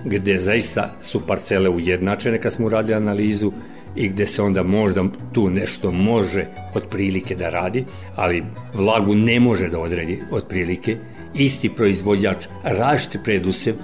gde 0.04 0.38
zaista 0.38 0.94
su 1.00 1.26
parcele 1.26 1.68
ujednačene 1.68 2.40
kad 2.40 2.52
smo 2.52 2.66
uradili 2.66 2.94
analizu 2.94 3.52
i 3.96 4.08
gde 4.08 4.26
se 4.26 4.42
onda 4.42 4.62
možda 4.62 5.04
tu 5.32 5.50
nešto 5.50 5.90
može 5.90 6.46
otprilike 6.74 7.34
da 7.34 7.50
radi, 7.50 7.84
ali 8.16 8.44
vlagu 8.74 9.14
ne 9.14 9.40
može 9.40 9.68
da 9.68 9.78
odredi 9.78 10.22
otprilike, 10.30 10.96
isti 11.34 11.68
proizvođač, 11.68 12.46
različiti 12.64 13.18
predusev, 13.24 13.74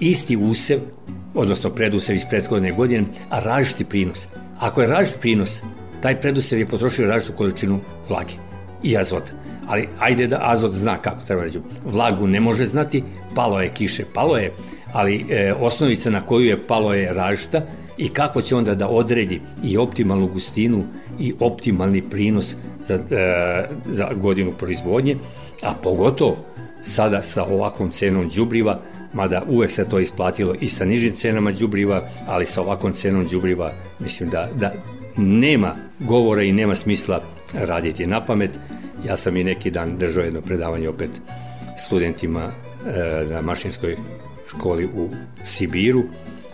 isti 0.00 0.36
usev, 0.36 0.78
odnosno 1.34 1.70
predusev 1.70 2.16
iz 2.16 2.24
prethodne 2.30 2.72
godine, 2.72 3.06
a 3.30 3.40
različiti 3.40 3.84
prinos. 3.84 4.28
Ako 4.58 4.80
je 4.80 4.88
različit 4.88 5.20
prinos, 5.20 5.62
taj 6.02 6.20
predusev 6.20 6.58
je 6.58 6.66
potrošio 6.66 7.08
različitu 7.08 7.36
količinu 7.36 7.80
vlage 8.08 8.34
i 8.82 8.96
azota. 8.96 9.32
Ali 9.66 9.88
ajde 9.98 10.26
da 10.26 10.38
azot 10.42 10.72
zna 10.72 10.96
kako 10.96 11.20
treba 11.26 11.42
da 11.42 11.60
Vlagu 11.84 12.26
ne 12.26 12.40
može 12.40 12.66
znati, 12.66 13.02
palo 13.34 13.60
je 13.60 13.68
kiše, 13.68 14.04
palo 14.14 14.36
je, 14.36 14.52
ali 14.92 15.24
e, 15.30 15.54
osnovica 15.60 16.10
na 16.10 16.20
koju 16.26 16.46
je 16.46 16.66
palo 16.66 16.94
je 16.94 17.12
različita 17.12 17.62
i 17.98 18.08
kako 18.08 18.42
će 18.42 18.56
onda 18.56 18.74
da 18.74 18.88
odredi 18.88 19.40
i 19.64 19.76
optimalnu 19.76 20.26
gustinu 20.26 20.84
i 21.18 21.34
optimalni 21.40 22.02
prinos 22.02 22.56
za, 22.78 22.94
e, 22.94 23.68
za 23.88 24.08
godinu 24.14 24.52
proizvodnje, 24.52 25.16
a 25.62 25.74
pogotovo 25.82 26.36
sada 26.80 27.22
sa 27.22 27.44
ovakvom 27.44 27.90
cenom 27.90 28.28
đubriva, 28.28 28.80
mada 29.12 29.42
uvek 29.48 29.70
se 29.70 29.88
to 29.88 29.98
isplatilo 29.98 30.54
i 30.60 30.68
sa 30.68 30.84
nižim 30.84 31.12
cenama 31.12 31.52
đubriva, 31.52 32.02
ali 32.26 32.46
sa 32.46 32.62
ovakvom 32.62 32.92
cenom 32.92 33.26
đubriva 33.26 33.72
mislim 33.98 34.30
da, 34.30 34.48
da 34.54 34.72
nema 35.18 35.74
govora 35.98 36.42
i 36.42 36.52
nema 36.52 36.74
smisla 36.74 37.22
raditi 37.54 38.06
na 38.06 38.24
pamet. 38.24 38.58
Ja 39.06 39.16
sam 39.16 39.36
i 39.36 39.44
neki 39.44 39.70
dan 39.70 39.98
držao 39.98 40.24
jedno 40.24 40.40
predavanje 40.40 40.88
opet 40.88 41.10
studentima 41.78 42.42
e, 42.42 43.24
na 43.30 43.42
mašinskoj 43.42 43.96
školi 44.48 44.84
u 44.84 45.08
Sibiru. 45.44 46.04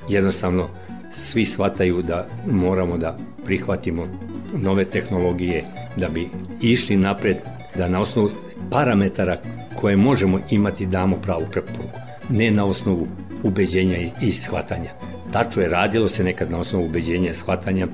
Jednostavno, 0.09 0.68
svi 1.11 1.44
shvataju 1.44 2.03
da 2.03 2.29
moramo 2.46 2.98
da 2.98 3.18
prihvatimo 3.44 4.09
nove 4.55 4.85
tehnologije 4.85 5.64
da 5.96 6.09
bi 6.09 6.29
išli 6.61 6.96
napred, 6.96 7.37
da 7.77 7.88
na 7.88 8.00
osnovu 8.00 8.31
parametara 8.70 9.40
koje 9.77 9.96
možemo 9.96 10.40
imati 10.50 10.87
damo 10.87 11.16
pravu 11.16 11.44
preporuku, 11.53 11.98
ne 12.29 12.50
na 12.50 12.64
osnovu 12.64 13.09
ubeđenja 13.42 13.96
i 14.22 14.31
shvatanja. 14.31 14.90
Tačno 15.33 15.62
je, 15.62 15.68
radilo 15.68 16.09
se 16.09 16.24
nekad 16.24 16.50
na 16.50 16.59
osnovu 16.59 16.85
ubeđenja 16.87 17.31
i 17.31 17.35
shvatanja, 17.35 17.87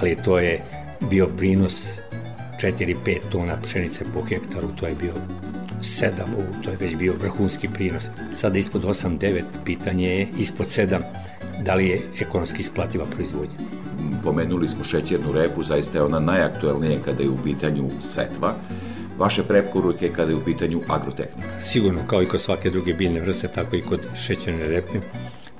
ali 0.00 0.16
to 0.24 0.38
je 0.38 0.60
bio 1.10 1.26
prinos 1.36 2.00
4-5 2.60 3.18
tona 3.30 3.56
pšenice 3.62 4.04
po 4.14 4.22
hektaru, 4.24 4.68
to 4.80 4.86
je 4.86 4.94
bio 4.94 5.12
7, 5.80 6.12
to 6.64 6.70
je 6.70 6.76
već 6.76 6.96
bio 6.96 7.14
vrhunski 7.20 7.68
prinos. 7.68 8.08
Sada 8.32 8.58
ispod 8.58 8.82
8-9, 8.84 9.42
pitanje 9.64 10.08
je 10.08 10.28
ispod 10.38 10.66
7, 10.66 11.00
da 11.60 11.74
li 11.74 11.88
je 11.88 12.00
ekonomski 12.20 12.60
isplativa 12.60 13.06
proizvodnja. 13.06 13.56
Pomenuli 14.24 14.68
smo 14.68 14.84
šećernu 14.84 15.32
repu, 15.32 15.62
zaista 15.62 15.98
je 15.98 16.04
ona 16.04 16.20
najaktuelnija 16.20 17.02
kada 17.04 17.22
je 17.22 17.28
u 17.28 17.42
pitanju 17.44 17.90
setva 18.02 18.54
vaše 19.18 19.42
preporuke 19.42 20.08
kada 20.16 20.30
je 20.30 20.36
u 20.36 20.44
pitanju 20.44 20.80
agrotehnika? 20.88 21.58
Sigurno, 21.60 22.00
kao 22.06 22.22
i 22.22 22.26
kod 22.26 22.40
svake 22.40 22.70
druge 22.70 22.94
biljne 22.94 23.20
vrste, 23.20 23.48
tako 23.48 23.76
i 23.76 23.82
kod 23.82 24.00
šećerne 24.16 24.66
repe, 24.66 25.00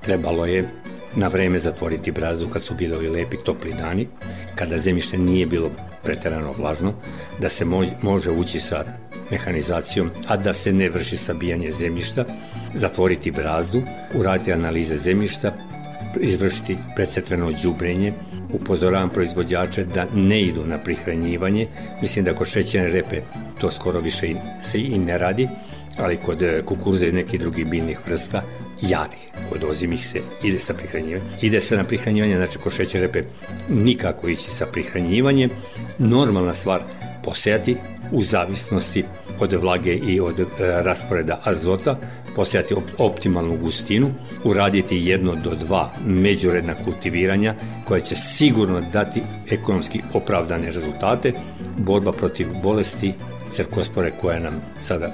trebalo 0.00 0.46
je 0.46 0.68
na 1.16 1.28
vreme 1.28 1.58
zatvoriti 1.58 2.10
brazdu 2.10 2.48
kad 2.48 2.62
su 2.62 2.74
bili 2.74 2.94
ovi 2.94 3.08
lepi 3.08 3.36
topli 3.36 3.72
dani, 3.72 4.06
kada 4.54 4.78
zemljište 4.78 5.18
nije 5.18 5.46
bilo 5.46 5.70
preterano 6.02 6.52
vlažno, 6.52 6.92
da 7.40 7.48
se 7.48 7.64
može 8.02 8.30
ući 8.30 8.60
sa 8.60 8.84
mehanizacijom, 9.30 10.10
a 10.28 10.36
da 10.36 10.52
se 10.52 10.72
ne 10.72 10.88
vrši 10.88 11.16
sabijanje 11.16 11.72
zemljišta, 11.72 12.24
zatvoriti 12.74 13.30
brazdu, 13.30 13.82
uraditi 14.14 14.52
analize 14.52 14.96
zemljišta, 14.96 15.52
izvršiti 16.20 16.76
predsetveno 16.96 17.52
đubrenje, 17.62 18.12
upozoravam 18.52 19.10
proizvođače 19.10 19.84
da 19.84 20.06
ne 20.14 20.42
idu 20.42 20.66
na 20.66 20.78
prihranjivanje. 20.78 21.68
Mislim 22.02 22.24
da 22.24 22.34
kod 22.34 22.48
šećerne 22.48 22.88
repe 22.88 23.20
to 23.60 23.70
skoro 23.70 24.00
više 24.00 24.34
se 24.60 24.80
i 24.80 24.98
ne 24.98 25.18
radi, 25.18 25.48
ali 25.98 26.16
kod 26.16 26.42
e, 26.42 26.62
kukuruza 26.66 27.06
i 27.06 27.12
nekih 27.12 27.40
drugih 27.40 27.66
biljnih 27.66 27.98
vrsta 28.06 28.42
jarih, 28.82 29.30
kod 29.50 29.64
ozimih 29.64 30.06
se 30.06 30.20
ide 30.42 30.58
sa 30.58 30.74
prihranjivanjem. 30.74 31.28
Ide 31.42 31.60
se 31.60 31.76
na 31.76 31.84
prihranjivanje, 31.84 32.36
znači 32.36 32.58
kod 32.58 32.72
šećerne 32.72 33.06
repe 33.06 33.22
nikako 33.68 34.28
ići 34.28 34.50
sa 34.50 34.66
prihranjivanjem. 34.66 35.50
Normalna 35.98 36.54
stvar 36.54 36.80
posejati 37.24 37.76
u 38.12 38.22
zavisnosti 38.22 39.04
od 39.40 39.52
vlage 39.52 39.94
i 39.94 40.20
od 40.20 40.40
e, 40.40 40.44
rasporeda 40.58 41.40
azota, 41.44 41.98
posejati 42.36 42.74
op 42.74 42.84
optimalnu 42.98 43.56
gustinu, 43.56 44.10
uraditi 44.44 44.96
jedno 44.96 45.34
do 45.34 45.54
dva 45.54 45.90
međuredna 46.06 46.74
kultiviranja 46.84 47.54
koja 47.84 48.00
će 48.00 48.16
sigurno 48.16 48.80
dati 48.92 49.22
ekonomski 49.50 50.00
opravdane 50.14 50.70
rezultate, 50.70 51.32
borba 51.76 52.12
protiv 52.12 52.46
bolesti, 52.62 53.12
crkospore 53.50 54.10
koja 54.20 54.38
nam 54.38 54.62
sada 54.78 55.12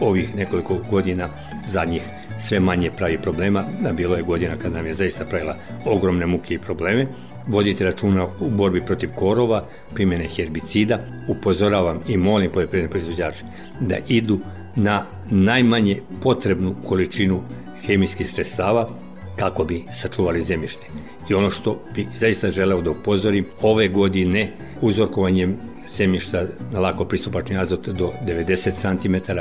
ovih 0.00 0.36
nekoliko 0.36 0.76
godina 0.90 1.28
zadnjih 1.66 2.02
sve 2.40 2.60
manje 2.60 2.90
pravi 2.96 3.18
problema, 3.18 3.64
da 3.82 3.92
bilo 3.92 4.16
je 4.16 4.22
godina 4.22 4.56
kad 4.56 4.72
nam 4.72 4.86
je 4.86 4.94
zaista 4.94 5.24
pravila 5.24 5.56
ogromne 5.84 6.26
muke 6.26 6.54
i 6.54 6.58
probleme, 6.58 7.06
voditi 7.46 7.84
računa 7.84 8.26
u 8.40 8.50
borbi 8.50 8.80
protiv 8.80 9.10
korova, 9.14 9.64
primjene 9.94 10.28
herbicida, 10.28 10.98
upozoravam 11.28 12.00
i 12.08 12.16
molim 12.16 12.50
poljoprivredne 12.50 12.90
proizvođače 12.90 13.44
da 13.80 13.96
idu 14.08 14.38
na 14.76 15.04
najmanje 15.30 16.00
potrebnu 16.22 16.74
količinu 16.88 17.42
hemijskih 17.86 18.30
sredstava 18.30 18.88
kako 19.36 19.64
bi 19.64 19.84
sačuvali 19.92 20.42
zemljište. 20.42 20.86
I 21.30 21.34
ono 21.34 21.50
što 21.50 21.82
bi 21.94 22.06
zaista 22.14 22.48
želeo 22.48 22.80
da 22.80 22.90
upozorim, 22.90 23.46
ove 23.62 23.88
godine 23.88 24.52
uzorkovanjem 24.80 25.56
zemljišta 25.96 26.44
na 26.72 26.80
lako 26.80 27.04
pristupačni 27.04 27.58
azot 27.58 27.88
do 27.88 28.12
90 28.26 28.98
cm, 28.98 29.32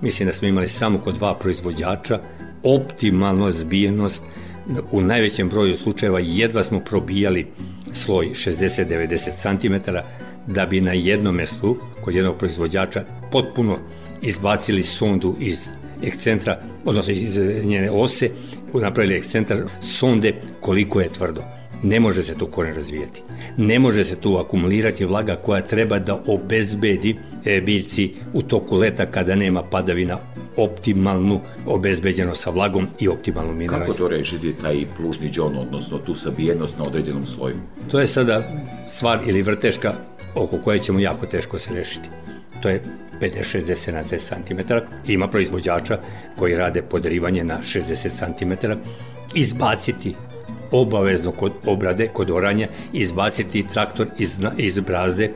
mislim 0.00 0.26
da 0.26 0.32
smo 0.32 0.48
imali 0.48 0.68
samo 0.68 0.98
kod 0.98 1.14
dva 1.14 1.34
proizvođača 1.34 2.20
optimalno 2.62 3.50
zbijenost 3.50 4.22
u 4.90 5.00
najvećem 5.00 5.48
broju 5.48 5.76
slučajeva 5.76 6.20
jedva 6.20 6.62
smo 6.62 6.80
probijali 6.80 7.46
sloj 7.92 8.30
60-90 8.34 9.58
cm 9.58 9.90
da 10.46 10.66
bi 10.66 10.80
na 10.80 10.92
jednom 10.92 11.34
mestu 11.34 11.76
kod 12.04 12.14
jednog 12.14 12.36
proizvođača 12.36 13.04
potpuno 13.32 13.78
izbacili 14.22 14.82
sondu 14.82 15.36
iz 15.40 15.68
ekcentra, 16.02 16.60
odnosno 16.84 17.12
iz 17.12 17.38
njene 17.64 17.90
ose, 17.90 18.30
napravili 18.74 19.16
ekcentar 19.16 19.58
sonde 19.80 20.34
koliko 20.60 21.00
je 21.00 21.08
tvrdo. 21.08 21.42
Ne 21.82 22.00
može 22.00 22.22
se 22.22 22.38
tu 22.38 22.46
koren 22.46 22.74
razvijati. 22.74 23.22
Ne 23.56 23.78
može 23.78 24.04
se 24.04 24.16
tu 24.16 24.36
akumulirati 24.36 25.04
vlaga 25.04 25.36
koja 25.36 25.60
treba 25.60 25.98
da 25.98 26.22
obezbedi 26.26 27.16
e, 27.44 27.60
biljci 27.60 28.10
u 28.32 28.42
toku 28.42 28.76
leta 28.76 29.06
kada 29.06 29.34
nema 29.34 29.62
padavina 29.62 30.18
optimalnu 30.56 31.40
obezbeđenost 31.66 32.42
sa 32.42 32.50
vlagom 32.50 32.86
i 33.00 33.08
optimalnu 33.08 33.54
mineralizaciju. 33.54 34.06
Kako 34.06 34.08
to 34.08 34.18
rešiti 34.18 34.54
taj 34.62 34.86
plužni 34.96 35.30
džon, 35.30 35.56
odnosno 35.56 35.98
tu 35.98 36.14
sabijenost 36.14 36.78
na 36.78 36.84
određenom 36.84 37.26
sloju? 37.26 37.56
To 37.90 38.00
je 38.00 38.06
sada 38.06 38.42
stvar 38.90 39.20
ili 39.26 39.42
vrteška 39.42 39.94
oko 40.34 40.58
koje 40.58 40.78
ćemo 40.78 40.98
jako 40.98 41.26
teško 41.26 41.58
se 41.58 41.74
rešiti. 41.74 42.08
To 42.62 42.68
je 42.68 42.82
50, 43.20 43.58
60, 43.58 43.92
70 43.92 44.46
cm. 44.46 44.72
Ima 45.12 45.28
proizvođača 45.28 45.98
koji 46.36 46.56
rade 46.56 46.82
podrivanje 46.82 47.44
na 47.44 47.58
60 47.62 48.36
cm. 48.38 48.72
Izbaciti 49.34 50.14
obavezno 50.72 51.32
kod 51.32 51.52
obrade, 51.66 52.08
kod 52.08 52.30
oranja, 52.30 52.68
izbaciti 52.92 53.66
traktor 53.66 54.06
iz, 54.18 54.38
iz 54.56 54.78
brazde, 54.78 55.30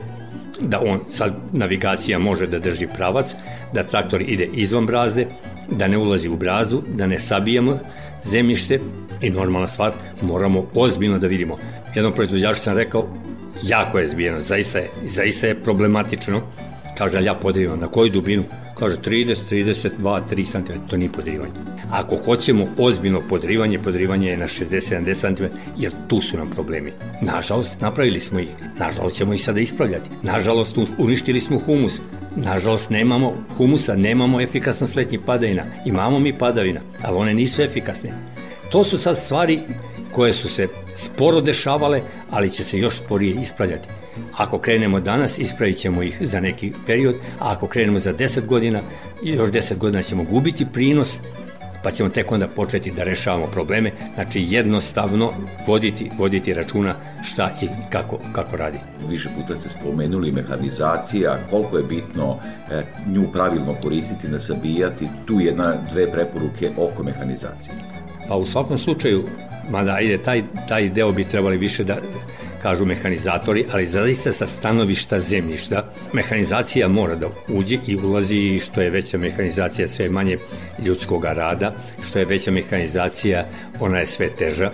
da 0.61 0.81
on, 0.85 0.99
sad 1.11 1.33
navigacija 1.51 2.19
može 2.19 2.47
da 2.47 2.59
drži 2.59 2.87
pravac, 2.87 3.35
da 3.73 3.83
traktor 3.83 4.21
ide 4.21 4.49
izvan 4.53 4.85
brazde, 4.85 5.27
da 5.71 5.87
ne 5.87 5.97
ulazi 5.97 6.29
u 6.29 6.37
brazu, 6.37 6.81
da 6.95 7.07
ne 7.07 7.19
sabijamo 7.19 7.79
zemljište 8.23 8.79
i 9.21 9.29
normalna 9.29 9.67
stvar, 9.67 9.91
moramo 10.21 10.65
ozbiljno 10.73 11.19
da 11.19 11.27
vidimo. 11.27 11.57
Jednom 11.95 12.13
proizvođaču 12.13 12.59
sam 12.59 12.77
rekao, 12.77 13.07
jako 13.63 13.99
je 13.99 14.09
zbijeno, 14.09 14.39
zaista 14.39 14.79
je, 14.79 14.89
zaista 15.05 15.47
je 15.47 15.63
problematično 15.63 16.41
Kaže, 16.97 17.23
ja 17.23 17.33
podrivam. 17.33 17.79
Na 17.79 17.87
koju 17.87 18.09
dubinu? 18.09 18.43
Kaže, 18.79 18.95
30, 18.97 19.37
32, 19.49 20.21
3 20.29 20.51
cm. 20.51 20.73
To 20.89 20.97
nije 20.97 21.11
podrivanje. 21.11 21.51
Ako 21.91 22.17
hoćemo 22.17 22.67
ozbiljno 22.77 23.21
podrivanje, 23.29 23.79
podrivanje 23.79 24.29
je 24.29 24.37
na 24.37 24.47
60-70 24.47 25.35
cm, 25.35 25.43
jer 25.77 25.91
tu 26.07 26.21
su 26.21 26.37
nam 26.37 26.49
problemi. 26.49 26.91
Nažalost, 27.21 27.81
napravili 27.81 28.19
smo 28.19 28.39
ih. 28.39 28.49
Nažalost, 28.79 29.17
ćemo 29.17 29.33
ih 29.33 29.43
sada 29.43 29.59
ispravljati. 29.59 30.09
Nažalost, 30.23 30.77
uništili 30.97 31.39
smo 31.39 31.59
humus. 31.59 32.01
Nažalost, 32.35 32.89
nemamo 32.89 33.33
humusa, 33.57 33.95
nemamo 33.95 34.41
efikasnost 34.41 34.95
letnjih 34.95 35.19
padavina. 35.25 35.63
Imamo 35.85 36.19
mi 36.19 36.33
padavina, 36.33 36.81
ali 37.03 37.17
one 37.17 37.33
nisu 37.33 37.61
efikasne. 37.61 38.13
To 38.71 38.83
su 38.83 38.97
sad 38.97 39.17
stvari 39.17 39.59
koje 40.17 40.33
su 40.33 40.49
se 40.49 40.67
sporo 40.95 41.41
dešavale, 41.41 42.01
ali 42.29 42.49
će 42.49 42.63
se 42.63 42.79
još 42.79 42.95
sporije 42.97 43.35
ispravljati. 43.41 43.87
Ako 44.37 44.57
krenemo 44.59 44.99
danas, 44.99 45.37
ispravit 45.39 45.77
ćemo 45.77 46.03
ih 46.03 46.17
za 46.21 46.39
neki 46.39 46.71
period, 46.85 47.15
a 47.39 47.51
ako 47.51 47.67
krenemo 47.67 47.99
za 47.99 48.13
10 48.13 48.45
godina, 48.45 48.81
još 49.23 49.49
10 49.49 49.77
godina 49.77 50.03
ćemo 50.03 50.23
gubiti 50.23 50.65
prinos, 50.73 51.19
pa 51.83 51.91
ćemo 51.91 52.09
tek 52.09 52.31
onda 52.31 52.47
početi 52.47 52.91
da 52.91 53.03
rešavamo 53.03 53.45
probleme, 53.45 53.91
znači 54.15 54.45
jednostavno 54.47 55.31
voditi, 55.67 56.09
voditi 56.17 56.53
računa 56.53 56.95
šta 57.23 57.49
i 57.61 57.67
kako, 57.89 58.19
kako 58.31 58.57
raditi. 58.57 58.83
Više 59.09 59.29
puta 59.37 59.59
ste 59.59 59.69
spomenuli 59.69 60.31
mehanizacija, 60.31 61.37
koliko 61.49 61.77
je 61.77 61.83
bitno 61.83 62.37
e, 62.71 62.83
nju 63.07 63.27
pravilno 63.33 63.75
koristiti, 63.83 64.27
ne 64.27 64.39
sabijati, 64.39 65.07
tu 65.25 65.39
jedna, 65.39 65.75
dve 65.91 66.11
preporuke 66.11 66.69
oko 66.77 67.03
mehanizacije. 67.03 67.73
Pa 68.27 68.35
u 68.35 68.45
svakom 68.45 68.77
slučaju, 68.77 69.23
mada 69.69 69.93
ajde, 69.93 70.17
taj, 70.17 70.43
taj 70.67 70.89
deo 70.89 71.11
bi 71.11 71.23
trebali 71.23 71.57
više 71.57 71.83
da 71.83 71.97
kažu 72.61 72.85
mehanizatori, 72.85 73.65
ali 73.71 73.85
zaista 73.85 74.31
sa 74.31 74.47
stanovišta 74.47 75.19
zemljišta, 75.19 75.93
mehanizacija 76.13 76.87
mora 76.87 77.15
da 77.15 77.27
uđe 77.47 77.77
i 77.87 77.95
ulazi 77.95 78.59
što 78.59 78.81
je 78.81 78.89
veća 78.89 79.17
mehanizacija 79.17 79.87
sve 79.87 80.09
manje 80.09 80.37
ljudskog 80.85 81.25
rada, 81.25 81.73
što 82.03 82.19
je 82.19 82.25
veća 82.25 82.51
mehanizacija 82.51 83.45
ona 83.79 83.99
je 83.99 84.07
sve 84.07 84.29
teža, 84.29 84.71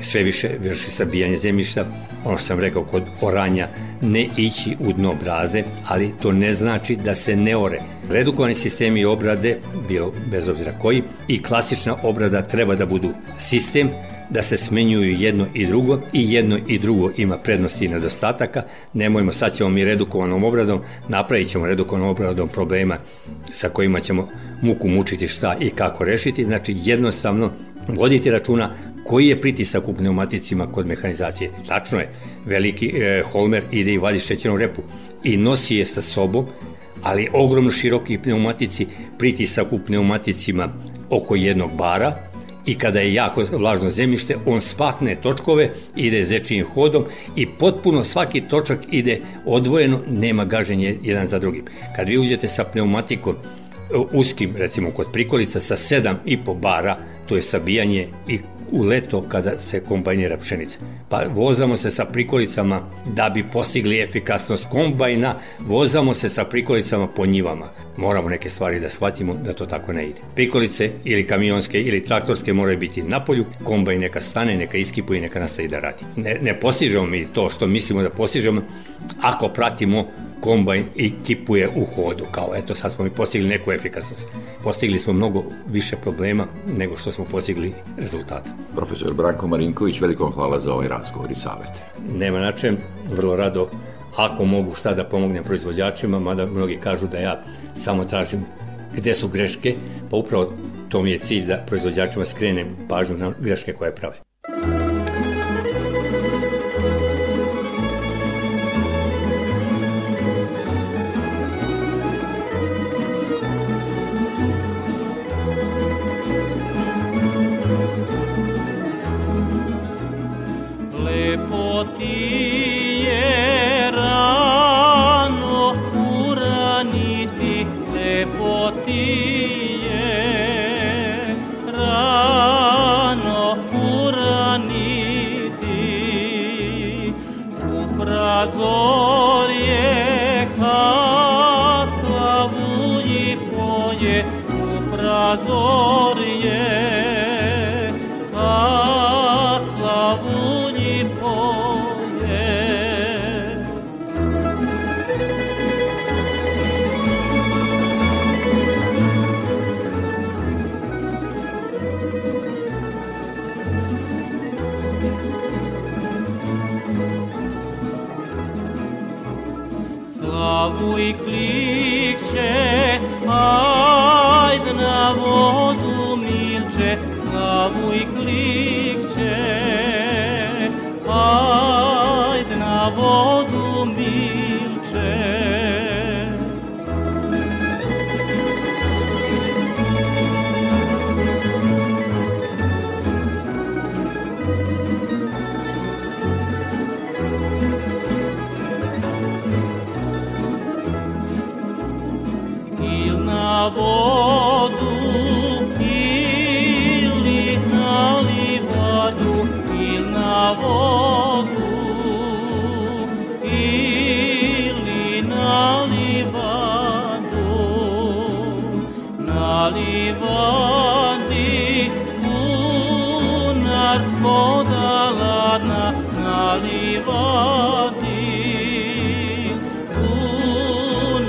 sve 0.00 0.22
više 0.22 0.48
vrši 0.62 0.90
sabijanje 0.90 1.36
zemljišta, 1.36 1.84
ono 2.24 2.38
što 2.38 2.46
sam 2.46 2.60
rekao 2.60 2.84
kod 2.84 3.02
oranja, 3.20 3.68
ne 4.00 4.28
ići 4.36 4.76
u 4.80 4.92
dno 4.92 5.14
braze, 5.24 5.62
ali 5.86 6.12
to 6.22 6.32
ne 6.32 6.52
znači 6.52 6.96
da 6.96 7.14
se 7.14 7.36
ne 7.36 7.56
ore. 7.56 7.80
Redukovani 8.10 8.54
sistemi 8.54 9.04
obrade, 9.04 9.58
bilo 9.88 10.12
bez 10.30 10.48
obzira 10.48 10.72
koji, 10.82 11.02
i 11.28 11.42
klasična 11.42 11.96
obrada 12.02 12.42
treba 12.42 12.74
da 12.74 12.86
budu 12.86 13.10
sistem 13.38 13.90
da 14.30 14.42
se 14.42 14.56
smenjuju 14.56 15.12
jedno 15.12 15.46
i 15.54 15.66
drugo 15.66 16.00
i 16.12 16.32
jedno 16.32 16.58
i 16.66 16.78
drugo 16.78 17.10
ima 17.16 17.36
prednosti 17.36 17.84
i 17.84 17.88
nedostataka. 17.88 18.62
Nemojmo, 18.94 19.32
sad 19.32 19.56
ćemo 19.56 19.70
mi 19.70 19.84
redukovanom 19.84 20.44
obradom, 20.44 20.80
napravit 21.08 21.48
ćemo 21.48 21.66
redukovanom 21.66 22.08
obradom 22.08 22.48
problema 22.48 22.96
sa 23.50 23.68
kojima 23.68 24.00
ćemo 24.00 24.28
muku 24.62 24.88
mučiti 24.88 25.28
šta 25.28 25.56
i 25.60 25.70
kako 25.70 26.04
rešiti. 26.04 26.44
Znači 26.44 26.76
jednostavno 26.78 27.50
voditi 27.88 28.30
računa 28.30 28.74
koji 29.04 29.28
je 29.28 29.40
pritisak 29.40 29.88
u 29.88 29.94
pneumaticima 29.94 30.72
kod 30.72 30.86
mehanizacije. 30.86 31.50
Tačno 31.68 31.98
je, 31.98 32.08
veliki 32.46 32.86
e, 32.88 33.22
Holmer 33.32 33.62
ide 33.70 33.92
i 33.92 33.98
vadi 33.98 34.18
šećernu 34.18 34.56
repu 34.58 34.82
i 35.24 35.36
nosi 35.36 35.76
je 35.76 35.86
sa 35.86 36.02
sobom, 36.02 36.46
ali 37.02 37.28
ogromno 37.32 37.70
široki 37.70 38.18
pneumatici, 38.18 38.86
pritisak 39.18 39.72
u 39.72 39.78
pneumaticima 39.78 40.68
oko 41.10 41.34
jednog 41.34 41.70
bara, 41.76 42.27
i 42.68 42.74
kada 42.74 43.00
je 43.00 43.14
jako 43.14 43.44
vlažno 43.52 43.88
zemljište, 43.88 44.36
on 44.46 44.60
spakne 44.60 45.14
točkove, 45.14 45.70
ide 45.96 46.22
zečijim 46.22 46.66
hodom 46.74 47.04
i 47.36 47.46
potpuno 47.46 48.04
svaki 48.04 48.40
točak 48.40 48.78
ide 48.90 49.20
odvojeno, 49.46 50.00
nema 50.10 50.44
gaženje 50.44 50.96
jedan 51.02 51.26
za 51.26 51.38
drugim. 51.38 51.64
Kad 51.96 52.08
vi 52.08 52.18
uđete 52.18 52.48
sa 52.48 52.64
pneumatikom 52.64 53.34
e, 53.34 53.38
uskim, 54.12 54.56
recimo 54.56 54.90
kod 54.90 55.06
prikolica, 55.12 55.60
sa 55.60 55.76
7,5 55.76 56.60
bara, 56.60 56.96
to 57.28 57.36
je 57.36 57.42
sabijanje 57.42 58.08
i 58.28 58.38
u 58.70 58.82
leto 58.82 59.22
kada 59.28 59.60
se 59.60 59.80
kombajnira 59.80 60.36
pšenica. 60.36 60.78
Pa 61.08 61.22
vozamo 61.34 61.76
se 61.76 61.90
sa 61.90 62.04
prikolicama 62.04 62.80
da 63.14 63.30
bi 63.30 63.44
postigli 63.52 64.00
efikasnost 64.00 64.68
kombajna, 64.70 65.34
vozamo 65.58 66.14
se 66.14 66.28
sa 66.28 66.44
prikolicama 66.44 67.06
po 67.06 67.26
njivama. 67.26 67.70
Moramo 67.98 68.28
neke 68.28 68.50
stvari 68.50 68.80
da 68.80 68.88
shvatimo 68.88 69.34
da 69.34 69.52
to 69.52 69.66
tako 69.66 69.92
ne 69.92 70.06
ide. 70.06 70.20
Prikolice 70.34 70.90
ili 71.04 71.26
kamionske 71.26 71.82
ili 71.82 72.04
traktorske 72.04 72.52
moraju 72.52 72.78
biti 72.78 73.02
na 73.02 73.24
polju, 73.24 73.44
kombajn 73.64 74.00
neka 74.00 74.20
stane, 74.20 74.56
neka 74.56 74.78
iskipuje 74.78 75.18
i 75.18 75.20
neka 75.20 75.40
nastavi 75.40 75.68
da 75.68 75.78
radi. 75.78 76.04
Ne, 76.16 76.38
ne 76.42 76.60
postižemo 76.60 77.06
mi 77.06 77.26
to 77.32 77.50
što 77.50 77.66
mislimo 77.66 78.02
da 78.02 78.10
postižemo 78.10 78.62
ako 79.22 79.48
pratimo 79.48 80.04
kombajn 80.40 80.84
i 80.96 81.12
kipuje 81.24 81.68
u 81.68 81.84
hodu, 81.84 82.24
kao 82.30 82.50
eto 82.56 82.74
sad 82.74 82.92
smo 82.92 83.04
mi 83.04 83.10
postigli 83.10 83.48
neku 83.48 83.72
efikasnost. 83.72 84.28
Postigli 84.62 84.98
smo 84.98 85.12
mnogo 85.12 85.44
više 85.66 85.96
problema 85.96 86.46
nego 86.76 86.96
što 86.96 87.10
smo 87.10 87.24
postigli 87.24 87.72
rezultata. 87.96 88.50
Profesor 88.74 89.14
Branko 89.14 89.46
Marinković, 89.46 90.00
veliko 90.00 90.30
hvala 90.30 90.58
za 90.58 90.72
ovaj 90.72 90.88
razgovor 90.88 91.30
i 91.30 91.34
savet. 91.34 91.70
Nema 92.18 92.38
na 92.38 92.52
čem, 92.52 92.76
vrlo 93.10 93.36
rado 93.36 93.70
ako 94.18 94.44
mogu 94.44 94.74
šta 94.74 94.94
da 94.94 95.04
pomognem 95.04 95.44
proizvođačima, 95.44 96.18
mada 96.18 96.46
mnogi 96.46 96.76
kažu 96.76 97.06
da 97.06 97.18
ja 97.18 97.42
samo 97.74 98.04
tražim 98.04 98.44
gde 98.96 99.14
su 99.14 99.28
greške, 99.28 99.74
pa 100.10 100.16
upravo 100.16 100.52
to 100.88 101.02
mi 101.02 101.10
je 101.10 101.18
cilj 101.18 101.46
da 101.46 101.64
proizvođačima 101.66 102.24
skrenem 102.24 102.76
pažnju 102.88 103.18
na 103.18 103.32
greške 103.40 103.72
koje 103.72 103.94
prave. 103.94 104.16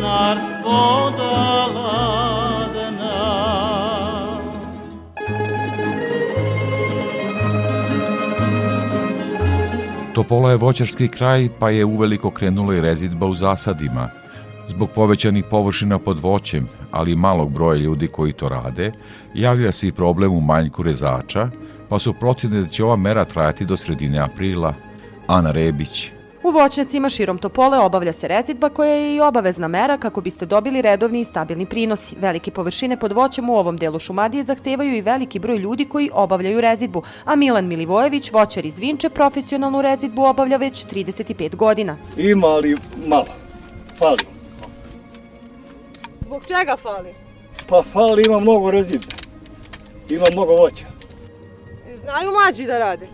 na 0.02 0.36
Topola 10.14 10.52
je 10.52 10.58
voćarski 10.58 11.08
kraj, 11.08 11.50
pa 11.60 11.70
je 11.70 11.86
uveliko 11.86 12.32
krenula 12.32 12.76
i 12.76 12.82
rezidba 12.82 13.26
u 13.26 13.34
zasadima– 13.34 14.10
Zbog 14.70 14.90
povećanih 14.96 15.46
površina 15.50 16.00
pod 16.00 16.20
voćem, 16.20 16.68
ali 16.92 17.12
i 17.12 17.16
malog 17.16 17.52
broja 17.52 17.78
ljudi 17.78 18.08
koji 18.08 18.34
to 18.34 18.50
rade, 18.50 18.92
javlja 19.34 19.72
se 19.72 19.88
i 19.88 19.92
problem 19.92 20.34
u 20.34 20.42
manjku 20.42 20.84
rezača, 20.84 21.50
pa 21.90 22.00
su 22.00 22.14
procjene 22.14 22.62
da 22.62 22.68
će 22.68 22.84
ova 22.84 22.96
mera 22.96 23.26
trajati 23.26 23.66
do 23.66 23.78
sredine 23.78 24.20
aprila. 24.20 24.74
Ana 25.28 25.52
Rebić, 25.52 26.12
U 26.44 26.52
voćnjacima 26.52 27.10
širom 27.10 27.38
Topole 27.38 27.78
obavlja 27.78 28.14
se 28.14 28.28
rezidba 28.28 28.70
koja 28.70 28.92
je 28.92 29.16
i 29.16 29.20
obavezna 29.20 29.68
mera 29.68 29.98
kako 29.98 30.22
biste 30.22 30.46
dobili 30.46 30.82
redovni 30.82 31.22
i 31.22 31.26
stabilni 31.26 31.66
prinosi. 31.66 32.16
Velike 32.20 32.52
površine 32.52 32.98
pod 33.00 33.12
voćem 33.12 33.50
u 33.50 33.58
ovom 33.58 33.78
delu 33.78 34.00
Šumadije 34.00 34.44
zahtevaju 34.44 34.96
i 34.96 35.02
veliki 35.02 35.40
broj 35.40 35.58
ljudi 35.58 35.86
koji 35.86 36.10
obavljaju 36.14 36.62
rezidbu, 36.62 37.04
a 37.26 37.36
Milan 37.36 37.68
Milivojević, 37.68 38.32
voćar 38.32 38.66
iz 38.66 38.80
Vinče, 38.80 39.10
profesionalnu 39.10 39.82
rezidbu 39.82 40.24
obavlja 40.24 40.58
već 40.58 40.86
35 40.86 41.56
godina. 41.56 41.98
Ima, 42.18 42.48
ali 42.48 42.78
malo. 43.08 43.26
Fali. 43.98 44.39
Zbog 46.30 46.46
čega 46.46 46.78
fali? 46.78 47.14
Pa 47.68 47.84
fali, 47.94 48.24
ima 48.26 48.40
mnogo 48.40 48.72
rezidbe. 48.72 49.16
Ima 50.10 50.26
mnogo 50.32 50.54
voća. 50.54 50.86
Znaju 52.04 52.32
mlađi 52.32 52.66
da 52.66 52.80
rade? 52.80 53.08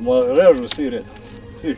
Ma, 0.00 0.20
režu 0.20 0.68
svi 0.68 0.90
redom. 0.90 1.08
Svi. 1.60 1.76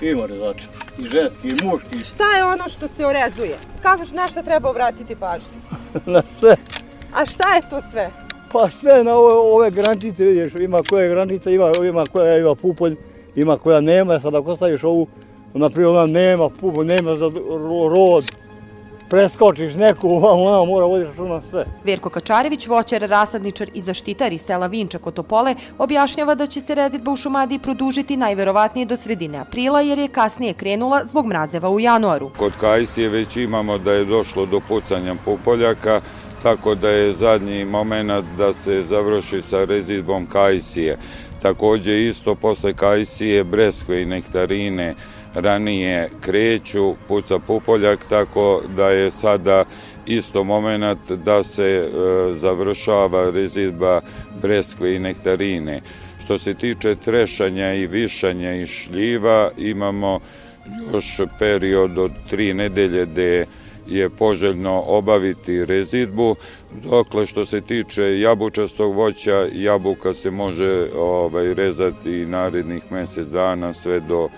Ima 0.00 0.26
rezača. 0.26 0.64
I 0.98 1.08
ženski, 1.08 1.48
i 1.48 1.64
muški. 1.64 2.02
Šta 2.02 2.36
je 2.36 2.44
ono 2.44 2.68
što 2.68 2.88
se 2.88 3.06
orezuje? 3.06 3.56
Kako, 3.82 4.02
na 4.12 4.28
šta 4.28 4.42
treba 4.42 4.70
obratiti 4.70 5.14
pažnju? 5.14 5.58
na 6.14 6.22
sve. 6.38 6.56
A 7.14 7.26
šta 7.26 7.54
je 7.54 7.62
to 7.70 7.80
sve? 7.90 8.10
Pa 8.52 8.70
sve 8.70 9.04
na 9.04 9.14
ove, 9.14 9.34
ove 9.34 9.70
grančice, 9.70 10.24
vidiš, 10.24 10.52
ima 10.54 10.78
koja 10.90 11.08
grančica, 11.08 11.50
ima, 11.50 11.72
ima 11.88 12.04
koja 12.12 12.38
ima 12.38 12.54
pupolj, 12.54 12.96
ima 13.36 13.56
koja 13.56 13.80
nema. 13.80 14.20
Sad 14.20 14.34
ako 14.34 14.56
staviš 14.56 14.84
ovu, 14.84 15.06
na 15.54 15.70
primjer, 15.70 15.90
ona 15.90 16.06
nema 16.06 16.48
pupolj, 16.48 16.86
nema 16.86 17.16
za 17.16 17.30
rod, 17.90 18.24
preskočiš 19.08 19.74
neku, 19.74 20.08
ona 20.46 20.64
mora 20.64 20.86
voditi 20.86 21.10
računa 21.10 21.40
sve. 21.50 21.64
Verko 21.84 22.10
Kačarević, 22.10 22.66
voćar, 22.66 23.00
rasadničar 23.00 23.70
i 23.74 23.80
zaštitar 23.80 24.32
iz 24.32 24.40
sela 24.40 24.66
Vinča 24.66 24.98
kod 24.98 25.14
Topole, 25.14 25.54
objašnjava 25.78 26.34
da 26.34 26.46
će 26.46 26.60
se 26.60 26.74
rezidba 26.74 27.12
u 27.12 27.16
Šumadiji 27.16 27.58
produžiti 27.58 28.16
najverovatnije 28.16 28.86
do 28.86 28.96
sredine 28.96 29.38
aprila, 29.38 29.80
jer 29.80 29.98
je 29.98 30.08
kasnije 30.08 30.54
krenula 30.54 31.04
zbog 31.04 31.26
mrazeva 31.26 31.70
u 31.70 31.80
januaru. 31.80 32.30
Kod 32.38 32.52
Kajsije 32.60 33.08
već 33.08 33.36
imamo 33.36 33.78
da 33.78 33.92
je 33.92 34.04
došlo 34.04 34.46
do 34.46 34.60
pucanja 34.68 35.14
pupoljaka, 35.24 36.00
tako 36.42 36.74
da 36.74 36.90
je 36.90 37.12
zadnji 37.12 37.64
moment 37.64 38.24
da 38.38 38.52
se 38.52 38.82
završi 38.84 39.42
sa 39.42 39.64
rezidbom 39.64 40.26
Kajsije. 40.26 40.98
Takođe 41.42 42.04
isto 42.04 42.34
posle 42.34 42.72
Kajsije, 42.72 43.44
Breskve 43.44 44.02
i 44.02 44.06
Nektarine, 44.06 44.94
ranije 45.40 46.10
kreću, 46.20 46.94
puca 47.08 47.38
pupoljak, 47.38 48.04
tako 48.08 48.62
da 48.76 48.90
je 48.90 49.10
sada 49.10 49.64
isto 50.06 50.44
moment 50.44 51.10
da 51.10 51.42
se 51.42 51.64
e, 51.64 51.88
završava 52.34 53.30
rezidba 53.30 54.00
breskve 54.42 54.94
i 54.94 54.98
nektarine. 54.98 55.80
Što 56.24 56.38
se 56.38 56.54
tiče 56.54 56.94
trešanja 56.94 57.74
i 57.74 57.86
višanja 57.86 58.54
i 58.54 58.66
šljiva, 58.66 59.50
imamo 59.58 60.20
još 60.92 61.20
period 61.38 61.98
od 61.98 62.12
tri 62.30 62.54
nedelje 62.54 63.06
gde 63.06 63.46
je 63.86 64.10
poželjno 64.10 64.82
obaviti 64.86 65.64
rezidbu, 65.64 66.36
dokle 66.82 67.26
što 67.26 67.46
se 67.46 67.60
tiče 67.60 68.20
jabučastog 68.20 68.94
voća, 68.94 69.46
jabuka 69.52 70.14
se 70.14 70.30
može 70.30 70.86
ovaj, 70.96 71.54
rezati 71.54 72.26
narednih 72.26 72.92
mesec 72.92 73.28
dana 73.28 73.72
sve 73.72 74.00
do 74.00 74.28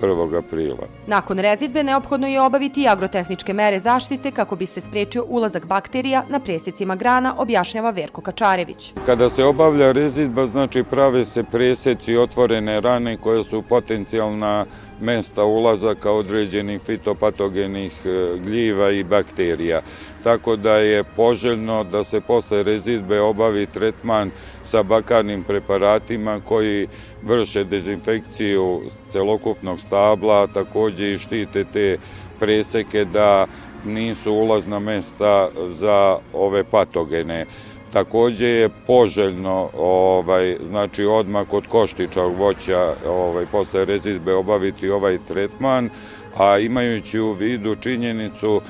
1. 0.00 0.38
aprila. 0.38 0.86
Nakon 1.06 1.38
rezidbe 1.38 1.82
neophodno 1.82 2.26
je 2.26 2.40
obaviti 2.40 2.82
i 2.82 2.88
agrotehničke 2.88 3.52
mere 3.52 3.80
zaštite 3.80 4.30
kako 4.30 4.56
bi 4.56 4.66
se 4.66 4.80
sprečio 4.80 5.24
ulazak 5.28 5.66
bakterija 5.66 6.24
na 6.28 6.40
presecima 6.40 6.96
grana, 6.96 7.34
objašnjava 7.38 7.90
Verko 7.90 8.20
Kačarević. 8.20 8.92
Kada 9.06 9.30
se 9.30 9.44
obavlja 9.44 9.92
rezidba, 9.92 10.46
znači 10.46 10.82
prave 10.82 11.24
se 11.24 11.44
preseci 11.44 12.16
otvorene 12.16 12.80
rane 12.80 13.16
koje 13.16 13.44
su 13.44 13.62
potencijalna 13.62 14.66
mesta 15.00 15.44
ulazaka 15.44 16.12
određenih 16.12 16.80
fitopatogenih 16.80 17.92
e, 18.04 18.38
gljiva 18.38 18.90
i 18.90 19.04
bakterija. 19.04 19.80
Tako 20.22 20.56
da 20.56 20.76
je 20.76 21.04
poželjno 21.04 21.84
da 21.84 22.04
se 22.04 22.20
posle 22.20 22.62
rezidbe 22.62 23.20
obavi 23.20 23.66
tretman 23.66 24.30
sa 24.62 24.82
bakarnim 24.82 25.44
preparatima 25.44 26.40
koji 26.48 26.88
vrše 27.26 27.64
dezinfekciju 27.64 28.82
celokupnog 29.08 29.80
stabla, 29.80 30.46
takođe 30.46 31.12
i 31.12 31.18
štite 31.18 31.64
te 31.72 31.98
preseke 32.38 33.04
da 33.04 33.46
nisu 33.84 34.32
ulazna 34.32 34.78
mesta 34.78 35.48
za 35.68 36.18
ove 36.32 36.64
patogene. 36.64 37.46
Takođe 37.92 38.46
je 38.46 38.68
poželjno 38.86 39.70
ovaj 39.78 40.56
znači 40.64 41.04
odmah 41.04 41.48
kod 41.48 41.66
koštičnog 41.66 42.36
voća 42.36 42.94
ovaj 43.08 43.46
posle 43.46 43.84
rezidbe 43.84 44.34
obaviti 44.34 44.90
ovaj 44.90 45.18
tretman, 45.28 45.90
a 46.36 46.58
imajući 46.58 47.20
u 47.20 47.32
vidu 47.32 47.74
činjenicu 47.74 48.60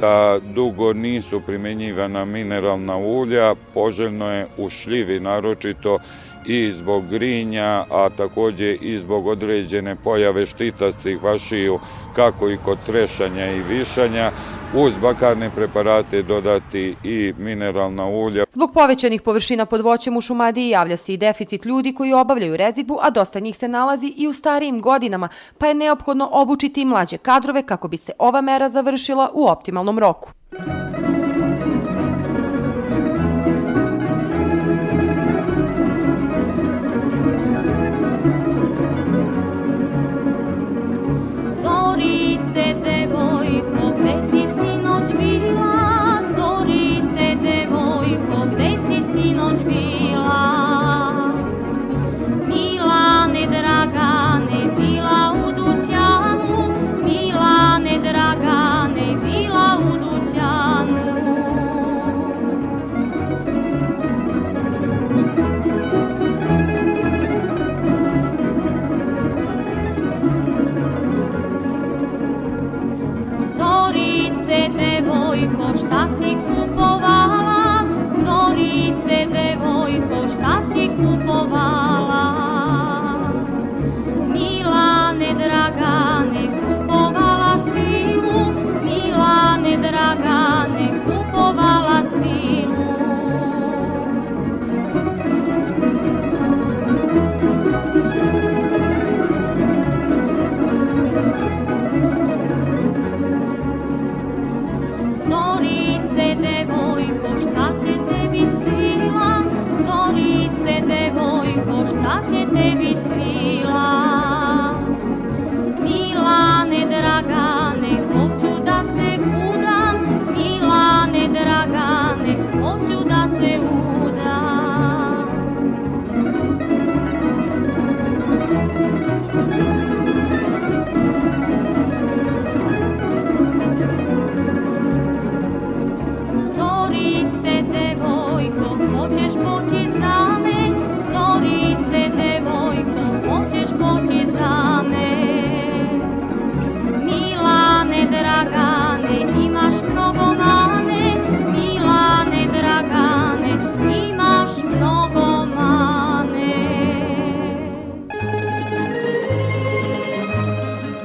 da 0.00 0.38
dugo 0.54 0.92
nisu 0.92 1.40
primenjivana 1.40 2.24
mineralna 2.24 2.96
ulja, 2.96 3.54
poželjno 3.74 4.32
je 4.32 4.46
u 4.56 4.70
šljivi 4.70 5.20
naročito 5.20 5.98
i 6.46 6.72
zbog 6.72 7.08
grinja, 7.08 7.84
a 7.90 8.08
takođe 8.16 8.74
i 8.74 8.98
zbog 8.98 9.26
određene 9.26 9.96
pojave 9.96 10.46
štitastih 10.46 11.22
vašiju, 11.22 11.78
kako 12.14 12.50
i 12.50 12.58
kod 12.64 12.78
trešanja 12.86 13.46
i 13.46 13.62
višanja, 13.62 14.30
uz 14.74 14.98
bakarne 14.98 15.50
preparate 15.50 16.22
dodati 16.22 16.94
i 17.04 17.32
mineralna 17.38 18.06
ulja. 18.06 18.44
Zbog 18.52 18.70
povećanih 18.74 19.22
površina 19.22 19.66
pod 19.66 19.80
voćem 19.80 20.16
u 20.16 20.20
Šumadiji 20.20 20.68
javlja 20.68 20.96
se 20.96 21.14
i 21.14 21.16
deficit 21.16 21.64
ljudi 21.64 21.94
koji 21.94 22.12
obavljaju 22.12 22.56
rezidbu, 22.56 22.98
a 23.02 23.10
dosta 23.10 23.40
njih 23.40 23.58
se 23.58 23.68
nalazi 23.68 24.12
i 24.16 24.28
u 24.28 24.32
starijim 24.32 24.80
godinama, 24.80 25.28
pa 25.58 25.66
je 25.66 25.74
neophodno 25.74 26.28
obučiti 26.32 26.80
i 26.80 26.84
mlađe 26.84 27.18
kadrove 27.18 27.62
kako 27.62 27.88
bi 27.88 27.96
se 27.96 28.12
ova 28.18 28.40
mera 28.40 28.68
završila 28.68 29.30
u 29.34 29.46
optimalnom 29.48 29.98
roku. 29.98 30.30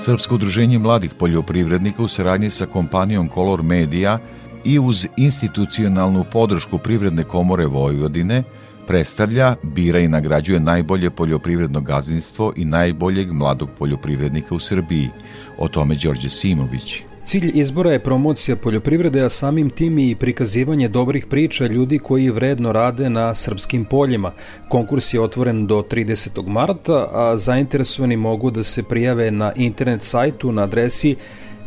Srpsko 0.10 0.36
udruženje 0.36 0.80
mladih 0.80 1.14
poljoprivrednika 1.14 2.04
u 2.04 2.08
saradnji 2.08 2.50
sa 2.50 2.66
kompanijom 2.66 3.30
Color 3.34 3.64
Media 3.64 4.20
i 4.64 4.80
uz 4.80 5.06
institucionalnu 5.18 6.24
podršku 6.32 6.78
Privredne 6.78 7.24
komore 7.24 7.66
Vojvodine 7.66 8.44
predstavlja, 8.88 9.56
bira 9.64 10.00
i 10.00 10.08
nagrađuje 10.08 10.60
najbolje 10.60 11.10
poljoprivredno 11.10 11.82
gazdinstvo 11.82 12.54
i 12.56 12.66
najboljeg 12.66 13.34
mladog 13.34 13.70
poljoprivrednika 13.80 14.56
u 14.56 14.60
Srbiji. 14.60 15.10
O 15.58 15.68
tome 15.68 15.96
Đorđe 15.96 16.30
Simović. 16.30 17.04
Cilj 17.30 17.52
izbora 17.54 17.92
je 17.92 18.00
promocija 18.00 18.56
poljoprivrede, 18.56 19.22
a 19.22 19.30
samim 19.30 19.70
tim 19.70 20.00
i 20.00 20.16
prikazivanje 20.16 20.88
dobrih 20.88 21.26
priča 21.26 21.68
ljudi 21.68 22.00
koji 22.00 22.30
vredno 22.30 22.72
rade 22.72 23.10
na 23.10 23.36
srpskim 23.36 23.86
poljima. 23.86 24.32
Konkurs 24.70 25.14
je 25.14 25.22
otvoren 25.22 25.68
do 25.68 25.84
30. 25.92 26.48
marta, 26.48 27.08
a 27.14 27.38
zainteresovani 27.38 28.18
mogu 28.18 28.52
da 28.52 28.64
se 28.64 28.84
prijave 28.84 29.32
na 29.32 29.52
internet 29.56 30.04
sajtu 30.04 30.52
na 30.52 30.64
adresi 30.64 31.16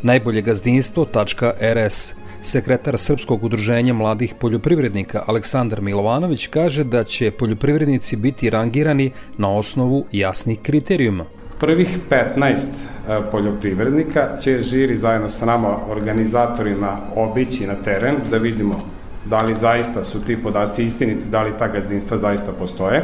najboljegazdinstvo.rs. 0.02 2.12
Sekretar 2.42 2.98
Srpskog 2.98 3.44
udruženja 3.44 3.94
mladih 3.94 4.34
poljoprivrednika 4.40 5.22
Aleksandar 5.26 5.80
Milovanović 5.80 6.46
kaže 6.46 6.84
da 6.84 7.04
će 7.04 7.30
poljoprivrednici 7.30 8.16
biti 8.16 8.50
rangirani 8.50 9.10
na 9.38 9.50
osnovu 9.50 10.04
jasnih 10.12 10.58
kriterijuma. 10.62 11.24
Prvih 11.62 11.98
15 12.10 12.48
e, 12.48 13.20
poljoprivrednika 13.30 14.28
će 14.40 14.62
žiri 14.62 14.98
zajedno 14.98 15.28
sa 15.28 15.46
nama 15.46 15.76
organizatorima 15.90 16.98
obići 17.16 17.66
na 17.66 17.74
teren 17.74 18.16
da 18.30 18.36
vidimo 18.36 18.78
da 19.24 19.42
li 19.42 19.54
zaista 19.60 20.04
su 20.04 20.24
ti 20.24 20.36
podaci 20.42 20.84
istiniti, 20.84 21.28
da 21.30 21.42
li 21.42 21.52
ta 21.58 21.68
gazdinstva 21.68 22.18
zaista 22.18 22.52
postoje. 22.52 23.02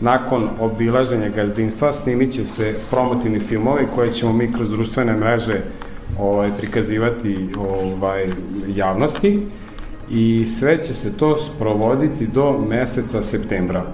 Nakon 0.00 0.48
obilaženja 0.60 1.28
gazdinstva 1.28 1.92
snimit 1.92 2.32
će 2.32 2.44
se 2.44 2.74
promotivni 2.90 3.40
filmovi 3.40 3.86
koje 3.94 4.12
ćemo 4.12 4.32
mi 4.32 4.52
kroz 4.52 4.70
društvene 4.70 5.12
mreže 5.12 5.60
ovaj, 6.18 6.50
prikazivati 6.58 7.48
ovaj, 7.58 8.26
javnosti 8.68 9.46
i 10.10 10.46
sve 10.46 10.78
će 10.86 10.94
se 10.94 11.16
to 11.16 11.36
sprovoditi 11.36 12.26
do 12.26 12.58
meseca 12.68 13.22
septembra. 13.22 13.84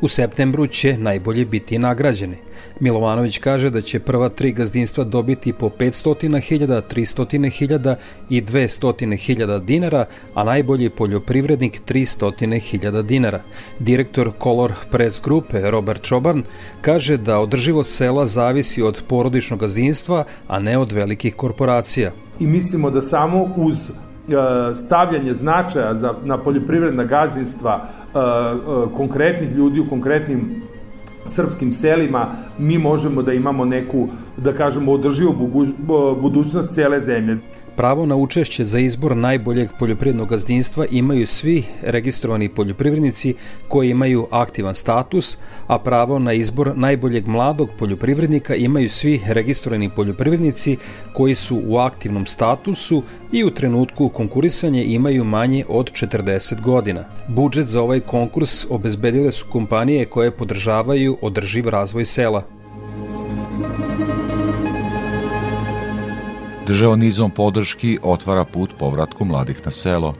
U 0.00 0.08
septembru 0.08 0.66
će 0.66 0.96
najbolje 0.98 1.44
biti 1.44 1.78
nagrađeni. 1.78 2.49
Milovanović 2.80 3.38
kaže 3.38 3.70
da 3.70 3.80
će 3.80 4.00
prva 4.00 4.28
tri 4.28 4.52
gazdinstva 4.52 5.04
dobiti 5.04 5.52
po 5.52 5.68
500.000, 5.68 6.82
300.000 6.90 7.94
i 8.28 8.42
200.000 8.42 9.64
dinara, 9.64 10.04
a 10.34 10.44
najbolji 10.44 10.90
poljoprivrednik 10.90 11.80
300.000 11.88 13.02
dinara. 13.02 13.40
Direktor 13.78 14.30
Color 14.42 14.72
Press 14.90 15.20
grupe 15.24 15.70
Robert 15.70 16.02
Čoban 16.02 16.42
kaže 16.80 17.16
da 17.16 17.38
održivost 17.38 17.96
sela 17.96 18.26
zavisi 18.26 18.82
od 18.82 19.02
porodičnog 19.08 19.60
gazdinstva, 19.60 20.24
a 20.48 20.58
ne 20.58 20.78
od 20.78 20.92
velikih 20.92 21.34
korporacija. 21.36 22.12
I 22.40 22.46
mislimo 22.46 22.90
da 22.90 23.02
samo 23.02 23.48
uz 23.56 23.90
E, 24.30 24.74
stavljanje 24.74 25.34
značaja 25.34 25.94
za, 25.94 26.14
na 26.24 26.38
poljoprivredna 26.38 27.04
gazdinstva 27.04 27.80
e, 27.82 28.18
e, 28.18 28.94
konkretnih 28.96 29.54
ljudi 29.54 29.80
u 29.80 29.88
konkretnim 29.88 30.62
srpskim 31.26 31.72
selima 31.72 32.32
mi 32.58 32.78
možemo 32.78 33.22
da 33.22 33.32
imamo 33.32 33.64
neku, 33.64 34.08
da 34.36 34.52
kažemo, 34.52 34.92
održivu 34.92 35.32
budućnost 36.20 36.74
cele 36.74 37.00
zemlje. 37.00 37.36
Pravo 37.80 38.06
na 38.06 38.16
učešće 38.16 38.64
za 38.64 38.78
izbor 38.78 39.16
najboljeg 39.16 39.68
poljoprivrednog 39.78 40.28
gazdinstva 40.28 40.86
imaju 40.90 41.26
svi 41.26 41.64
registrovani 41.82 42.48
poljoprivrednici 42.48 43.34
koji 43.68 43.90
imaju 43.90 44.26
aktivan 44.30 44.74
status, 44.74 45.38
a 45.66 45.78
pravo 45.78 46.18
na 46.18 46.32
izbor 46.32 46.72
najboljeg 46.76 47.26
mladog 47.26 47.70
poljoprivrednika 47.78 48.54
imaju 48.54 48.88
svi 48.88 49.20
registrovani 49.28 49.90
poljoprivrednici 49.96 50.76
koji 51.12 51.34
su 51.34 51.62
u 51.66 51.76
aktivnom 51.78 52.26
statusu 52.26 53.02
i 53.32 53.44
u 53.44 53.50
trenutku 53.50 54.08
konkurisanja 54.08 54.82
imaju 54.82 55.24
manje 55.24 55.64
od 55.68 55.92
40 55.92 56.60
godina. 56.60 57.04
Budžet 57.28 57.66
za 57.66 57.82
ovaj 57.82 58.00
konkurs 58.00 58.66
obezbedile 58.70 59.32
su 59.32 59.46
kompanije 59.52 60.04
koje 60.04 60.30
podržavaju 60.30 61.18
održiv 61.22 61.68
razvoj 61.68 62.04
sela. 62.04 62.40
Država 66.70 66.96
nizom 66.96 67.30
podrški 67.30 67.98
otvara 68.02 68.44
put 68.44 68.70
povratku 68.78 69.24
mladih 69.24 69.60
na 69.64 69.70
selo. 69.70 70.14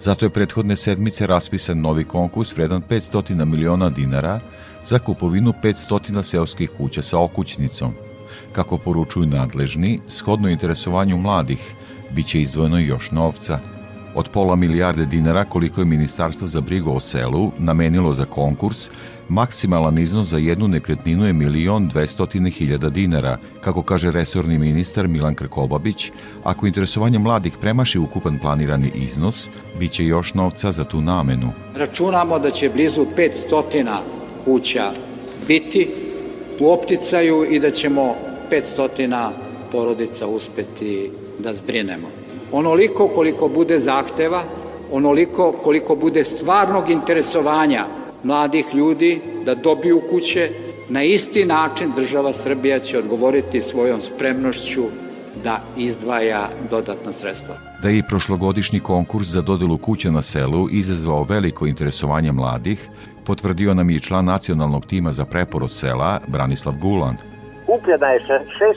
Zato 0.00 0.26
je 0.26 0.30
prethodne 0.30 0.76
sedmice 0.76 1.26
raspisan 1.26 1.80
novi 1.80 2.04
konkurs 2.04 2.52
vredan 2.56 2.82
500 2.90 3.44
miliona 3.44 3.88
dinara 3.90 4.40
za 4.84 4.98
kupovinu 4.98 5.52
500 5.62 6.22
seoskih 6.22 6.70
kuća 6.70 7.02
sa 7.02 7.18
okućnicom. 7.18 7.94
Kako 8.52 8.78
poručuju 8.78 9.26
nadležni, 9.26 10.00
shodno 10.08 10.48
interesovanju 10.48 11.16
mladih, 11.16 11.74
bit 12.10 12.26
će 12.26 12.40
izdvojeno 12.40 12.78
još 12.78 13.10
novca– 13.10 13.58
Od 14.14 14.28
pola 14.28 14.56
milijarde 14.56 15.06
dinara 15.06 15.44
koliko 15.44 15.80
je 15.80 15.84
Ministarstvo 15.84 16.48
za 16.48 16.60
brigu 16.60 16.90
o 16.90 17.00
selu 17.00 17.52
namenilo 17.58 18.14
za 18.14 18.24
konkurs, 18.24 18.90
maksimalan 19.28 19.98
iznos 19.98 20.26
za 20.26 20.38
jednu 20.38 20.68
nekretninu 20.68 21.26
je 21.26 21.32
milion 21.32 21.88
dvestotine 21.88 22.50
hiljada 22.50 22.90
dinara, 22.90 23.38
kako 23.60 23.82
kaže 23.82 24.10
resorni 24.10 24.58
ministar 24.58 25.08
Milan 25.08 25.34
Krkobabić, 25.34 26.10
ako 26.44 26.66
interesovanje 26.66 27.18
mladih 27.18 27.52
premaši 27.60 27.98
ukupan 27.98 28.38
planirani 28.38 28.92
iznos, 28.94 29.48
bit 29.78 29.92
će 29.92 30.04
još 30.04 30.34
novca 30.34 30.72
za 30.72 30.84
tu 30.84 31.00
namenu. 31.00 31.52
Računamo 31.76 32.38
da 32.38 32.50
će 32.50 32.68
blizu 32.68 33.06
500 33.16 33.96
kuća 34.44 34.92
biti 35.48 35.88
u 36.60 36.72
opticaju 36.72 37.46
i 37.50 37.60
da 37.60 37.70
ćemo 37.70 38.14
500 38.50 39.30
porodica 39.72 40.26
uspeti 40.26 41.10
da 41.38 41.54
zbrinemo 41.54 42.08
onoliko 42.52 43.08
koliko 43.08 43.48
bude 43.48 43.78
zahteva, 43.78 44.42
onoliko 44.92 45.52
koliko 45.52 45.96
bude 45.96 46.24
stvarnog 46.24 46.90
interesovanja 46.90 47.84
mladih 48.22 48.74
ljudi 48.74 49.20
da 49.44 49.54
dobiju 49.54 50.02
kuće, 50.10 50.50
na 50.88 51.02
isti 51.02 51.44
način 51.44 51.92
država 51.96 52.32
Srbija 52.32 52.78
će 52.78 52.98
odgovoriti 52.98 53.62
svojom 53.62 54.00
spremnošću 54.00 54.82
da 55.44 55.60
izdvaja 55.76 56.48
dodatna 56.70 57.12
sredstva. 57.12 57.54
Da 57.82 57.88
je 57.88 57.98
i 57.98 58.02
prošlogodišnji 58.08 58.80
konkurs 58.80 59.28
za 59.28 59.42
dodelu 59.42 59.78
kuća 59.78 60.10
na 60.10 60.22
selu 60.22 60.68
izazvao 60.70 61.22
veliko 61.22 61.66
interesovanje 61.66 62.32
mladih, 62.32 62.88
potvrdio 63.24 63.74
nam 63.74 63.90
i 63.90 64.00
član 64.00 64.24
nacionalnog 64.24 64.86
tima 64.86 65.12
za 65.12 65.24
preporod 65.24 65.72
sela 65.72 66.20
Branislav 66.26 66.74
Guland 66.80 67.18
kupljena 67.68 68.06
je 68.06 68.20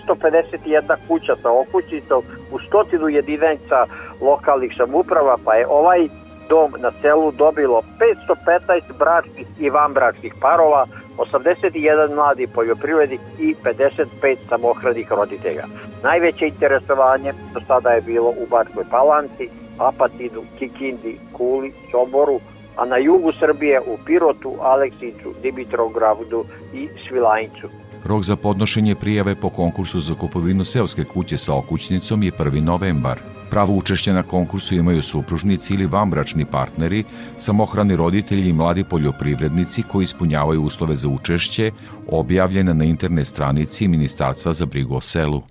651 0.07 0.95
kuća 1.07 1.35
sa 1.41 1.49
okućicom 1.61 2.23
u 2.51 2.59
stotinu 2.59 3.07
jedinica 3.09 3.85
lokalnih 4.21 4.71
samuprava, 4.77 5.37
pa 5.45 5.53
je 5.53 5.67
ovaj 5.67 6.07
dom 6.51 6.71
na 6.85 6.91
selu 7.01 7.31
dobilo 7.31 7.81
515 7.99 8.97
bračnih 8.99 9.47
i 9.59 9.69
vanbračnih 9.69 10.33
parova, 10.41 10.85
81 11.17 12.15
mladi 12.15 12.47
poljoprivrednik 12.47 13.21
i 13.39 13.55
55 13.63 14.37
samohranih 14.49 15.11
roditelja. 15.11 15.65
Najveće 16.03 16.47
interesovanje 16.47 17.33
do 17.53 17.59
sada 17.67 17.89
je 17.89 18.01
bilo 18.01 18.29
u 18.29 18.45
Bačkoj 18.49 18.83
Palanci, 18.91 19.49
Apatinu, 19.77 20.41
Kikindi, 20.59 21.19
Kuli, 21.33 21.73
Soboru, 21.91 22.39
a 22.77 22.85
na 22.85 22.97
jugu 22.97 23.31
Srbije 23.39 23.79
u 23.79 23.97
Pirotu, 24.05 24.53
Aleksiću, 24.61 25.29
Dimitrovgradu 25.41 26.45
i 26.73 26.89
Svilajncu. 27.07 27.67
Rok 28.05 28.23
za 28.23 28.35
podnošenje 28.35 28.95
prijave 28.95 29.35
po 29.35 29.49
konkursu 29.49 29.99
za 29.99 30.13
kupovinu 30.13 30.65
seoske 30.65 31.03
kuće 31.03 31.37
sa 31.37 31.55
okućnicom 31.55 32.23
je 32.23 32.31
1. 32.31 32.63
novembar. 32.63 33.40
Pravo 33.51 33.73
učešće 33.73 34.13
na 34.13 34.23
konkursu 34.23 34.75
imaju 34.75 35.01
supružnici 35.01 35.73
ili 35.73 35.85
vanbračni 35.85 36.45
partneri, 36.45 37.03
samohrani 37.37 37.95
roditelji 37.95 38.49
i 38.49 38.53
mladi 38.53 38.83
poljoprivrednici 38.83 39.83
koji 39.83 40.03
ispunjavaju 40.03 40.63
uslove 40.63 40.95
za 40.95 41.09
učešće, 41.09 41.71
objavljene 42.07 42.73
na 42.73 42.85
internet 42.85 43.27
stranici 43.27 43.87
Ministarstva 43.87 44.53
za 44.53 44.65
brigu 44.65 44.95
o 44.95 45.01
selu. 45.01 45.41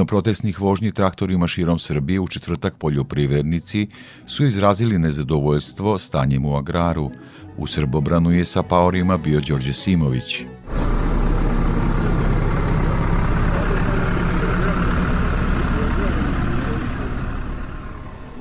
Nizom 0.00 0.06
protestnih 0.06 0.60
vožnji 0.60 0.92
traktorima 0.92 1.46
širom 1.46 1.78
Srbije 1.78 2.20
u 2.20 2.28
četvrtak 2.28 2.74
poljoprivrednici 2.78 3.88
su 4.26 4.44
izrazili 4.46 4.98
nezadovoljstvo 4.98 5.98
stanjem 5.98 6.44
u 6.44 6.56
agraru. 6.56 7.10
U 7.58 7.66
Srbobranu 7.66 8.30
je 8.30 8.44
sa 8.44 8.62
paorima 8.62 9.16
bio 9.16 9.40
Đorđe 9.40 9.72
Simović. 9.72 10.44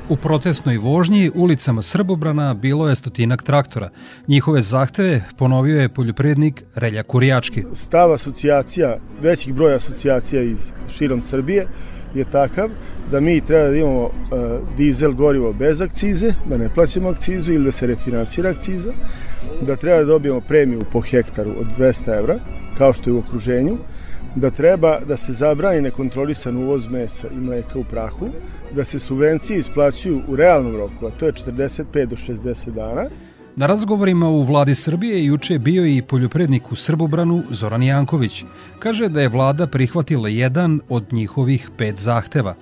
U 0.09 0.15
protestnoj 0.15 0.77
vožnji 0.77 1.31
ulicama 1.35 1.81
Srbobrana 1.81 2.53
bilo 2.53 2.89
je 2.89 2.95
stotinak 2.95 3.43
traktora. 3.43 3.89
Njihove 4.27 4.61
zahteve 4.61 5.21
ponovio 5.37 5.81
je 5.81 5.89
poljoprivrednik 5.89 6.63
Relja 6.75 7.03
Kurijački. 7.03 7.63
Stav 7.73 8.13
asocijacija, 8.13 8.97
većih 9.21 9.53
broja 9.53 9.75
asocijacija 9.75 10.41
iz 10.41 10.71
širom 10.97 11.21
Srbije 11.21 11.67
je 12.15 12.25
takav 12.25 12.69
da 13.11 13.19
mi 13.19 13.41
treba 13.41 13.67
da 13.67 13.75
imamo 13.75 14.03
uh, 14.03 14.11
dizel 14.77 15.13
gorivo 15.13 15.53
bez 15.53 15.81
akcize, 15.81 16.33
da 16.45 16.57
ne 16.57 16.69
plaćamo 16.69 17.09
akcizu 17.09 17.53
ili 17.53 17.65
da 17.65 17.71
se 17.71 17.87
refinansira 17.87 18.49
akciza, 18.49 18.91
da 19.61 19.75
treba 19.75 19.97
da 19.97 20.05
dobijemo 20.05 20.41
premiju 20.41 20.81
po 20.91 21.01
hektaru 21.01 21.51
od 21.59 21.67
200 21.77 22.17
evra, 22.17 22.39
kao 22.77 22.93
što 22.93 23.09
je 23.09 23.13
u 23.13 23.19
okruženju, 23.19 23.77
da 24.35 24.49
treba 24.51 24.99
da 25.07 25.17
se 25.17 25.33
zabrani 25.33 25.81
nekontrolisan 25.81 26.57
uvoz 26.57 26.87
mesa 26.87 27.27
i 27.27 27.35
mleka 27.35 27.79
u 27.79 27.83
prahu, 27.83 28.29
da 28.75 28.85
se 28.85 28.99
subvencije 28.99 29.59
isplaćuju 29.59 30.21
u 30.27 30.35
realnom 30.35 30.75
roku, 30.75 31.07
a 31.07 31.11
to 31.19 31.25
je 31.25 31.33
45 31.33 32.05
do 32.05 32.15
60 32.15 32.71
dana, 32.71 33.05
Na 33.59 33.67
razgovorima 33.67 34.29
u 34.29 34.43
vladi 34.43 34.75
Srbije 34.75 35.25
juče 35.25 35.53
je 35.53 35.59
bio 35.59 35.85
i 35.85 36.01
poljoprivrednik 36.01 36.71
u 36.71 36.75
Srbobranu 36.75 37.43
Zoran 37.49 37.83
Janković. 37.83 38.43
Kaže 38.79 39.09
da 39.09 39.21
je 39.21 39.29
vlada 39.29 39.67
prihvatila 39.67 40.29
jedan 40.29 40.79
od 40.89 41.13
njihovih 41.13 41.69
pet 41.77 41.99
zahteva. 41.99 42.55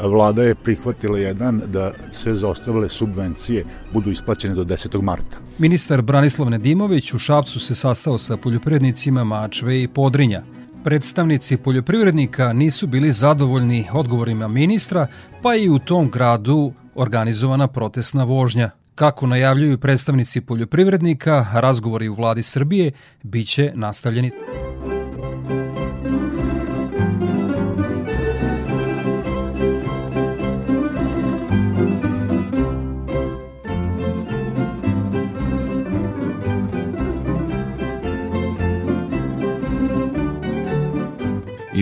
Vlada 0.00 0.42
je 0.42 0.54
prihvatila 0.54 1.18
jedan 1.18 1.62
da 1.66 1.92
sve 2.10 2.34
zaostavile 2.34 2.88
subvencije 2.88 3.64
budu 3.92 4.10
isplaćene 4.10 4.54
do 4.54 4.64
10. 4.64 5.02
marta. 5.02 5.36
Ministar 5.58 6.02
Branislav 6.02 6.50
Nedimović 6.50 7.14
u 7.14 7.18
Šapcu 7.18 7.60
se 7.60 7.74
sastao 7.74 8.18
sa 8.18 8.36
poljoprivrednicima 8.36 9.24
Mačve 9.24 9.82
i 9.82 9.88
Podrinja. 9.88 10.42
Predstavnici 10.84 11.56
poljoprivrednika 11.56 12.52
nisu 12.52 12.86
bili 12.86 13.12
zadovoljni 13.12 13.86
odgovorima 13.92 14.48
ministra, 14.48 15.06
pa 15.42 15.54
i 15.54 15.68
u 15.68 15.78
tom 15.78 16.10
gradu 16.10 16.72
organizovana 16.94 17.66
protestna 17.66 18.24
vožnja. 18.24 18.70
Kako 18.94 19.26
najavljuju 19.26 19.78
predstavnici 19.78 20.40
poljoprivrednika, 20.40 21.46
razgovori 21.54 22.08
u 22.08 22.14
vladi 22.14 22.42
Srbije 22.42 22.92
biće 23.22 23.72
nastavljeni. 23.74 24.30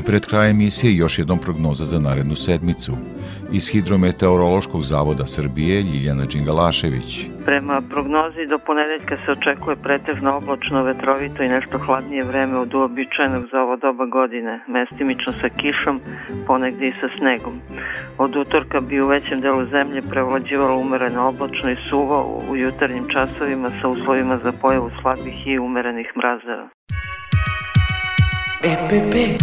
Pred 0.07 0.27
krajem 0.27 0.57
emisije 0.57 0.97
još 0.97 1.19
jednom 1.19 1.39
prognoza 1.39 1.85
za 1.85 1.99
narednu 1.99 2.35
sedmicu. 2.37 2.93
Iz 3.53 3.71
Hidrometeorološkog 3.73 4.83
zavoda 4.83 5.27
Srbije 5.27 5.83
Ljiljana 5.83 6.25
Đingalašević. 6.25 7.27
Prema 7.45 7.83
prognozi 7.91 8.47
do 8.49 8.59
ponedeljka 8.59 9.17
se 9.17 9.33
očekuje 9.33 9.77
pretežno 9.77 10.37
oblačno, 10.37 10.83
vetrovito 10.83 11.43
i 11.43 11.49
nešto 11.49 11.79
hladnije 11.79 12.25
vreme 12.25 12.59
od 12.59 12.75
uobičajenog 12.75 13.45
za 13.53 13.61
ovo 13.61 13.77
doba 13.77 14.07
godine, 14.07 14.61
mestimično 14.69 15.33
sa 15.41 15.49
kišom, 15.49 16.01
ponegde 16.47 16.89
i 16.89 16.99
sa 17.01 17.09
snegom. 17.19 17.61
Od 18.19 18.37
utorka 18.37 18.81
bi 18.81 19.01
u 19.01 19.07
većem 19.07 19.41
delu 19.41 19.65
zemlje 19.65 20.03
prevlađivalo 20.11 20.79
umereno 20.79 21.29
oblačno 21.29 21.71
i 21.71 21.77
suvo 21.91 22.43
u 22.51 22.57
jutarnjim 22.57 23.05
časovima 23.13 23.71
sa 23.81 23.89
uslovima 23.89 24.39
za 24.45 24.53
pojavu 24.53 24.91
slabih 25.03 25.47
i 25.47 25.59
umerenih 25.59 26.07
mrazeva. 26.17 26.69
EPP 28.63 29.43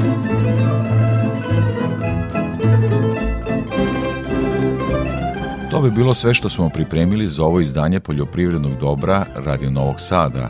Bi 5.83 5.91
bilo 5.91 6.13
sve 6.13 6.33
što 6.33 6.49
smo 6.49 6.69
pripremili 6.69 7.27
za 7.27 7.43
ovo 7.43 7.59
izdanje 7.59 7.99
poljoprivrednog 7.99 8.73
dobra 8.79 9.25
Radio 9.35 9.69
Novog 9.69 10.01
Sada. 10.01 10.49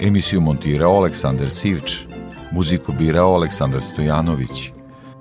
Emisiju 0.00 0.40
montirao 0.40 0.96
Aleksandar 0.96 1.50
Sivč, 1.50 1.96
muziku 2.52 2.92
birao 2.92 3.34
Aleksandar 3.34 3.82
Stojanović. 3.82 4.70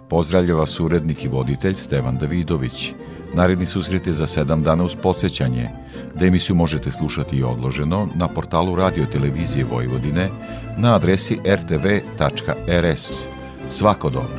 Pozdravlja 0.10 0.56
vas 0.56 0.80
urednik 0.80 1.24
i 1.24 1.28
voditelj 1.28 1.74
Stevan 1.74 2.18
Davidović. 2.18 2.94
Naredni 3.34 3.66
susret 3.66 4.08
je 4.08 4.14
za 4.14 4.28
sedam 4.28 4.64
dana 4.64 4.84
uz 4.84 4.96
podsjećanje 4.96 5.70
da 6.20 6.26
emisiju 6.26 6.56
možete 6.56 6.92
slušati 6.92 7.36
i 7.36 7.44
odloženo 7.44 8.08
na 8.16 8.28
portalu 8.28 8.76
Radio 8.76 9.06
Televizije 9.06 9.66
Vojvodine 9.66 10.30
na 10.78 10.96
adresi 10.96 11.40
rtv.rs. 11.46 13.28
Svako 13.70 14.10
dobro! 14.10 14.36